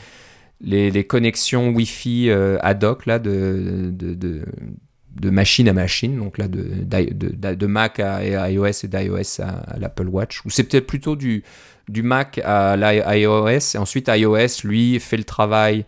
les, 0.62 1.04
connexions 1.04 1.70
Wi-Fi 1.70 2.30
euh, 2.30 2.58
ad 2.62 2.84
hoc 2.84 3.08
là 3.08 3.18
de, 3.18 3.92
de, 3.92 5.30
machine 5.30 5.68
à 5.68 5.74
machine, 5.74 6.16
donc 6.18 6.38
là 6.38 6.48
de, 6.48 7.66
Mac 7.66 8.00
à 8.00 8.50
iOS 8.50 8.68
et 8.84 8.88
d'iOS 8.88 9.42
à, 9.42 9.48
à 9.48 9.80
l'Apple 9.80 10.08
Watch, 10.08 10.46
ou 10.46 10.52
c'est 10.52 10.64
peut-être 10.64 10.88
plutôt 10.88 11.16
du, 11.16 11.44
du 11.88 12.04
Mac 12.04 12.40
à 12.44 12.78
l'iOS, 12.78 13.76
et 13.76 13.78
ensuite 13.78 14.12
iOS, 14.14 14.64
lui, 14.64 15.00
fait 15.00 15.18
le 15.18 15.24
travail 15.24 15.86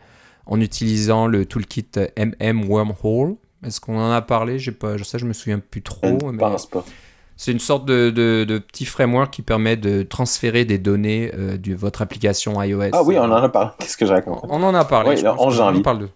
en 0.48 0.60
utilisant 0.60 1.28
le 1.28 1.46
toolkit 1.46 1.92
MM 2.18 2.68
Wormhole. 2.68 3.36
Est-ce 3.65 3.80
qu'on 3.80 3.97
en 4.00 4.12
a 4.12 4.21
parlé? 4.21 4.60
J'ai 4.60 4.71
pas, 4.71 4.97
ça 5.04 5.17
je 5.17 5.26
me 5.26 5.34
souviens 5.34 5.60
plus 5.60 5.82
trop. 5.82 6.00
Je 6.19 6.26
ne 6.26 6.32
mais 6.32 6.38
pense 6.38 6.65
pas. 6.67 6.84
c'est 7.38 7.52
une 7.52 7.60
sorte 7.60 7.86
de, 7.86 8.10
de, 8.10 8.43
de 8.43 8.58
petit 8.58 8.86
framework 8.86 9.32
qui 9.32 9.41
permet 9.41 9.78
de 9.78 10.04
transférer 10.04 10.65
des 10.65 10.78
données 10.78 11.32
euh, 11.38 11.58
de 11.58 11.74
votre 11.76 12.02
application 12.02 12.62
iOS. 12.62 12.89
Ah 12.93 13.04
oui, 13.04 13.17
on 13.19 13.24
en 13.24 13.32
a 13.34 13.50
parlé. 13.50 13.71
Qu'est-ce 13.80 13.97
que 13.97 14.06
j'ai 14.06 14.13
raconté? 14.13 14.47
On 14.50 14.62
en 14.63 14.74
a 14.74 14.86
parlé. 14.86 15.12
Oui, 15.12 15.17
je 15.17 15.24
le 15.24 15.30
pense 15.30 15.39
11 15.39 15.58
qu'on 15.58 15.76
en 15.78 15.82
parle 15.82 16.00
de- 16.00 16.10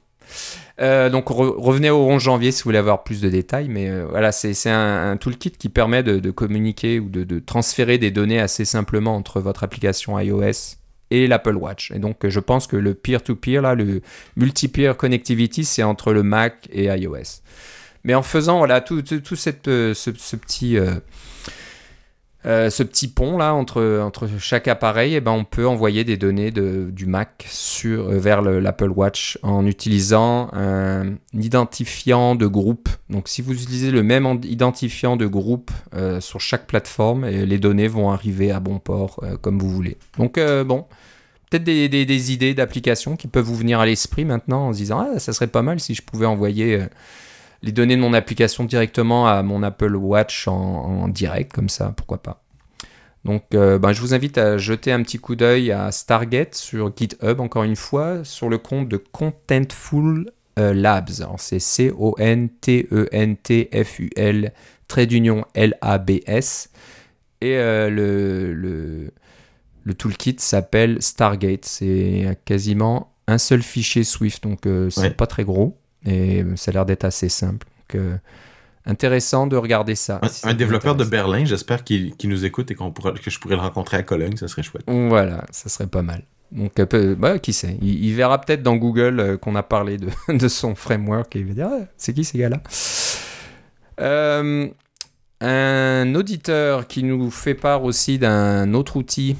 Euh, 0.81 1.09
donc 1.09 1.29
revenez 1.29 1.89
au 1.89 2.05
11 2.05 2.21
janvier 2.21 2.51
si 2.51 2.61
vous 2.63 2.67
voulez 2.67 2.77
avoir 2.79 3.03
plus 3.03 3.21
de 3.21 3.29
détails, 3.29 3.69
mais 3.69 3.89
euh, 3.89 4.05
voilà, 4.09 4.31
c'est 4.33 4.69
un, 4.69 5.11
un, 5.11 5.17
toolkit 5.17 5.51
qui 5.51 5.69
permet 5.69 6.03
de, 6.03 6.31
communiquer 6.31 6.99
ou 6.99 7.07
de, 7.09 7.39
transférer 7.39 7.97
des 7.97 8.11
données 8.11 8.39
assez 8.39 8.65
simplement 8.65 9.15
entre 9.15 9.39
votre 9.39 9.63
application 9.63 10.19
iOS 10.19 10.75
et 11.11 11.27
l'Apple 11.27 11.55
Watch. 11.55 11.91
Et 11.91 11.99
donc 11.99 12.27
je 12.27 12.39
pense 12.39 12.67
que 12.67 12.75
le 12.75 12.93
peer-to-peer, 12.93 13.75
le 13.75 14.01
multi-peer 14.35 14.97
connectivity, 14.97 15.65
c'est 15.65 15.83
entre 15.83 16.13
le 16.13 16.23
Mac 16.23 16.67
et 16.71 16.85
iOS. 16.85 17.41
Mais 18.03 18.13
en 18.13 18.23
faisant 18.23 18.59
voilà 18.59 18.81
tout, 18.81 19.01
tout, 19.01 19.35
cette, 19.35 19.65
ce, 19.65 20.35
petit 20.35 20.77
euh, 20.77 20.95
ce 22.45 22.83
petit 22.83 23.07
pont 23.07 23.37
là 23.37 23.55
entre, 23.55 23.99
entre 24.03 24.27
chaque 24.39 24.67
appareil, 24.67 25.15
eh 25.15 25.21
ben, 25.21 25.31
on 25.31 25.45
peut 25.45 25.67
envoyer 25.67 26.03
des 26.03 26.15
données 26.15 26.51
de, 26.51 26.89
du 26.91 27.07
Mac 27.07 27.45
sur, 27.49 28.09
euh, 28.09 28.19
vers 28.19 28.41
l'Apple 28.41 28.89
Watch 28.89 29.39
en 29.41 29.65
utilisant 29.65 30.49
un 30.53 31.15
identifiant 31.33 32.35
de 32.35 32.45
groupe. 32.45 32.87
Donc 33.09 33.29
si 33.29 33.41
vous 33.41 33.53
utilisez 33.53 33.89
le 33.89 34.03
même 34.03 34.39
identifiant 34.43 35.17
de 35.17 35.25
groupe 35.25 35.71
euh, 35.95 36.21
sur 36.21 36.39
chaque 36.39 36.67
plateforme, 36.67 37.25
les 37.25 37.57
données 37.57 37.87
vont 37.87 38.11
arriver 38.11 38.51
à 38.51 38.59
bon 38.59 38.77
port 38.77 39.23
comme 39.41 39.57
vous 39.57 39.69
voulez. 39.69 39.97
Donc 40.17 40.39
bon, 40.65 40.85
peut-être 41.49 41.63
des, 41.63 41.89
des, 41.89 42.05
des, 42.05 42.31
idées 42.31 42.53
d'applications 42.53 43.15
qui 43.15 43.27
peuvent 43.27 43.45
vous 43.45 43.55
venir 43.55 43.79
à 43.79 43.85
l'esprit 43.85 44.25
maintenant 44.25 44.67
en 44.67 44.73
se 44.73 44.77
disant 44.77 44.99
ah 44.99 45.19
ça 45.19 45.33
serait 45.33 45.47
pas 45.47 45.61
mal 45.61 45.79
si 45.79 45.95
je 45.95 46.01
pouvais 46.01 46.25
envoyer 46.25 46.79
les 47.61 47.71
données 47.71 47.95
de 47.95 48.01
mon 48.01 48.13
application 48.13 48.63
directement 48.63 49.27
à 49.27 49.41
mon 49.43 49.63
Apple 49.63 49.95
Watch 49.95 50.47
en, 50.47 51.07
direct, 51.07 51.53
comme 51.53 51.69
ça, 51.69 51.93
pourquoi 51.95 52.21
pas. 52.21 52.43
Donc, 53.23 53.43
euh, 53.55 53.79
ben, 53.79 53.91
je 53.91 54.01
vous 54.01 54.13
invite 54.13 54.37
à 54.37 54.57
jeter 54.59 54.91
un 54.91 55.01
petit 55.01 55.17
coup 55.17 55.35
d'œil 55.35 55.71
à 55.71 55.91
Stargate 55.91 56.53
sur 56.53 56.95
GitHub, 56.95 57.39
encore 57.39 57.63
une 57.63 57.75
fois, 57.75 58.23
sur 58.23 58.49
le 58.49 58.59
compte 58.59 58.87
de 58.87 58.97
Contentful 58.97 60.31
euh, 60.59 60.73
Labs. 60.75 61.09
C'est 61.37 61.57
C-O-N-T-E-N-T-F-U-L, 61.59 62.13
trait 64.87 65.07
d'union 65.07 65.43
L-A-B-S. 65.55 66.69
Et 67.41 67.57
euh, 67.57 67.89
le, 67.89 68.53
le, 68.53 69.11
le, 69.83 69.93
toolkit 69.95 70.35
s'appelle 70.37 71.01
Stargate. 71.01 71.65
C'est 71.65 72.37
quasiment 72.45 73.11
un 73.27 73.39
seul 73.39 73.63
fichier 73.63 74.03
Swift, 74.03 74.43
donc 74.43 74.67
c'est 74.91 75.17
pas 75.17 75.25
très 75.25 75.43
gros. 75.43 75.79
Et 76.05 76.43
ça 76.55 76.71
a 76.71 76.73
l'air 76.73 76.85
d'être 76.85 77.05
assez 77.05 77.29
simple. 77.29 77.67
Donc, 77.67 78.01
euh, 78.01 78.17
intéressant 78.85 79.47
de 79.47 79.57
regarder 79.57 79.95
ça. 79.95 80.21
Un, 80.43 80.53
développeur 80.53 80.95
de 80.95 81.03
Berlin, 81.03 81.45
j'espère 81.45 81.83
qu'il 81.83 82.13
nous 82.23 82.45
écoute 82.45 82.71
et 82.71 82.75
que 82.75 83.29
je 83.29 83.39
pourrais 83.39 83.55
le 83.55 83.61
rencontrer 83.61 83.97
à 83.97 84.03
Cologne, 84.03 84.37
ça 84.37 84.47
serait 84.47 84.63
chouette. 84.63 84.83
Voilà, 84.87 85.45
ça 85.51 85.69
serait 85.69 85.87
pas 85.87 86.03
mal. 86.03 86.23
Donc, 86.51 86.79
euh, 86.79 87.15
bah, 87.15 87.39
qui 87.39 87.53
sait 87.53 87.77
il, 87.81 88.13
verra 88.13 88.39
peut-être 88.39 88.61
dans 88.61 88.75
Google 88.75 89.19
euh, 89.19 89.37
qu'on 89.37 89.55
a 89.55 89.63
parlé 89.63 89.97
de, 89.97 90.09
de, 90.33 90.47
son 90.47 90.75
framework 90.75 91.35
et 91.35 91.39
il 91.39 91.47
va 91.47 91.53
dire 91.53 91.69
ah, 91.71 91.85
c'est 91.97 92.13
qui 92.13 92.23
ces 92.23 92.37
gars-là? 92.37 92.61
Un 95.41 96.15
auditeur 96.15 96.87
qui 96.87 97.03
nous 97.03 97.29
fait 97.29 97.55
part 97.55 97.83
aussi 97.83 98.17
d'un 98.19 98.73
autre 98.73 98.95
outil 98.95 99.35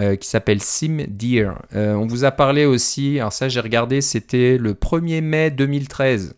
euh, 0.00 0.14
qui 0.14 0.28
s'appelle 0.28 0.62
SimDeer. 0.62 1.54
Euh, 1.74 1.94
on 1.94 2.06
vous 2.06 2.24
a 2.24 2.30
parlé 2.30 2.64
aussi, 2.64 3.18
alors 3.18 3.32
ça 3.32 3.48
j'ai 3.48 3.58
regardé, 3.58 4.00
c'était 4.00 4.56
le 4.56 4.74
1er 4.74 5.20
mai 5.22 5.50
2013. 5.50 6.36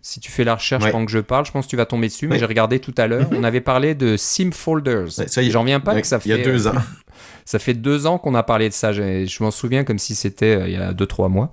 Si 0.00 0.20
tu 0.20 0.30
fais 0.30 0.44
la 0.44 0.54
recherche 0.54 0.88
pendant 0.92 1.04
que 1.04 1.10
je 1.10 1.18
parle, 1.18 1.44
je 1.44 1.50
pense 1.50 1.66
que 1.66 1.70
tu 1.70 1.76
vas 1.76 1.86
tomber 1.86 2.06
dessus, 2.06 2.28
mais 2.28 2.38
j'ai 2.38 2.44
regardé 2.44 2.78
tout 2.78 2.94
à 2.96 3.08
l'heure. 3.08 3.28
on 3.32 3.42
avait 3.42 3.60
parlé 3.60 3.96
de 3.96 4.16
SimFolders. 4.16 5.08
J'en 5.50 5.60
reviens 5.62 5.80
pas 5.80 6.00
que 6.00 6.06
ça 6.06 6.20
fait. 6.20 6.28
Il 6.28 6.36
y 6.36 6.40
a 6.40 6.44
deux 6.44 6.68
ans. 6.68 6.74
ça 7.44 7.58
fait 7.58 7.74
deux 7.74 8.06
ans 8.06 8.16
qu'on 8.18 8.36
a 8.36 8.44
parlé 8.44 8.68
de 8.68 8.74
ça. 8.74 8.92
Je, 8.92 9.26
je 9.26 9.42
m'en 9.42 9.50
souviens 9.50 9.82
comme 9.82 9.98
si 9.98 10.14
c'était 10.14 10.54
euh, 10.54 10.68
il 10.68 10.74
y 10.74 10.76
a 10.76 10.92
deux, 10.92 11.06
trois 11.06 11.28
mois. 11.28 11.50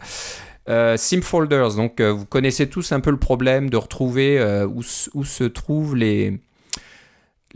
Euh, 0.70 0.96
SimFolders, 0.96 1.74
donc 1.76 2.02
vous 2.02 2.26
connaissez 2.26 2.70
tous 2.70 2.92
un 2.92 3.00
peu 3.00 3.10
le 3.10 3.20
problème 3.20 3.72
de 3.72 3.78
retrouver 3.78 4.40
où, 4.66 4.82
où, 5.16 5.24
se 5.24 5.44
trouvent 5.44 5.96
les, 5.96 6.40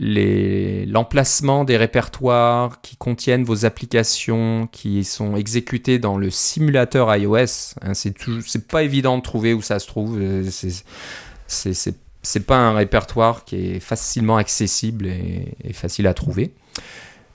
l'emplacement 0.00 1.64
des 1.64 1.76
répertoires 1.76 2.80
qui 2.80 2.96
contiennent 2.96 3.44
vos 3.44 3.66
applications 3.66 4.66
qui 4.72 5.04
sont 5.04 5.36
exécutées 5.36 5.98
dans 5.98 6.16
le 6.16 6.30
simulateur 6.30 7.14
iOS. 7.14 7.74
Hein, 7.82 7.92
c'est 7.94 8.66
pas 8.66 8.82
évident 8.82 9.18
de 9.18 9.22
trouver 9.22 9.52
où 9.52 9.60
ça 9.60 9.78
se 9.78 9.86
trouve. 9.86 10.18
Euh, 10.20 10.48
c'est 12.22 12.46
pas 12.46 12.56
un 12.56 12.72
répertoire 12.72 13.44
qui 13.44 13.56
est 13.56 13.80
facilement 13.80 14.38
accessible 14.38 15.06
et 15.06 15.72
facile 15.72 16.06
à 16.06 16.14
trouver. 16.14 16.54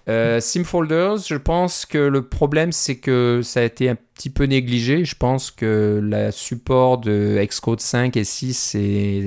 Euh, 0.07 0.39
SimFolders, 0.39 1.17
je 1.27 1.35
pense 1.35 1.85
que 1.85 1.97
le 1.97 2.21
problème, 2.21 2.71
c'est 2.71 2.97
que 2.97 3.41
ça 3.43 3.61
a 3.61 3.63
été 3.63 3.89
un 3.89 3.97
petit 4.13 4.29
peu 4.29 4.43
négligé. 4.43 5.03
Je 5.03 5.15
pense 5.15 5.49
que 5.49 5.99
le 6.01 6.31
support 6.31 6.99
de 6.99 7.43
Xcode 7.43 7.81
5 7.81 8.15
et 8.15 8.23
6 8.23 8.75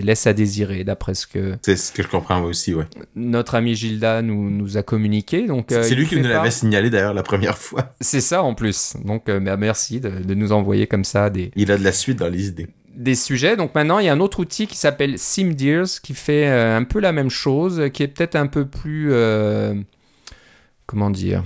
laisse 0.02 0.26
à 0.26 0.32
désirer, 0.32 0.84
d'après 0.84 1.14
ce 1.14 1.26
que... 1.26 1.56
C'est 1.62 1.76
ce 1.76 1.92
que 1.92 2.02
je 2.02 2.08
comprends 2.08 2.42
aussi, 2.42 2.74
ouais. 2.74 2.86
Notre 3.16 3.56
ami 3.56 3.74
Gilda 3.74 4.22
nous, 4.22 4.50
nous 4.50 4.76
a 4.76 4.82
communiqué. 4.82 5.46
Donc, 5.46 5.66
c'est 5.68 5.92
euh, 5.92 5.94
lui 5.94 6.06
qui 6.06 6.16
nous 6.16 6.28
l'avait 6.28 6.50
signalé 6.50 6.90
d'ailleurs 6.90 7.14
la 7.14 7.24
première 7.24 7.58
fois. 7.58 7.94
C'est 8.00 8.20
ça 8.20 8.42
en 8.42 8.54
plus. 8.54 8.94
Donc 9.04 9.28
euh, 9.28 9.40
bah, 9.40 9.56
merci 9.56 10.00
de, 10.00 10.08
de, 10.08 10.34
nous 10.34 10.52
envoyer 10.52 10.86
comme 10.86 11.04
ça 11.04 11.30
des... 11.30 11.50
Il 11.56 11.72
a 11.72 11.76
de 11.76 11.84
la 11.84 11.92
suite 11.92 12.18
dans 12.18 12.28
les 12.28 12.48
idées 12.48 12.68
des 12.94 13.14
sujets. 13.14 13.56
Donc 13.56 13.76
maintenant, 13.76 14.00
il 14.00 14.06
y 14.06 14.08
a 14.08 14.12
un 14.12 14.18
autre 14.18 14.40
outil 14.40 14.66
qui 14.66 14.76
s'appelle 14.76 15.20
SimDears 15.20 15.86
qui 16.02 16.14
fait 16.14 16.48
un 16.48 16.82
peu 16.82 16.98
la 16.98 17.12
même 17.12 17.30
chose, 17.30 17.90
qui 17.94 18.02
est 18.02 18.08
peut-être 18.08 18.34
un 18.34 18.48
peu 18.48 18.66
plus 18.66 19.12
comment 20.88 21.10
dire, 21.10 21.44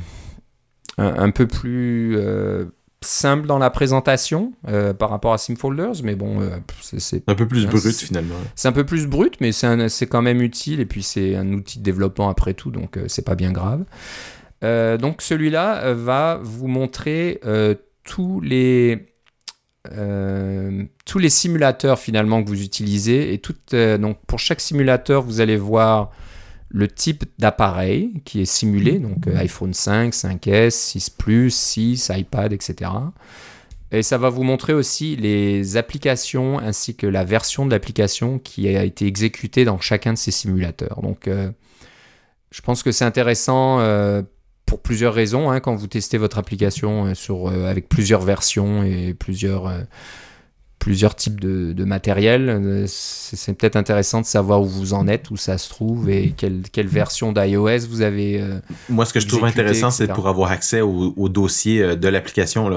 un, 0.98 1.30
peu 1.32 1.46
plus 1.46 2.16
euh, 2.16 2.66
simple 3.00 3.46
dans 3.46 3.58
la 3.58 3.70
présentation 3.70 4.52
euh, 4.68 4.94
par 4.94 5.10
rapport 5.10 5.32
à 5.32 5.38
SimFolders, 5.38 6.02
mais 6.04 6.14
bon, 6.14 6.40
euh, 6.40 6.58
c'est 6.80 7.28
un 7.28 7.34
peu 7.34 7.48
plus 7.48 7.66
brut 7.66 7.94
finalement. 7.94 8.36
C'est 8.54 8.68
un 8.68 8.72
peu 8.72 8.86
plus 8.86 9.06
brut, 9.06 9.40
mais 9.40 9.50
c'est 9.52 10.06
quand 10.06 10.22
même 10.22 10.40
utile 10.40 10.80
et 10.80 10.86
puis 10.86 11.02
c'est 11.02 11.34
un 11.34 11.52
outil 11.52 11.80
de 11.80 11.82
développement 11.82 12.30
après 12.30 12.54
tout, 12.54 12.70
donc 12.70 12.98
c'est 13.08 13.24
pas 13.24 13.34
bien 13.34 13.52
grave. 13.52 13.84
donc 14.62 15.22
celui-là 15.22 15.92
va 15.92 16.38
vous 16.40 16.68
montrer 16.68 17.40
tous 18.04 18.40
les 18.40 19.08
tous 21.04 21.18
les 21.18 21.30
simulateurs 21.30 21.98
finalement 21.98 22.44
que 22.44 22.48
vous 22.48 22.62
utilisez 22.62 23.34
et 23.34 23.98
donc 23.98 24.18
pour 24.28 24.38
chaque 24.38 24.60
simulateur 24.60 25.22
vous 25.22 25.40
allez 25.40 25.56
voir 25.56 26.12
le 26.72 26.88
type 26.88 27.24
d'appareil 27.38 28.14
qui 28.24 28.40
est 28.40 28.46
simulé, 28.46 28.98
donc 28.98 29.26
euh, 29.26 29.36
iPhone 29.36 29.74
5, 29.74 30.12
5S, 30.12 30.70
6 30.70 31.10
Plus, 31.10 31.54
6, 31.54 32.10
iPad, 32.14 32.52
etc. 32.52 32.90
Et 33.90 34.02
ça 34.02 34.16
va 34.16 34.30
vous 34.30 34.42
montrer 34.42 34.72
aussi 34.72 35.14
les 35.16 35.76
applications 35.76 36.58
ainsi 36.58 36.96
que 36.96 37.06
la 37.06 37.24
version 37.24 37.66
de 37.66 37.70
l'application 37.70 38.38
qui 38.38 38.74
a 38.74 38.84
été 38.84 39.06
exécutée 39.06 39.66
dans 39.66 39.78
chacun 39.80 40.14
de 40.14 40.18
ces 40.18 40.30
simulateurs. 40.30 41.02
Donc 41.02 41.28
euh, 41.28 41.50
je 42.50 42.62
pense 42.62 42.82
que 42.82 42.90
c'est 42.90 43.04
intéressant 43.04 43.80
euh, 43.80 44.22
pour 44.64 44.80
plusieurs 44.80 45.12
raisons 45.12 45.50
hein, 45.50 45.60
quand 45.60 45.74
vous 45.74 45.88
testez 45.88 46.16
votre 46.16 46.38
application 46.38 47.14
sur, 47.14 47.48
avec 47.48 47.90
plusieurs 47.90 48.22
versions 48.22 48.82
et 48.82 49.12
plusieurs 49.12 49.70
plusieurs 50.82 51.14
types 51.14 51.38
de, 51.38 51.84
matériel. 51.84 52.48
Euh, 52.48 52.84
c'est 52.88 53.54
peut-être 53.54 53.76
intéressant 53.76 54.20
de 54.20 54.26
savoir 54.26 54.60
où 54.62 54.66
vous 54.66 54.94
en 54.94 55.06
êtes, 55.06 55.30
où 55.30 55.36
ça 55.36 55.56
se 55.56 55.68
trouve 55.68 56.10
et 56.10 56.34
quelle, 56.36 56.62
quelle 56.72 56.88
version 56.88 57.32
d'iOS 57.32 57.86
vous 57.88 58.02
avez. 58.02 58.40
Euh, 58.40 58.58
Moi, 58.88 59.04
ce 59.04 59.12
que 59.12 59.20
je 59.20 59.28
trouve 59.28 59.44
intéressant, 59.44 59.92
c'est 59.92 60.08
pour 60.08 60.26
avoir 60.26 60.50
accès 60.50 60.80
au, 60.80 61.28
dossier 61.28 61.82
euh, 61.82 61.94
de 61.94 62.08
l'application. 62.08 62.68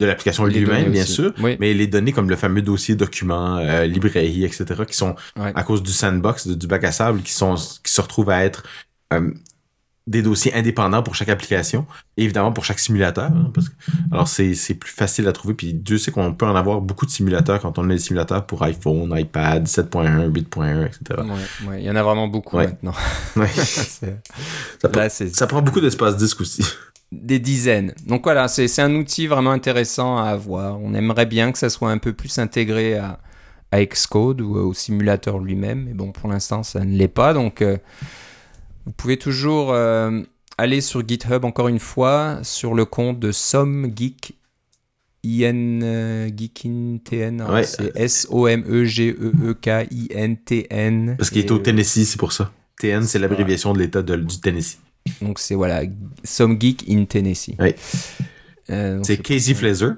de 0.00 0.06
l'application 0.06 0.46
lui-même, 0.46 0.92
bien 0.92 1.04
sûr, 1.04 1.34
mais 1.38 1.74
les 1.74 1.86
données 1.86 2.12
comme 2.12 2.30
le 2.30 2.36
fameux 2.36 2.62
dossier 2.62 2.94
documents, 2.94 3.58
librairie, 3.84 4.44
etc., 4.44 4.64
qui 4.88 4.96
sont 4.96 5.14
à 5.36 5.62
cause 5.62 5.82
du 5.82 5.92
sandbox, 5.92 6.48
du 6.48 6.66
bac 6.66 6.84
à 6.84 6.92
sable, 6.92 7.20
qui 7.20 7.32
sont 7.32 7.56
qui 7.84 7.92
se 7.92 8.00
retrouvent 8.00 8.30
à 8.30 8.44
être 8.44 8.64
des 10.08 10.22
dossiers 10.22 10.52
indépendants 10.54 11.02
pour 11.02 11.14
chaque 11.14 11.28
application 11.28 11.86
et 12.16 12.24
évidemment 12.24 12.52
pour 12.52 12.64
chaque 12.64 12.80
simulateur. 12.80 13.30
Hein, 13.30 13.50
parce 13.54 13.68
que, 13.68 13.74
alors 14.10 14.26
c'est, 14.26 14.74
plus 14.74 14.90
facile 14.90 15.28
à 15.28 15.32
trouver. 15.32 15.54
Puis 15.54 15.74
Dieu 15.74 15.98
sait 15.98 16.10
qu'on 16.10 16.34
peut 16.34 16.46
en 16.46 16.56
avoir 16.56 16.80
beaucoup 16.80 17.06
de 17.06 17.10
simulateurs 17.10 17.60
quand 17.60 17.78
on 17.78 17.88
a 17.88 17.92
des 17.92 17.98
simulateurs 17.98 18.46
pour 18.46 18.62
iPhone, 18.64 19.14
iPad, 19.16 19.66
7.1, 19.66 20.30
8.1, 20.30 20.86
etc. 20.86 21.22
Ouais, 21.68 21.80
il 21.80 21.84
y 21.84 21.90
en 21.90 21.96
a 21.96 22.02
vraiment 22.02 22.26
beaucoup 22.26 22.56
maintenant. 22.56 22.94
ça, 23.36 25.08
ça, 25.08 25.46
prend 25.46 25.62
beaucoup 25.62 25.80
d'espace 25.80 26.16
disque 26.16 26.40
aussi. 26.40 26.64
Des 27.12 27.38
dizaines. 27.38 27.94
Donc 28.06 28.24
voilà, 28.24 28.48
c'est, 28.48 28.66
c'est 28.68 28.82
un 28.82 28.94
outil 28.94 29.28
vraiment 29.28 29.52
intéressant 29.52 30.18
à 30.18 30.30
avoir. 30.30 30.80
On 30.80 30.94
aimerait 30.94 31.26
bien 31.26 31.52
que 31.52 31.58
ça 31.58 31.70
soit 31.70 31.90
un 31.90 31.98
peu 31.98 32.12
plus 32.12 32.38
intégré 32.38 32.96
à, 32.96 33.20
à 33.70 33.84
Xcode 33.84 34.40
ou 34.40 34.56
au 34.56 34.74
simulateur 34.74 35.38
lui-même. 35.38 35.84
Mais 35.84 35.94
bon, 35.94 36.10
pour 36.10 36.28
l'instant, 36.28 36.64
ça 36.64 36.80
ne 36.80 36.96
l'est 36.96 37.06
pas. 37.06 37.34
Donc... 37.34 37.62
Euh, 37.62 37.76
vous 38.84 38.92
pouvez 38.92 39.16
toujours 39.16 39.72
euh, 39.72 40.22
aller 40.58 40.80
sur 40.80 41.06
GitHub 41.06 41.44
encore 41.44 41.68
une 41.68 41.78
fois 41.78 42.40
sur 42.42 42.74
le 42.74 42.84
compte 42.84 43.18
de 43.18 43.32
SomGeek 43.32 44.34
euh. 45.24 46.28
C'est 47.64 47.92
S 47.94 48.26
O 48.30 48.48
M 48.48 48.64
E 48.68 48.84
G 48.84 49.10
E 49.10 49.32
E 49.44 49.54
K 49.54 49.86
I 49.90 50.08
N 50.10 50.36
T 50.36 50.66
N. 50.68 51.14
Parce 51.16 51.30
qu'il 51.30 51.42
est 51.42 51.50
au 51.52 51.58
Tennessee, 51.58 52.08
c'est 52.08 52.18
pour 52.18 52.32
ça. 52.32 52.50
TN, 52.80 53.04
c'est 53.04 53.20
l'abréviation 53.20 53.72
de 53.72 53.78
l'État 53.78 54.02
du 54.02 54.40
Tennessee. 54.40 54.80
Donc 55.20 55.38
c'est 55.38 55.54
voilà, 55.54 55.82
Some 56.24 56.60
Geek 56.60 56.84
in 56.88 57.04
Tennessee. 57.04 57.54
Oui. 57.60 57.74
Euh, 58.70 58.98
c'est 59.04 59.18
Casey 59.18 59.54
Flazer. 59.54 59.94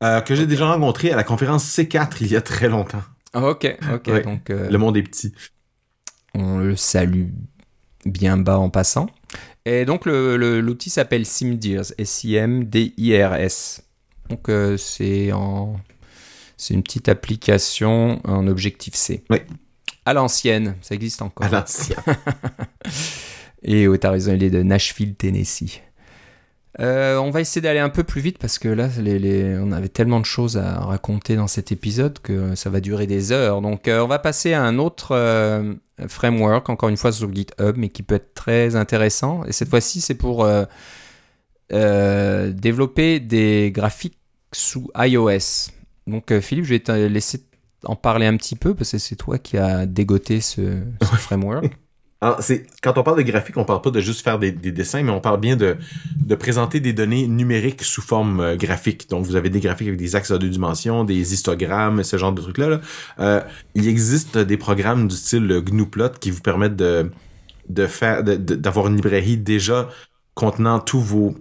que 0.00 0.34
j'ai 0.34 0.46
déjà 0.46 0.70
rencontré 0.70 1.10
à 1.10 1.16
la 1.16 1.24
conférence 1.24 1.64
C4 1.64 2.18
il 2.20 2.32
y 2.32 2.36
a 2.36 2.42
très 2.42 2.68
longtemps. 2.68 3.02
Ok, 3.32 3.78
ok. 3.94 4.24
Donc, 4.24 4.48
le 4.50 4.76
monde 4.76 4.98
est 4.98 5.02
petit. 5.02 5.32
On 6.34 6.58
le 6.58 6.76
salue 6.76 7.28
bien 8.06 8.36
bas 8.36 8.58
en 8.58 8.70
passant. 8.70 9.06
Et 9.64 9.84
donc 9.84 10.06
l'outil 10.06 10.90
s'appelle 10.90 11.26
SimDirs, 11.26 11.92
S-I-M-D-I-R-S. 11.98 13.82
Donc 14.30 14.50
c'est 14.78 15.32
en 15.32 15.76
c'est 16.56 16.74
une 16.74 16.82
petite 16.82 17.08
application 17.08 18.20
en 18.24 18.46
Objective-C. 18.46 19.24
Oui. 19.30 19.38
À 20.04 20.14
l'ancienne, 20.14 20.76
ça 20.80 20.94
existe 20.94 21.20
encore. 21.20 21.46
À 21.46 21.50
l'ancienne. 21.50 21.98
Et 23.62 23.88
oh, 23.88 23.96
t'as 23.96 24.10
raison, 24.10 24.32
il 24.34 24.42
est 24.44 24.50
de 24.50 24.62
Nashville, 24.62 25.16
Tennessee. 25.16 25.82
Euh, 26.78 27.16
on 27.16 27.30
va 27.30 27.40
essayer 27.40 27.62
d'aller 27.62 27.78
un 27.78 27.88
peu 27.88 28.04
plus 28.04 28.20
vite 28.20 28.38
parce 28.38 28.58
que 28.58 28.68
là, 28.68 28.88
on 29.62 29.72
avait 29.72 29.88
tellement 29.88 30.20
de 30.20 30.26
choses 30.26 30.58
à 30.58 30.80
raconter 30.80 31.36
dans 31.36 31.46
cet 31.46 31.72
épisode 31.72 32.18
que 32.18 32.54
ça 32.54 32.68
va 32.70 32.80
durer 32.80 33.06
des 33.06 33.32
heures. 33.32 33.62
Donc, 33.62 33.88
euh, 33.88 34.00
on 34.00 34.06
va 34.06 34.18
passer 34.18 34.52
à 34.52 34.62
un 34.62 34.78
autre 34.78 35.12
euh, 35.12 35.74
framework, 36.06 36.68
encore 36.68 36.88
une 36.88 36.96
fois 36.96 37.12
sur 37.12 37.32
GitHub, 37.34 37.76
mais 37.76 37.88
qui 37.88 38.02
peut 38.02 38.16
être 38.16 38.34
très 38.34 38.76
intéressant. 38.76 39.44
Et 39.44 39.52
cette 39.52 39.70
fois-ci, 39.70 40.00
c'est 40.00 40.14
pour 40.14 40.46
développer 41.70 43.20
des 43.20 43.72
graphiques 43.72 44.18
sous 44.52 44.90
iOS. 44.96 45.70
Donc, 46.06 46.38
Philippe, 46.40 46.64
je 46.66 46.70
vais 46.70 46.80
te 46.80 46.92
laisser 46.92 47.42
en 47.84 47.96
parler 47.96 48.26
un 48.26 48.36
petit 48.36 48.56
peu 48.56 48.74
parce 48.74 48.92
que 48.92 48.98
c'est 48.98 49.16
toi 49.16 49.38
qui 49.38 49.56
as 49.56 49.86
dégoté 49.86 50.40
ce 50.40 50.82
framework. 51.02 51.76
Alors, 52.22 52.42
c'est, 52.42 52.66
quand 52.82 52.96
on 52.96 53.02
parle 53.02 53.18
de 53.18 53.30
graphique, 53.30 53.58
on 53.58 53.64
parle 53.64 53.82
pas 53.82 53.90
de 53.90 54.00
juste 54.00 54.22
faire 54.22 54.38
des, 54.38 54.50
dessins, 54.50 55.02
mais 55.02 55.10
on 55.10 55.20
parle 55.20 55.38
bien 55.38 55.54
de, 55.54 55.76
présenter 56.34 56.80
des 56.80 56.94
données 56.94 57.26
numériques 57.26 57.82
sous 57.82 58.00
forme 58.00 58.40
euh, 58.40 58.56
graphique. 58.56 59.10
Donc, 59.10 59.26
vous 59.26 59.36
avez 59.36 59.50
des 59.50 59.60
graphiques 59.60 59.88
avec 59.88 59.98
des 59.98 60.16
axes 60.16 60.30
à 60.30 60.38
deux 60.38 60.48
dimensions, 60.48 61.04
des 61.04 61.34
histogrammes, 61.34 62.02
ce 62.02 62.16
genre 62.16 62.32
de 62.32 62.40
trucs-là. 62.40 62.80
Euh, 63.18 63.42
il 63.74 63.86
existe 63.86 64.38
des 64.38 64.56
programmes 64.56 65.08
du 65.08 65.14
style 65.14 65.60
GNUplot 65.60 66.10
qui 66.18 66.30
vous 66.30 66.40
permettent 66.40 66.76
de, 66.76 67.10
faire, 67.86 68.24
d'avoir 68.24 68.86
une 68.86 68.96
librairie 68.96 69.36
déjà 69.36 69.90
contenant 70.34 70.80
tous 70.80 71.00
vos, 71.00 71.34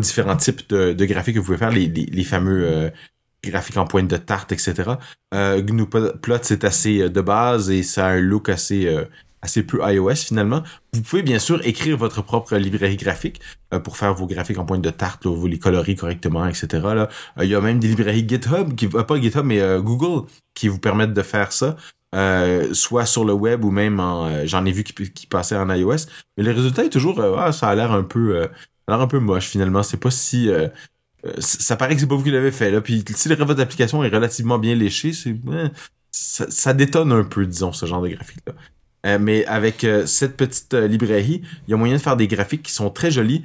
différents 0.00 0.36
types 0.36 0.70
de, 0.70 1.04
graphiques 1.04 1.34
que 1.34 1.40
vous 1.40 1.46
pouvez 1.46 1.58
faire, 1.58 1.70
les, 1.70 1.86
les, 1.88 2.24
fameux 2.24 2.66
euh, 2.66 2.90
graphiques 3.44 3.76
en 3.76 3.86
pointe 3.86 4.08
de 4.08 4.16
tarte, 4.16 4.52
etc. 4.52 4.92
Euh, 5.34 5.60
GNUplot, 5.60 6.38
c'est 6.42 6.64
assez 6.64 7.02
euh, 7.02 7.08
de 7.08 7.20
base 7.20 7.70
et 7.70 7.82
ça 7.82 8.06
a 8.06 8.10
un 8.10 8.20
look 8.20 8.48
assez 8.48 8.86
euh, 8.86 9.04
assez 9.42 9.62
peu 9.62 9.80
iOS 9.82 10.16
finalement. 10.16 10.62
Vous 10.92 11.02
pouvez 11.02 11.22
bien 11.22 11.38
sûr 11.38 11.64
écrire 11.64 11.96
votre 11.96 12.22
propre 12.22 12.56
librairie 12.56 12.96
graphique 12.96 13.40
euh, 13.72 13.78
pour 13.78 13.96
faire 13.96 14.12
vos 14.14 14.26
graphiques 14.26 14.58
en 14.58 14.64
pointe 14.64 14.82
de 14.82 14.90
tarte, 14.90 15.26
vous 15.26 15.46
les 15.46 15.58
colorer 15.58 15.94
correctement, 15.94 16.46
etc. 16.46 17.06
Il 17.40 17.48
y 17.48 17.54
a 17.54 17.60
même 17.60 17.78
des 17.78 17.88
librairies 17.88 18.26
GitHub, 18.28 18.74
qui, 18.74 18.88
pas 18.88 19.20
GitHub, 19.20 19.44
mais 19.44 19.60
Google, 19.80 20.26
qui 20.54 20.66
vous 20.68 20.80
permettent 20.80 21.14
de 21.14 21.22
faire 21.22 21.52
ça. 21.52 21.76
soit 22.72 23.06
sur 23.06 23.24
le 23.24 23.32
web 23.32 23.64
ou 23.64 23.70
même 23.70 24.00
en 24.00 24.44
j'en 24.46 24.64
ai 24.64 24.72
vu 24.72 24.82
qui, 24.82 25.26
passaient 25.26 25.56
en 25.56 25.70
iOS 25.70 26.08
mais 26.36 26.42
le 26.42 26.52
résultat 26.52 26.84
est 26.84 26.90
toujours 26.90 27.20
ah, 27.20 27.52
ça 27.52 27.68
a 27.68 27.74
l'air 27.74 27.92
un 27.92 28.02
peu 28.02 28.42
ça 28.42 28.48
a 28.88 28.92
l'air 28.92 29.00
un 29.02 29.06
peu 29.06 29.18
moche 29.20 29.46
finalement 29.46 29.82
c'est 29.82 30.00
pas 30.00 30.10
si 30.10 30.50
ça 31.38 31.76
paraît 31.76 31.94
que 31.94 32.00
c'est 32.00 32.06
pas 32.06 32.14
vous 32.14 32.22
qui 32.22 32.30
l'avez 32.30 32.52
fait 32.52 32.70
là 32.70 32.80
puis 32.80 33.04
si 33.14 33.28
votre 33.28 33.60
application 33.60 34.04
est 34.04 34.08
relativement 34.08 34.58
bien 34.58 34.74
léchée 34.74 35.12
c'est 35.12 35.36
ça, 36.10 36.72
détonne 36.72 37.12
un 37.12 37.24
peu 37.24 37.46
disons 37.46 37.72
ce 37.72 37.86
genre 37.86 38.02
de 38.02 38.08
graphique 38.08 38.40
là 38.46 38.54
euh, 39.06 39.18
mais 39.20 39.44
avec 39.46 39.84
euh, 39.84 40.06
cette 40.06 40.36
petite 40.36 40.74
librairie 40.74 41.42
il 41.66 41.70
y 41.70 41.74
a 41.74 41.76
moyen 41.76 41.96
de 41.96 42.00
faire 42.00 42.16
des 42.16 42.28
graphiques 42.28 42.62
qui 42.62 42.72
sont 42.72 42.90
très 42.90 43.10
jolis 43.10 43.44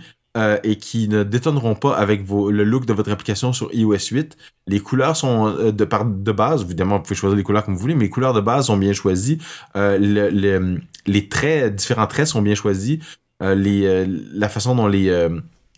et 0.63 0.77
qui 0.77 1.07
ne 1.09 1.21
détonneront 1.21 1.75
pas 1.75 1.95
avec 1.95 2.27
le 2.27 2.63
look 2.63 2.87
de 2.87 2.93
votre 2.93 3.11
application 3.11 3.53
sur 3.53 3.71
iOS 3.71 4.09
8. 4.13 4.35
Les 4.65 4.79
couleurs 4.79 5.15
sont 5.15 5.71
de, 5.71 5.85
par, 5.85 6.05
de 6.05 6.31
base, 6.31 6.63
évidemment, 6.63 6.97
vous 6.97 7.03
pouvez 7.03 7.15
choisir 7.15 7.37
les 7.37 7.43
couleurs 7.43 7.63
comme 7.63 7.75
vous 7.75 7.79
voulez, 7.79 7.93
mais 7.93 8.05
les 8.05 8.09
couleurs 8.09 8.33
de 8.33 8.41
base 8.41 8.65
sont 8.65 8.77
bien 8.77 8.93
choisies. 8.93 9.37
Le, 9.75 10.79
les 11.05 11.29
traits, 11.29 11.75
différents 11.75 12.07
traits 12.07 12.25
sont 12.25 12.41
bien 12.41 12.55
choisis. 12.55 12.97
la 13.39 14.49
façon 14.49 14.73
dont 14.73 14.87
les, 14.87 15.07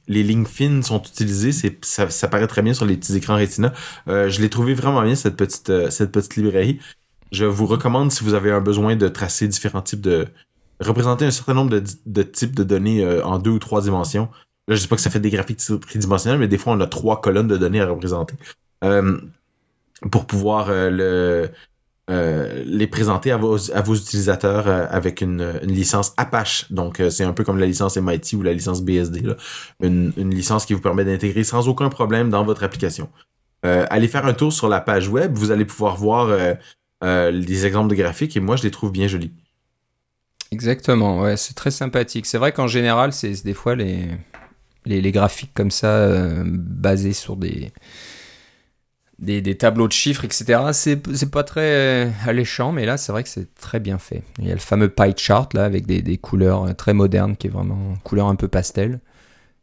les 0.07 0.23
lignes 0.23 0.45
fines 0.45 0.83
sont 0.83 1.01
utilisées, 1.01 1.51
ça, 1.81 2.27
paraît 2.27 2.47
très 2.47 2.61
bien 2.61 2.73
sur 2.73 2.85
les 2.85 2.97
petits 2.97 3.15
écrans 3.15 3.35
Retina. 3.35 3.73
Euh, 4.07 4.29
je 4.29 4.41
l'ai 4.41 4.49
trouvé 4.49 4.73
vraiment 4.73 5.01
bien 5.01 5.15
cette 5.15 5.35
petite 5.35 5.69
euh, 5.69 5.89
cette 5.89 6.11
petite 6.11 6.35
librairie. 6.35 6.79
Je 7.31 7.45
vous 7.45 7.65
recommande 7.65 8.11
si 8.11 8.23
vous 8.23 8.33
avez 8.33 8.51
un 8.51 8.61
besoin 8.61 8.95
de 8.95 9.07
tracer 9.07 9.47
différents 9.47 9.81
types 9.81 10.01
de 10.01 10.27
représenter 10.79 11.25
un 11.25 11.31
certain 11.31 11.53
nombre 11.53 11.79
de, 12.05 12.23
types 12.23 12.55
de 12.55 12.63
données 12.63 13.03
euh, 13.03 13.25
en 13.25 13.39
deux 13.39 13.51
ou 13.51 13.59
trois 13.59 13.81
dimensions. 13.81 14.29
Là, 14.67 14.75
je 14.75 14.81
sais 14.81 14.87
pas 14.87 14.95
que 14.95 15.01
ça 15.01 15.09
fait 15.09 15.19
des 15.19 15.29
graphiques 15.29 15.61
tridimensionnels, 15.81 16.39
mais 16.39 16.47
des 16.47 16.57
fois 16.57 16.73
on 16.73 16.79
a 16.81 16.87
trois 16.87 17.21
colonnes 17.21 17.47
de 17.47 17.57
données 17.57 17.81
à 17.81 17.87
représenter. 17.87 18.35
pour 20.11 20.25
pouvoir 20.25 20.69
le 20.69 21.49
euh, 22.11 22.63
les 22.67 22.85
présenter 22.85 23.31
à 23.31 23.37
vos, 23.37 23.57
utilisateurs 23.57 24.67
euh, 24.67 24.85
avec 24.91 25.21
une, 25.21 25.59
licence 25.63 26.13
Apache. 26.17 26.71
Donc, 26.71 26.99
euh, 26.99 27.09
c'est 27.09 27.23
un 27.23 27.33
peu 27.33 27.43
comme 27.43 27.57
la 27.57 27.65
licence 27.65 27.97
MIT 27.97 28.35
ou 28.35 28.43
la 28.43 28.53
licence 28.53 28.83
BSD. 28.83 29.23
Une, 29.81 30.13
licence 30.15 30.67
qui 30.67 30.75
vous 30.75 30.81
permet 30.81 31.03
d'intégrer 31.03 31.43
sans 31.43 31.67
aucun 31.67 31.89
problème 31.89 32.29
dans 32.29 32.43
votre 32.43 32.63
application. 32.63 33.09
allez 33.63 34.07
faire 34.07 34.27
un 34.27 34.33
tour 34.33 34.53
sur 34.53 34.69
la 34.69 34.81
page 34.81 35.09
web. 35.09 35.33
Vous 35.35 35.49
allez 35.49 35.65
pouvoir 35.65 35.95
voir 35.95 36.37
des 37.01 37.65
exemples 37.65 37.89
de 37.89 37.95
graphiques 37.95 38.37
et 38.37 38.39
moi, 38.39 38.55
je 38.55 38.63
les 38.63 38.71
trouve 38.71 38.91
bien 38.91 39.07
jolis. 39.07 39.31
Exactement, 40.51 41.21
ouais, 41.21 41.37
c'est 41.37 41.55
très 41.55 41.71
sympathique. 41.71 42.27
C'est 42.27 42.37
vrai 42.37 42.51
qu'en 42.51 42.67
général, 42.67 43.13
c'est 43.13 43.43
des 43.43 43.55
fois 43.55 43.75
les, 43.75 45.11
graphiques 45.11 45.53
comme 45.55 45.71
ça, 45.71 46.07
basés 46.45 47.13
sur 47.13 47.35
des 47.35 47.71
des, 49.19 49.57
tableaux 49.57 49.87
de 49.87 49.93
chiffres, 49.93 50.25
etc. 50.25 50.61
C'est 50.71 51.31
pas 51.31 51.43
très 51.43 51.61
euh, 51.61 52.09
alléchant, 52.25 52.71
mais 52.71 52.85
là, 52.85 52.97
c'est 52.97 53.11
vrai 53.11 53.23
que 53.23 53.29
c'est 53.29 53.53
très 53.55 53.79
bien 53.79 53.97
fait. 53.97 54.23
Il 54.39 54.47
y 54.47 54.51
a 54.51 54.53
le 54.53 54.59
fameux 54.59 54.89
pie 54.89 55.13
chart, 55.15 55.53
là, 55.53 55.65
avec 55.65 55.85
des, 55.85 56.17
couleurs 56.17 56.65
euh, 56.65 56.73
très 56.73 56.93
modernes, 56.93 57.35
qui 57.35 57.47
est 57.47 57.49
vraiment 57.49 57.93
couleur 58.03 58.27
un 58.27 58.35
peu 58.35 58.47
pastel, 58.47 58.99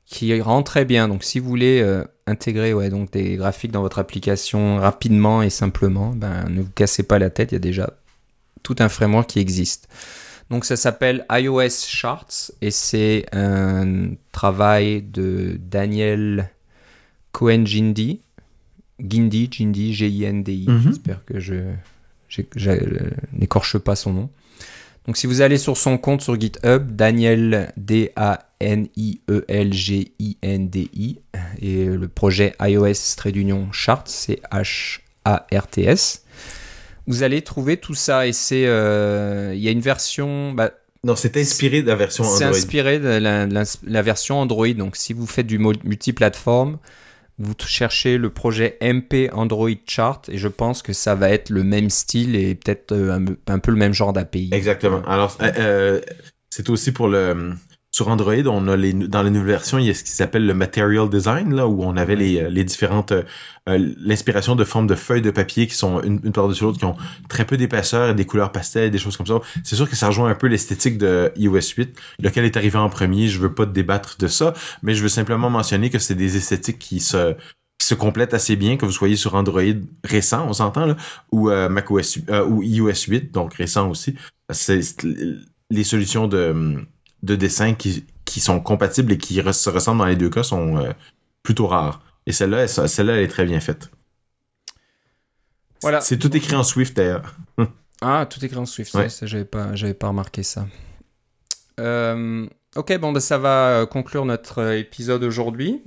qui 0.06 0.38
rend 0.40 0.62
très 0.62 0.84
bien. 0.84 1.08
Donc, 1.08 1.24
si 1.24 1.38
vous 1.38 1.48
voulez 1.48 1.80
euh, 1.82 2.04
intégrer 2.26 2.72
ouais, 2.72 2.88
donc 2.88 3.12
des 3.12 3.36
graphiques 3.36 3.72
dans 3.72 3.82
votre 3.82 3.98
application 3.98 4.78
rapidement 4.78 5.42
et 5.42 5.50
simplement, 5.50 6.12
ben, 6.14 6.48
ne 6.48 6.62
vous 6.62 6.70
cassez 6.74 7.02
pas 7.02 7.18
la 7.18 7.30
tête, 7.30 7.52
il 7.52 7.54
y 7.54 7.56
a 7.56 7.60
déjà 7.60 7.92
tout 8.62 8.76
un 8.78 8.88
framework 8.88 9.28
qui 9.28 9.38
existe. 9.38 9.88
Donc, 10.50 10.64
ça 10.64 10.76
s'appelle 10.76 11.26
iOS 11.30 11.86
Charts, 11.86 12.52
et 12.60 12.70
c'est 12.70 13.26
un 13.32 14.10
travail 14.32 15.02
de 15.02 15.58
Daniel 15.60 16.50
Cohen-Gindi, 17.32 18.20
Gindi, 19.06 19.48
Gindi, 19.50 19.92
G-I-N-D-I. 19.94 20.66
Mhm. 20.68 20.82
J'espère 20.84 21.24
que 21.24 21.40
je, 21.40 21.54
n'écorche 23.32 23.78
pas 23.78 23.96
son 23.96 24.12
nom. 24.12 24.30
Donc 25.06 25.16
si 25.16 25.26
vous 25.26 25.40
allez 25.40 25.58
sur 25.58 25.76
son 25.76 25.98
compte 25.98 26.22
sur 26.22 26.40
GitHub, 26.40 26.92
Daniel 26.92 27.72
D-A-N-I-E-L-G-I-N-D-I, 27.76 28.38
et 31.60 31.84
le 31.86 32.08
projet 32.08 32.54
iOS 32.60 33.16
trait 33.16 33.32
d'union 33.32 33.72
Charts, 33.72 34.04
c'est 34.06 34.40
H-A-R-T-S. 34.52 36.24
Vous 37.08 37.24
allez 37.24 37.42
trouver 37.42 37.78
tout 37.78 37.94
ça 37.94 38.28
et 38.28 38.32
c'est, 38.32 38.66
euh, 38.66 39.52
il 39.54 39.60
y 39.60 39.66
a 39.66 39.72
une 39.72 39.80
version. 39.80 40.52
Bah, 40.52 40.70
non, 41.04 41.16
c'est 41.16 41.36
inspiré 41.36 41.82
de 41.82 41.88
la 41.88 41.96
version 41.96 42.22
Android. 42.22 42.38
C'est 42.38 42.44
inspiré 42.44 43.00
de 43.00 43.08
la, 43.08 43.46
la, 43.46 44.02
version 44.02 44.38
Android. 44.38 44.68
Donc 44.68 44.94
si 44.94 45.12
vous 45.12 45.26
faites 45.26 45.48
du 45.48 45.58
multiplateforme, 45.58 46.78
vous 47.38 47.54
cherchez 47.66 48.18
le 48.18 48.30
projet 48.30 48.78
MP 48.80 49.30
Android 49.32 49.70
Chart 49.86 50.22
et 50.28 50.38
je 50.38 50.48
pense 50.48 50.82
que 50.82 50.92
ça 50.92 51.14
va 51.14 51.30
être 51.30 51.50
le 51.50 51.64
même 51.64 51.90
style 51.90 52.36
et 52.36 52.54
peut-être 52.54 52.92
euh, 52.92 53.18
un, 53.46 53.58
peu 53.58 53.70
le 53.70 53.78
même 53.78 53.94
genre 53.94 54.12
d'API. 54.12 54.50
Exactement. 54.52 55.02
Alors, 55.06 55.36
euh, 55.42 55.52
euh, 55.58 56.00
c'est 56.50 56.68
aussi 56.70 56.92
pour 56.92 57.08
le 57.08 57.54
sur 57.94 58.08
Android, 58.08 58.46
on 58.46 58.68
a 58.68 58.76
les, 58.76 58.94
dans 58.94 59.22
les 59.22 59.28
nouvelles 59.28 59.50
versions, 59.50 59.78
il 59.78 59.84
y 59.84 59.90
a 59.90 59.94
ce 59.94 60.02
qui 60.02 60.12
s'appelle 60.12 60.46
le 60.46 60.54
material 60.54 61.10
design, 61.10 61.54
là, 61.54 61.68
où 61.68 61.84
on 61.84 61.94
avait 61.98 62.16
les, 62.16 62.48
les 62.48 62.64
différentes, 62.64 63.12
euh, 63.12 63.22
l'inspiration 63.98 64.56
de 64.56 64.64
formes 64.64 64.86
de 64.86 64.94
feuilles 64.94 65.20
de 65.20 65.30
papier 65.30 65.66
qui 65.66 65.74
sont 65.74 66.00
une, 66.00 66.18
une 66.24 66.32
par-dessus 66.32 66.64
l'autre, 66.64 66.78
qui 66.78 66.86
ont 66.86 66.96
très 67.28 67.44
peu 67.44 67.58
d'épaisseur 67.58 68.08
et 68.08 68.14
des 68.14 68.24
couleurs 68.24 68.50
pastel, 68.50 68.90
des 68.90 68.96
choses 68.96 69.18
comme 69.18 69.26
ça. 69.26 69.40
C'est 69.62 69.76
sûr 69.76 69.90
que 69.90 69.94
ça 69.94 70.06
rejoint 70.06 70.30
un 70.30 70.34
peu 70.34 70.46
l'esthétique 70.46 70.96
de 70.96 71.32
iOS 71.36 71.74
8, 71.76 72.00
lequel 72.20 72.46
est 72.46 72.56
arrivé 72.56 72.78
en 72.78 72.88
premier. 72.88 73.28
Je 73.28 73.38
veux 73.38 73.52
pas 73.52 73.66
débattre 73.66 74.16
de 74.18 74.26
ça, 74.26 74.54
mais 74.82 74.94
je 74.94 75.02
veux 75.02 75.10
simplement 75.10 75.50
mentionner 75.50 75.90
que 75.90 75.98
c'est 75.98 76.14
des 76.14 76.38
esthétiques 76.38 76.78
qui 76.78 76.98
se, 76.98 77.34
qui 77.78 77.86
se 77.86 77.94
complètent 77.94 78.32
assez 78.32 78.56
bien, 78.56 78.78
que 78.78 78.86
vous 78.86 78.92
soyez 78.92 79.16
sur 79.16 79.34
Android 79.34 79.60
récent, 80.02 80.46
on 80.48 80.54
s'entend, 80.54 80.86
là, 80.86 80.96
ou 81.30 81.50
euh, 81.50 81.68
macOS, 81.68 82.20
euh, 82.30 82.42
ou 82.46 82.62
iOS 82.62 83.04
8, 83.08 83.32
donc 83.32 83.52
récent 83.52 83.90
aussi. 83.90 84.14
C'est 84.50 84.80
les 85.70 85.84
solutions 85.84 86.26
de 86.26 86.86
de 87.22 87.36
dessins 87.36 87.74
qui, 87.74 88.04
qui 88.24 88.40
sont 88.40 88.60
compatibles 88.60 89.12
et 89.12 89.18
qui 89.18 89.36
se 89.52 89.70
ressemblent 89.70 89.98
dans 89.98 90.06
les 90.06 90.16
deux 90.16 90.30
cas 90.30 90.42
sont 90.42 90.78
euh, 90.78 90.92
plutôt 91.42 91.66
rares. 91.66 92.02
Et 92.26 92.32
celle-là, 92.32 92.68
celle-là, 92.68 93.14
elle 93.14 93.24
est 93.24 93.28
très 93.28 93.44
bien 93.44 93.60
faite. 93.60 93.90
Voilà. 95.82 96.00
C'est 96.00 96.18
tout 96.18 96.34
écrit 96.36 96.54
en 96.54 96.62
Swift 96.62 96.96
d'ailleurs. 96.96 97.34
ah, 98.00 98.26
tout 98.30 98.44
écrit 98.44 98.58
en 98.58 98.66
Swift, 98.66 98.94
ouais. 98.94 99.08
ça, 99.08 99.26
j'avais 99.26 99.44
pas, 99.44 99.74
j'avais 99.74 99.94
pas 99.94 100.08
remarqué 100.08 100.42
ça. 100.42 100.66
Euh, 101.80 102.46
ok, 102.76 102.98
bon, 102.98 103.12
ben, 103.12 103.20
ça 103.20 103.38
va 103.38 103.86
conclure 103.90 104.24
notre 104.24 104.74
épisode 104.74 105.24
aujourd'hui. 105.24 105.82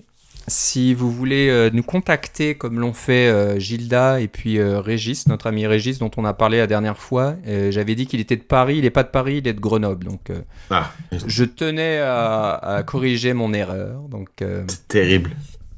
Si 0.47 0.93
vous 0.93 1.11
voulez 1.11 1.49
euh, 1.49 1.69
nous 1.73 1.83
contacter 1.83 2.55
comme 2.55 2.79
l'ont 2.79 2.93
fait 2.93 3.27
euh, 3.27 3.57
Gilda 3.59 4.19
et 4.21 4.27
puis 4.27 4.59
euh, 4.59 4.79
Régis, 4.79 5.27
notre 5.27 5.47
ami 5.47 5.65
Régis 5.65 5.97
dont 5.97 6.11
on 6.17 6.25
a 6.25 6.33
parlé 6.33 6.59
la 6.59 6.67
dernière 6.67 6.97
fois, 6.97 7.35
j'avais 7.69 7.95
dit 7.95 8.05
qu'il 8.05 8.19
était 8.19 8.35
de 8.35 8.43
Paris, 8.43 8.77
il 8.77 8.83
n'est 8.83 8.89
pas 8.89 9.03
de 9.03 9.09
Paris, 9.09 9.37
il 9.37 9.47
est 9.47 9.53
de 9.53 9.59
Grenoble. 9.59 10.05
Donc 10.05 10.31
ah. 10.69 10.91
je 11.11 11.43
tenais 11.43 11.99
à, 11.99 12.83
corriger 12.85 13.33
mon 13.33 13.53
erreur. 13.53 14.01
Donc 14.09 14.29
c'est 14.39 14.87
terrible. 14.87 15.31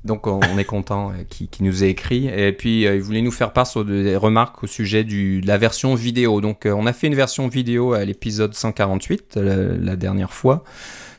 Donc 0.04 0.28
on, 0.28 0.40
est 0.58 0.66
content 0.66 1.12
qu'il 1.30 1.66
nous 1.66 1.84
ait 1.84 1.90
écrit. 1.90 2.28
Et 2.28 2.54
puis 2.54 2.84
il 2.84 3.02
voulait 3.02 3.22
nous 3.22 3.32
faire 3.32 3.52
part 3.52 3.68
sur 3.68 3.84
des 3.84 4.16
remarques 4.16 4.64
au 4.64 4.68
sujet 4.68 5.04
du, 5.04 5.42
de 5.42 5.48
la 5.48 5.58
version 5.58 5.96
vidéo. 5.96 6.40
Donc 6.40 6.66
on 6.66 6.86
a 6.86 6.94
fait 6.94 7.08
une 7.08 7.16
version 7.16 7.48
vidéo 7.48 7.94
à 7.94 8.06
l'épisode 8.06 8.54
148 8.54 9.36
la 9.36 9.96
dernière 9.96 10.32
fois 10.34 10.64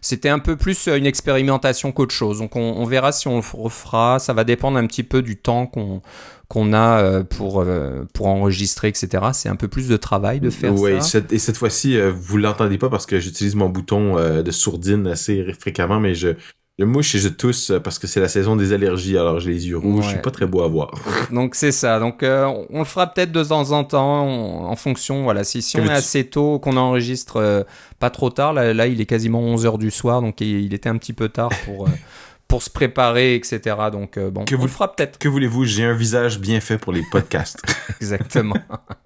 c'était 0.00 0.28
un 0.28 0.38
peu 0.38 0.56
plus 0.56 0.88
euh, 0.88 0.96
une 0.96 1.06
expérimentation 1.06 1.92
qu'autre 1.92 2.14
chose. 2.14 2.38
Donc 2.38 2.56
on, 2.56 2.84
verra 2.84 3.12
si 3.12 3.28
on 3.28 3.36
le 3.36 3.62
refera. 3.62 4.18
Ça 4.18 4.32
va 4.32 4.44
dépendre 4.44 4.78
un 4.78 4.86
petit 4.86 5.02
peu 5.02 5.22
du 5.22 5.36
temps 5.36 5.66
qu'on 5.66 6.02
qu'on 6.48 6.72
a 6.72 7.02
euh, 7.02 7.24
pour 7.24 7.60
euh, 7.60 8.04
pour 8.14 8.26
enregistrer, 8.26 8.88
etc. 8.88 9.26
C'est 9.32 9.48
un 9.48 9.56
peu 9.56 9.68
plus 9.68 9.88
de 9.88 9.96
travail 9.96 10.40
de 10.40 10.50
faire 10.50 10.74
oui, 10.74 11.02
ça. 11.02 11.20
et 11.30 11.38
cette 11.38 11.56
fois-ci, 11.56 11.98
vous 12.10 12.38
l'entendez 12.38 12.78
pas 12.78 12.88
parce 12.88 13.06
que 13.06 13.18
j'utilise 13.20 13.54
mon 13.54 13.68
bouton 13.68 14.16
de 14.16 14.50
sourdine 14.50 15.06
assez 15.06 15.52
fréquemment, 15.58 16.00
mais 16.00 16.14
je 16.14 16.30
je 16.78 16.84
mouche 16.84 17.14
et 17.14 17.18
je 17.18 17.28
tousse 17.28 17.72
parce 17.82 17.98
que 17.98 18.06
c'est 18.06 18.20
la 18.20 18.28
saison 18.28 18.54
des 18.56 18.72
allergies, 18.72 19.18
alors 19.18 19.40
j'ai 19.40 19.50
les 19.50 19.68
yeux 19.68 19.78
rouges, 19.78 20.04
je 20.04 20.10
suis 20.10 20.18
pas 20.18 20.30
très 20.30 20.46
beau 20.46 20.62
à 20.62 20.68
voir. 20.68 20.92
Donc 21.32 21.54
c'est 21.54 21.72
ça. 21.72 21.98
Donc 21.98 22.22
on 22.22 22.78
le 22.78 22.84
fera 22.84 23.06
peut-être 23.06 23.32
de 23.32 23.42
temps 23.42 23.72
en 23.72 23.84
temps 23.84 24.68
en 24.68 24.76
fonction. 24.76 25.24
Voilà, 25.24 25.44
si, 25.44 25.62
si 25.62 25.78
on 25.78 25.84
est 25.84 25.90
assez 25.90 26.24
tôt, 26.24 26.58
qu'on 26.58 26.76
enregistre 26.76 27.64
pas 27.98 28.10
trop 28.10 28.30
tard. 28.30 28.52
Là, 28.52 28.86
il 28.86 29.00
est 29.00 29.06
quasiment 29.06 29.42
11h 29.54 29.78
du 29.78 29.90
soir, 29.90 30.20
donc 30.20 30.40
il, 30.40 30.72
était 30.72 30.88
un 30.88 30.96
petit 30.96 31.12
peu 31.12 31.28
tard 31.28 31.50
pour, 31.64 31.86
euh, 31.86 31.90
pour 32.48 32.62
se 32.62 32.70
préparer, 32.70 33.34
etc. 33.34 33.76
Donc, 33.92 34.16
euh, 34.16 34.30
bon, 34.30 34.44
que 34.44 34.54
vous, 34.54 34.66
le 34.66 34.70
fera 34.70 34.94
peut-être. 34.94 35.18
Que 35.18 35.28
voulez-vous? 35.28 35.64
J'ai 35.64 35.84
un 35.84 35.94
visage 35.94 36.38
bien 36.38 36.60
fait 36.60 36.78
pour 36.78 36.92
les 36.92 37.02
podcasts. 37.10 37.60
Exactement. 38.00 38.56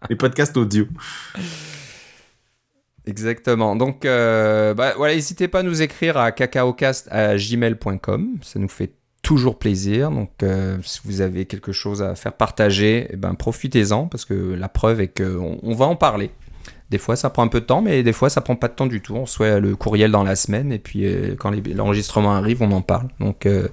les 0.09 0.17
podcasts 0.17 0.57
audio. 0.57 0.87
Exactement. 3.07 3.77
Donc, 3.77 4.05
euh, 4.05 4.75
bah, 4.75 4.95
voilà, 4.97 5.15
n'hésitez 5.15 5.49
pas 5.49 5.61
à 5.61 5.63
nous 5.63 5.83
écrire 5.83 6.17
à 6.17 6.33
cacaocast@gmail.com. 6.33 8.39
Ça 8.43 8.59
nous 8.59 8.69
fait 8.69 8.93
toujours 9.23 9.59
plaisir. 9.59 10.11
Donc, 10.11 10.31
si 10.83 11.01
vous 11.05 11.21
avez 11.21 11.47
quelque 11.47 11.73
chose 11.73 12.03
à 12.03 12.15
faire 12.15 12.33
partager, 12.33 13.09
eh 13.11 13.17
ben, 13.17 13.35
profitez-en 13.35 14.07
parce 14.07 14.25
que 14.25 14.35
la 14.35 14.69
preuve 14.69 15.01
est 15.01 15.09
qu'on 15.09 15.59
on 15.63 15.75
va 15.75 15.87
en 15.87 15.97
parler. 15.97 16.31
Des 16.93 16.99
fois, 16.99 17.17
ça 17.17 17.31
prend 17.31 17.43
un 17.43 17.49
peu 17.49 17.63
de 17.63 17.65
temps, 17.65 17.81
mais 17.81 18.03
des 18.03 18.13
fois, 18.13 18.29
ça 18.29 18.43
prend 18.43 18.55
pas 18.55 18.69
de 18.69 18.75
temps 18.75 18.87
du 18.87 19.01
tout. 19.01 19.15
On 19.15 19.23
reçoit 19.23 19.61
le 19.61 19.77
courriel 19.77 20.11
dans 20.11 20.25
la 20.25 20.37
semaine 20.37 20.73
et 20.73 20.79
puis 20.79 21.07
euh, 21.07 21.35
quand 21.39 21.51
l'enregistrement 21.75 22.35
arrive, 22.35 22.61
on 22.61 22.71
en 22.71 22.83
parle. 22.83 23.09
Donc, 23.19 23.47
euh, 23.47 23.69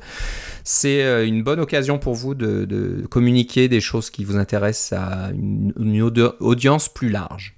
c'est 0.63 1.03
euh, 1.03 1.27
une 1.27 1.43
bonne 1.43 1.59
occasion 1.59 1.99
pour 1.99 2.15
vous 2.15 2.33
de, 2.33 3.05
communiquer 3.09 3.67
des 3.67 3.81
choses 3.81 4.09
qui 4.09 4.23
vous 4.23 4.37
intéressent 4.37 4.97
à 4.97 5.31
une 5.33 6.01
audience 6.39 6.87
plus 6.87 7.09
large. 7.09 7.57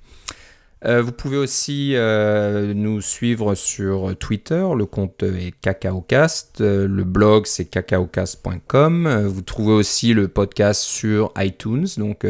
Euh, 0.84 1.04
vous 1.04 1.12
pouvez 1.12 1.38
aussi 1.38 1.92
euh, 1.96 2.74
nous 2.74 3.02
suivre 3.02 3.54
sur 3.54 4.18
Twitter, 4.18 4.66
le 4.76 4.88
compte 4.88 5.22
est 5.22 5.54
CacaoCast, 5.62 6.62
euh, 6.62 6.88
le 6.88 7.04
blog 7.04 7.46
c'est 7.46 7.66
cacaocast.com, 7.66 9.28
vous 9.28 9.42
trouvez 9.44 9.74
aussi 9.74 10.16
le 10.16 10.28
podcast 10.28 10.82
sur 10.82 11.32
iTunes, 11.38 11.86
donc 11.98 12.26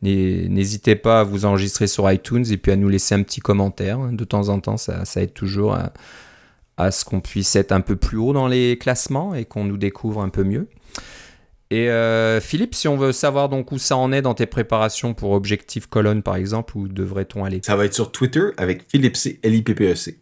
n'hésitez 0.00 0.96
pas 0.96 1.20
à 1.20 1.22
vous 1.22 1.44
enregistrer 1.44 1.86
sur 1.86 2.10
iTunes 2.10 2.46
et 2.50 2.56
puis 2.56 2.72
à 2.72 2.76
nous 2.76 2.88
laisser 2.88 3.14
un 3.14 3.22
petit 3.22 3.40
commentaire, 3.40 3.98
de 4.10 4.24
temps 4.24 4.48
en 4.48 4.58
temps 4.58 4.78
ça, 4.78 5.02
aide 5.16 5.34
toujours 5.34 5.76
à 6.78 6.90
ce 6.90 7.04
qu'on 7.04 7.20
puisse 7.20 7.54
être 7.56 7.72
un 7.72 7.82
peu 7.82 7.96
plus 7.96 8.16
haut 8.16 8.32
dans 8.32 8.48
les 8.48 8.78
classements 8.78 9.34
et 9.34 9.44
qu'on 9.44 9.64
nous 9.64 9.76
découvre 9.76 10.22
un 10.22 10.30
peu 10.30 10.44
mieux. 10.44 10.66
Et 11.72 11.88
euh, 11.88 12.38
Philippe, 12.38 12.74
si 12.74 12.86
on 12.86 12.98
veut 12.98 13.12
savoir 13.12 13.48
donc 13.48 13.72
où 13.72 13.78
ça 13.78 13.96
en 13.96 14.12
est 14.12 14.20
dans 14.20 14.34
tes 14.34 14.44
préparations 14.44 15.14
pour 15.14 15.30
Objectif 15.30 15.86
Colonne 15.86 16.22
par 16.22 16.36
exemple, 16.36 16.76
où 16.76 16.86
devrait-on 16.86 17.46
aller? 17.46 17.62
Ça 17.64 17.76
va 17.76 17.86
être 17.86 17.94
sur 17.94 18.12
Twitter 18.12 18.48
avec 18.58 18.82
Philippe 18.90 19.16
C, 19.16 19.40
L-I-P-P-E-C. 19.42 20.18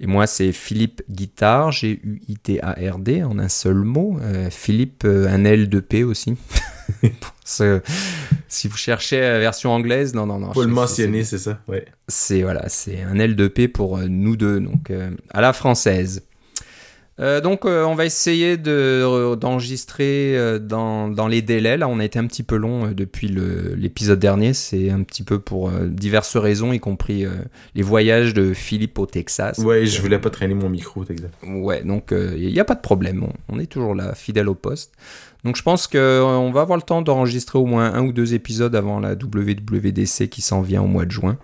Et 0.00 0.06
moi, 0.08 0.26
c'est 0.26 0.50
Philippe 0.50 1.02
Guitard, 1.08 1.70
G-U-I-T-A-R-D, 1.70 3.22
en 3.22 3.38
un 3.38 3.48
seul 3.48 3.76
mot. 3.76 4.18
Euh, 4.20 4.50
Philippe, 4.50 5.04
euh, 5.04 5.28
un 5.28 5.44
L 5.44 5.68
de 5.68 5.78
P 5.78 6.02
aussi. 6.02 6.34
si 7.44 8.66
vous 8.66 8.76
cherchez 8.76 9.20
la 9.20 9.38
version 9.38 9.70
anglaise, 9.70 10.14
non, 10.14 10.26
non, 10.26 10.40
non. 10.40 10.52
Faut 10.52 10.64
le 10.64 10.68
mentionner, 10.68 11.22
c'est 11.22 11.38
ça, 11.38 11.60
ouais. 11.68 11.84
C'est 12.08 12.42
voilà, 12.42 12.68
c'est 12.68 13.02
un 13.02 13.20
L 13.20 13.36
de 13.36 13.46
P 13.46 13.68
pour 13.68 13.98
nous 13.98 14.34
deux, 14.34 14.58
donc 14.58 14.90
à 15.30 15.40
la 15.40 15.52
française. 15.52 16.24
Euh, 17.18 17.40
donc 17.40 17.64
euh, 17.64 17.84
on 17.84 17.94
va 17.94 18.04
essayer 18.04 18.58
de, 18.58 19.34
d'enregistrer 19.36 20.36
euh, 20.36 20.58
dans, 20.58 21.08
dans, 21.08 21.28
les 21.28 21.40
délais. 21.40 21.78
Là 21.78 21.88
on 21.88 21.98
a 21.98 22.04
été 22.04 22.18
un 22.18 22.26
petit 22.26 22.42
peu 22.42 22.56
long 22.56 22.88
depuis 22.92 23.28
l'épisode 23.28 24.18
dernier. 24.18 24.52
C'est 24.52 24.90
un 24.90 25.02
petit 25.02 25.22
peu 25.22 25.38
pour 25.38 25.70
diverses 25.70 26.36
raisons, 26.36 26.72
y 26.72 26.80
compris 26.80 27.24
les 27.74 27.82
voyages 27.82 28.34
de 28.34 28.52
Philippe 28.52 28.98
au 28.98 29.06
Texas. 29.06 29.58
Ouais, 29.58 29.86
je 29.86 30.00
voulais 30.02 30.18
pas 30.18 30.30
traîner 30.30 30.54
mon 30.54 30.68
micro, 30.68 31.04
exact. 31.08 31.34
Ouais, 31.42 31.82
donc 31.82 32.12
il 32.12 32.52
n'y 32.52 32.60
a 32.60 32.64
pas 32.64 32.74
de 32.74 32.80
problème. 32.80 33.26
On, 33.48 33.58
est 33.58 33.66
toujours 33.66 33.94
là, 33.94 34.14
fidèle 34.14 34.48
au 34.48 34.54
poste. 34.54 34.92
Donc 35.44 35.56
je 35.56 35.62
pense 35.62 35.86
qu'on 35.86 36.50
va 36.52 36.60
avoir 36.60 36.76
le 36.76 36.82
temps 36.82 37.02
d'enregistrer 37.02 37.58
au 37.58 37.66
moins 37.66 37.94
un 37.94 38.04
ou 38.04 38.12
deux 38.12 38.34
épisodes 38.34 38.74
avant 38.74 39.00
la 39.00 39.12
WWDC 39.12 40.28
qui 40.28 40.42
s'en 40.42 40.60
vient 40.60 40.82
au 40.82 40.86
mois 40.86 41.04
de 41.06 41.12
juin. 41.12 41.38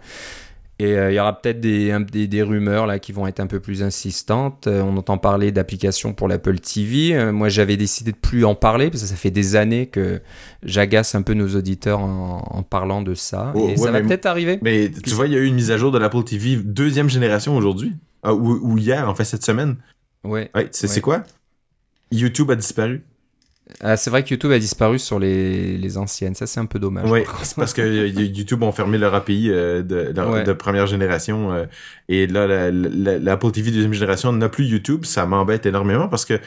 Et 0.78 0.96
euh, 0.96 1.12
il 1.12 1.14
y 1.14 1.20
aura 1.20 1.40
peut-être 1.40 1.60
des, 1.60 2.26
des, 2.26 2.42
rumeurs 2.42 2.86
là 2.86 2.98
qui 2.98 3.12
vont 3.12 3.26
être 3.26 3.40
un 3.40 3.46
peu 3.46 3.60
plus 3.60 3.82
insistantes. 3.82 4.66
Euh, 4.66 4.82
on 4.82 4.96
entend 4.96 5.18
parler 5.18 5.52
d'applications 5.52 6.12
pour 6.12 6.28
l'Apple 6.28 6.58
TV. 6.58 7.14
Euh, 7.14 7.30
moi, 7.30 7.48
j'avais 7.48 7.76
décidé 7.76 8.10
de 8.10 8.16
plus 8.16 8.44
en 8.44 8.54
parler 8.54 8.90
parce 8.90 9.02
que 9.02 9.08
ça 9.08 9.14
fait 9.14 9.30
des 9.30 9.54
années 9.54 9.86
que 9.86 10.20
j'agace 10.62 11.14
un 11.14 11.22
peu 11.22 11.34
nos 11.34 11.54
auditeurs 11.54 12.00
en, 12.00 12.64
parlant 12.68 13.02
de 13.02 13.14
ça. 13.14 13.52
Oh, 13.54 13.68
et 13.68 13.76
ça 13.76 13.90
va 13.90 14.00
peut-être 14.00 14.26
arriver. 14.26 14.58
Mais 14.62 14.90
tu 14.90 15.10
vois, 15.10 15.26
il 15.26 15.34
y 15.34 15.36
a 15.36 15.38
eu 15.38 15.46
une 15.46 15.54
mise 15.54 15.70
à 15.70 15.76
jour 15.76 15.92
de 15.92 15.98
l'Apple 15.98 16.24
TV 16.24 16.56
deuxième 16.56 17.08
génération 17.08 17.56
aujourd'hui. 17.56 17.92
Ah, 18.22 18.34
ou, 18.34 18.78
hier, 18.78 19.08
en 19.08 19.14
fait, 19.14 19.24
cette 19.24 19.44
semaine. 19.44 19.76
Ouais. 20.24 20.50
ouais 20.54 20.68
c'est 20.70 21.00
quoi? 21.00 21.22
YouTube 22.10 22.50
a 22.50 22.56
disparu. 22.56 23.02
Ah, 23.80 23.96
c'est 23.96 24.10
vrai 24.10 24.22
que 24.22 24.30
YouTube 24.30 24.52
a 24.52 24.58
disparu 24.58 24.98
sur 24.98 25.18
les, 25.18 25.76
les 25.76 25.98
anciennes. 25.98 26.34
Ça, 26.34 26.46
c'est 26.46 26.60
un 26.60 26.66
peu 26.66 26.78
dommage. 26.78 27.10
Oui, 27.10 27.22
parce 27.56 27.72
que 27.72 28.06
YouTube 28.06 28.62
ont 28.62 28.72
fermé 28.72 28.98
leur 28.98 29.14
API 29.14 29.50
euh, 29.50 29.82
de, 29.82 30.12
de, 30.12 30.52
première 30.52 30.86
génération. 30.86 31.52
Euh, 31.52 31.64
et 32.08 32.26
là, 32.26 32.70
l'Apple 32.70 33.50
TV 33.50 33.70
deuxième 33.70 33.92
génération 33.92 34.32
n'a 34.32 34.48
plus 34.48 34.64
YouTube. 34.64 35.04
Ça 35.04 35.26
m'embête 35.26 35.66
énormément 35.66 36.08
parce 36.08 36.24
que, 36.24 36.40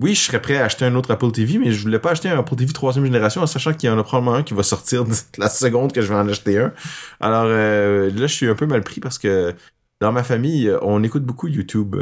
oui, 0.00 0.14
je 0.14 0.20
serais 0.20 0.42
prêt 0.42 0.56
à 0.56 0.64
acheter 0.64 0.84
un 0.84 0.94
autre 0.94 1.10
Apple 1.10 1.32
TV, 1.32 1.58
mais 1.58 1.72
je 1.72 1.82
voulais 1.82 1.98
pas 1.98 2.10
acheter 2.10 2.28
un 2.28 2.38
Apple 2.38 2.56
TV 2.56 2.72
troisième 2.72 3.04
génération 3.04 3.42
en 3.42 3.46
sachant 3.46 3.72
qu'il 3.72 3.88
y 3.88 3.92
en 3.92 3.98
a 3.98 4.02
probablement 4.02 4.36
un 4.36 4.42
qui 4.42 4.54
va 4.54 4.62
sortir 4.62 5.04
la 5.38 5.48
seconde 5.48 5.92
que 5.92 6.02
je 6.02 6.08
vais 6.08 6.14
en 6.14 6.28
acheter 6.28 6.58
un. 6.58 6.72
Alors 7.20 7.44
euh, 7.46 8.10
là, 8.10 8.26
je 8.26 8.34
suis 8.34 8.48
un 8.48 8.54
peu 8.54 8.66
mal 8.66 8.82
pris 8.82 9.00
parce 9.00 9.18
que 9.18 9.54
dans 10.00 10.12
ma 10.12 10.24
famille, 10.24 10.72
on 10.82 11.02
écoute 11.02 11.24
beaucoup 11.24 11.48
YouTube 11.48 11.96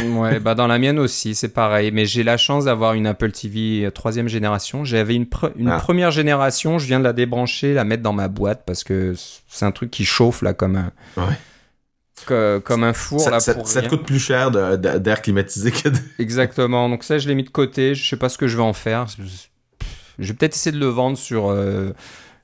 ouais, 0.00 0.40
bah 0.40 0.54
dans 0.54 0.66
la 0.66 0.78
mienne 0.78 0.98
aussi, 0.98 1.34
c'est 1.34 1.48
pareil. 1.48 1.90
Mais 1.92 2.06
j'ai 2.06 2.22
la 2.22 2.36
chance 2.36 2.64
d'avoir 2.64 2.94
une 2.94 3.06
Apple 3.06 3.32
TV 3.32 3.84
euh, 3.84 3.90
troisième 3.90 4.28
génération. 4.28 4.84
J'avais 4.84 5.14
une, 5.14 5.26
une 5.56 5.68
ah. 5.68 5.78
première 5.78 6.10
génération, 6.10 6.78
je 6.78 6.86
viens 6.86 6.98
de 6.98 7.04
la 7.04 7.12
débrancher, 7.12 7.74
la 7.74 7.84
mettre 7.84 8.02
dans 8.02 8.12
ma 8.12 8.28
boîte 8.28 8.62
parce 8.66 8.84
que 8.84 9.14
c'est 9.48 9.64
un 9.64 9.72
truc 9.72 9.90
qui 9.90 10.04
chauffe 10.04 10.42
là 10.42 10.54
comme 10.54 10.76
un. 10.76 10.92
comme 12.60 12.84
un 12.84 12.92
four 12.92 13.20
ça, 13.20 13.30
là 13.30 13.40
ça, 13.40 13.54
te 13.54 13.88
coûte 13.88 14.04
plus 14.04 14.20
cher 14.20 14.50
d'air 14.50 15.22
climatisé 15.22 15.72
que 15.72 15.88
de... 15.88 15.98
exactement 16.20 16.88
donc 16.88 17.02
ça 17.02 17.18
je 17.18 17.26
l'ai 17.26 17.34
mis 17.34 17.42
de 17.42 17.48
côté 17.50 17.96
je 17.96 18.08
sais 18.08 18.16
pas 18.16 18.28
ce 18.28 18.38
que 18.38 18.46
je 18.46 18.56
vais 18.56 18.62
en 18.62 18.72
faire 18.72 19.06
je 20.18 20.28
vais 20.28 20.34
peut-être 20.34 20.54
essayer 20.54 20.72
de 20.72 20.78
le 20.78 20.86
vendre 20.86 21.18
sur 21.18 21.50
euh, 21.50 21.92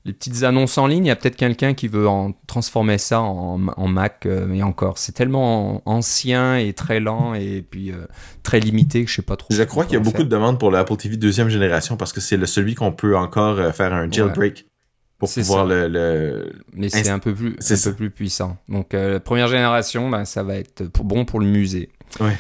les 0.05 0.13
petites 0.13 0.43
annonces 0.43 0.79
en 0.79 0.87
ligne, 0.87 1.05
il 1.05 1.09
y 1.09 1.11
a 1.11 1.17
peut-être 1.17 1.37
quelqu'un 1.37 1.75
qui 1.75 1.89
veut 1.89 2.09
en 2.09 2.33
transformer 2.47 2.99
ça 2.99 3.21
en, 3.21 3.59
Mac, 3.59 4.23
mais 4.25 4.63
euh, 4.63 4.65
encore, 4.65 4.99
c'est 4.99 5.13
tellement 5.13 5.83
ancien 5.87 6.57
et 6.57 6.73
très 6.73 7.01
lent 7.01 7.35
et 7.35 7.63
puis 7.69 7.91
euh, 7.91 8.07
très 8.43 8.61
limité 8.61 9.05
que 9.05 9.11
je 9.11 9.17
sais 9.17 9.23
pas 9.23 9.37
trop. 9.37 9.53
Je 9.53 9.63
crois 9.63 9.85
qu'il 9.85 9.95
y 9.95 9.97
a 9.97 10.01
beaucoup 10.01 10.23
de 10.23 10.29
demandes 10.29 10.59
pour 10.59 10.71
l'Apple 10.71 10.97
TV 10.97 11.17
deuxième 11.17 11.49
génération 11.49 11.97
parce 11.97 12.13
que 12.13 12.21
c'est 12.21 12.37
le 12.37 12.47
celui 12.47 12.75
qu'on 12.75 12.93
peut 12.93 13.17
encore 13.17 13.59
euh, 13.59 13.73
faire 13.73 13.93
un 13.93 14.11
jailbreak. 14.11 14.67
Pour 15.19 15.29
pouvoir 15.33 15.67
le, 15.67 16.53
Mais 16.75 16.89
c'est 16.89 17.09
un 17.09 17.19
peu 17.19 17.35
plus, 17.35 17.57
un 17.59 17.91
peu 17.91 17.95
plus 17.97 18.11
puissant. 18.11 18.57
Donc, 18.69 18.95
première 19.25 19.49
génération, 19.49 20.09
ben, 20.09 20.25
ça 20.25 20.45
va 20.45 20.55
être 20.55 20.85
bon 21.03 21.25
pour 21.25 21.41
le 21.41 21.47
musée. 21.47 21.91
Ouais. 22.21 22.39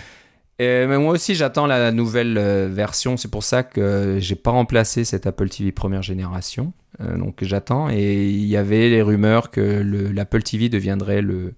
Et, 0.58 0.86
mais 0.86 0.98
moi 0.98 1.12
aussi, 1.12 1.34
j'attends 1.34 1.66
la 1.66 1.92
nouvelle 1.92 2.38
version. 2.68 3.16
C'est 3.16 3.30
pour 3.30 3.44
ça 3.44 3.62
que 3.62 4.16
j'ai 4.18 4.34
pas 4.34 4.50
remplacé 4.50 5.04
cette 5.04 5.26
Apple 5.26 5.48
TV 5.48 5.72
première 5.72 6.02
génération. 6.02 6.72
Euh, 7.00 7.16
donc 7.16 7.42
j'attends. 7.42 7.88
Et 7.90 8.26
il 8.26 8.46
y 8.46 8.56
avait 8.56 8.88
les 8.88 9.02
rumeurs 9.02 9.50
que 9.50 9.60
l'Apple 9.60 10.42
TV 10.42 10.68
deviendrait 10.68 11.22
le 11.22 11.54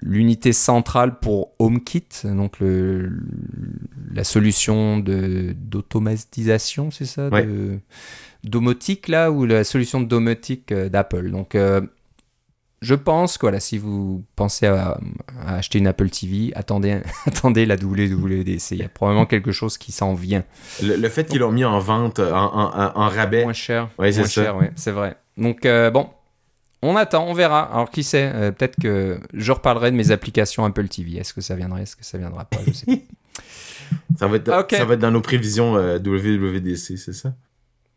l'unité 0.00 0.52
centrale 0.52 1.18
pour 1.20 1.52
HomeKit, 1.58 2.08
donc 2.24 2.58
le, 2.60 3.10
la 4.12 4.24
solution 4.24 4.98
d'automatisation, 4.98 6.90
c'est 6.90 7.06
ça, 7.06 7.30
de, 7.30 7.78
domotique 8.42 9.08
là, 9.08 9.30
ou 9.30 9.46
la 9.46 9.64
solution 9.64 10.02
de 10.02 10.06
domotique 10.06 10.72
euh, 10.72 10.90
d'Apple. 10.90 11.30
Donc 11.30 11.54
euh, 11.54 11.80
je 12.84 12.94
pense 12.94 13.38
que 13.38 13.46
voilà, 13.46 13.60
si 13.60 13.78
vous 13.78 14.24
pensez 14.36 14.66
à, 14.66 14.98
acheter 15.46 15.78
une 15.78 15.86
Apple 15.86 16.10
TV, 16.10 16.52
attendez, 16.54 17.00
attendez 17.26 17.64
la 17.64 17.76
WWDC. 17.76 18.72
Il 18.72 18.78
y 18.78 18.82
a 18.82 18.88
probablement 18.88 19.24
quelque 19.24 19.52
chose 19.52 19.78
qui 19.78 19.90
s'en 19.90 20.12
vient. 20.12 20.44
Le, 20.82 21.08
fait 21.08 21.24
qu'ils 21.24 21.38
l'ont 21.40 21.50
mis 21.50 21.64
en 21.64 21.78
vente, 21.78 22.18
en, 22.20 23.08
rabais. 23.08 23.44
Moins 23.44 23.54
cher. 23.54 23.88
Oui, 23.98 24.12
c'est 24.12 24.28
cher, 24.28 24.56
ouais, 24.56 24.70
c'est 24.76 24.90
vrai. 24.90 25.16
Donc, 25.38 25.64
euh, 25.64 25.90
bon, 25.90 26.10
on 26.82 26.94
attend, 26.96 27.26
on 27.26 27.32
verra. 27.32 27.62
Alors, 27.72 27.90
qui 27.90 28.04
sait, 28.04 28.30
euh, 28.34 28.52
peut-être 28.52 28.76
que 28.80 29.18
je 29.32 29.52
reparlerai 29.52 29.90
de 29.90 29.96
mes 29.96 30.10
applications 30.10 30.64
Apple 30.66 30.88
TV. 30.88 31.16
Est-ce 31.16 31.32
que 31.32 31.40
ça 31.40 31.54
viendra, 31.54 31.80
est-ce 31.80 31.96
que 31.96 32.04
ça 32.04 32.18
viendra 32.18 32.44
pas 32.44 32.58
Je 32.66 32.72
sais 32.72 32.86
pas. 32.86 32.92
ça, 34.18 34.26
va 34.26 34.36
être, 34.36 34.66
ça 34.70 34.84
va 34.84 34.94
être 34.94 35.00
dans 35.00 35.10
nos 35.10 35.22
prévisions 35.22 35.76
euh, 35.76 35.98
WWDC, 35.98 36.98
c'est 36.98 37.14
ça? 37.14 37.34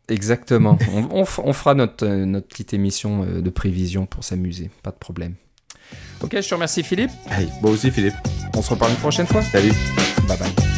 Exactement. 0.08 0.78
on, 1.10 1.24
fera 1.24 1.74
notre, 1.74 2.06
notre 2.06 2.48
petite 2.48 2.74
émission 2.74 3.24
de 3.24 3.50
prévision 3.50 4.06
pour 4.06 4.24
s'amuser. 4.24 4.70
Pas 4.82 4.90
de 4.90 4.96
problème. 4.96 5.34
Ok, 6.20 6.36
je 6.40 6.48
te 6.48 6.54
remercie 6.54 6.82
Philippe. 6.82 7.10
Hey, 7.30 7.48
moi 7.62 7.70
aussi 7.70 7.90
Philippe. 7.90 8.16
On 8.56 8.62
se 8.62 8.70
reparle 8.70 8.92
une 8.92 8.98
prochaine 8.98 9.26
fois. 9.26 9.42
Salut. 9.42 9.72
Bye 10.26 10.38
bye. 10.38 10.77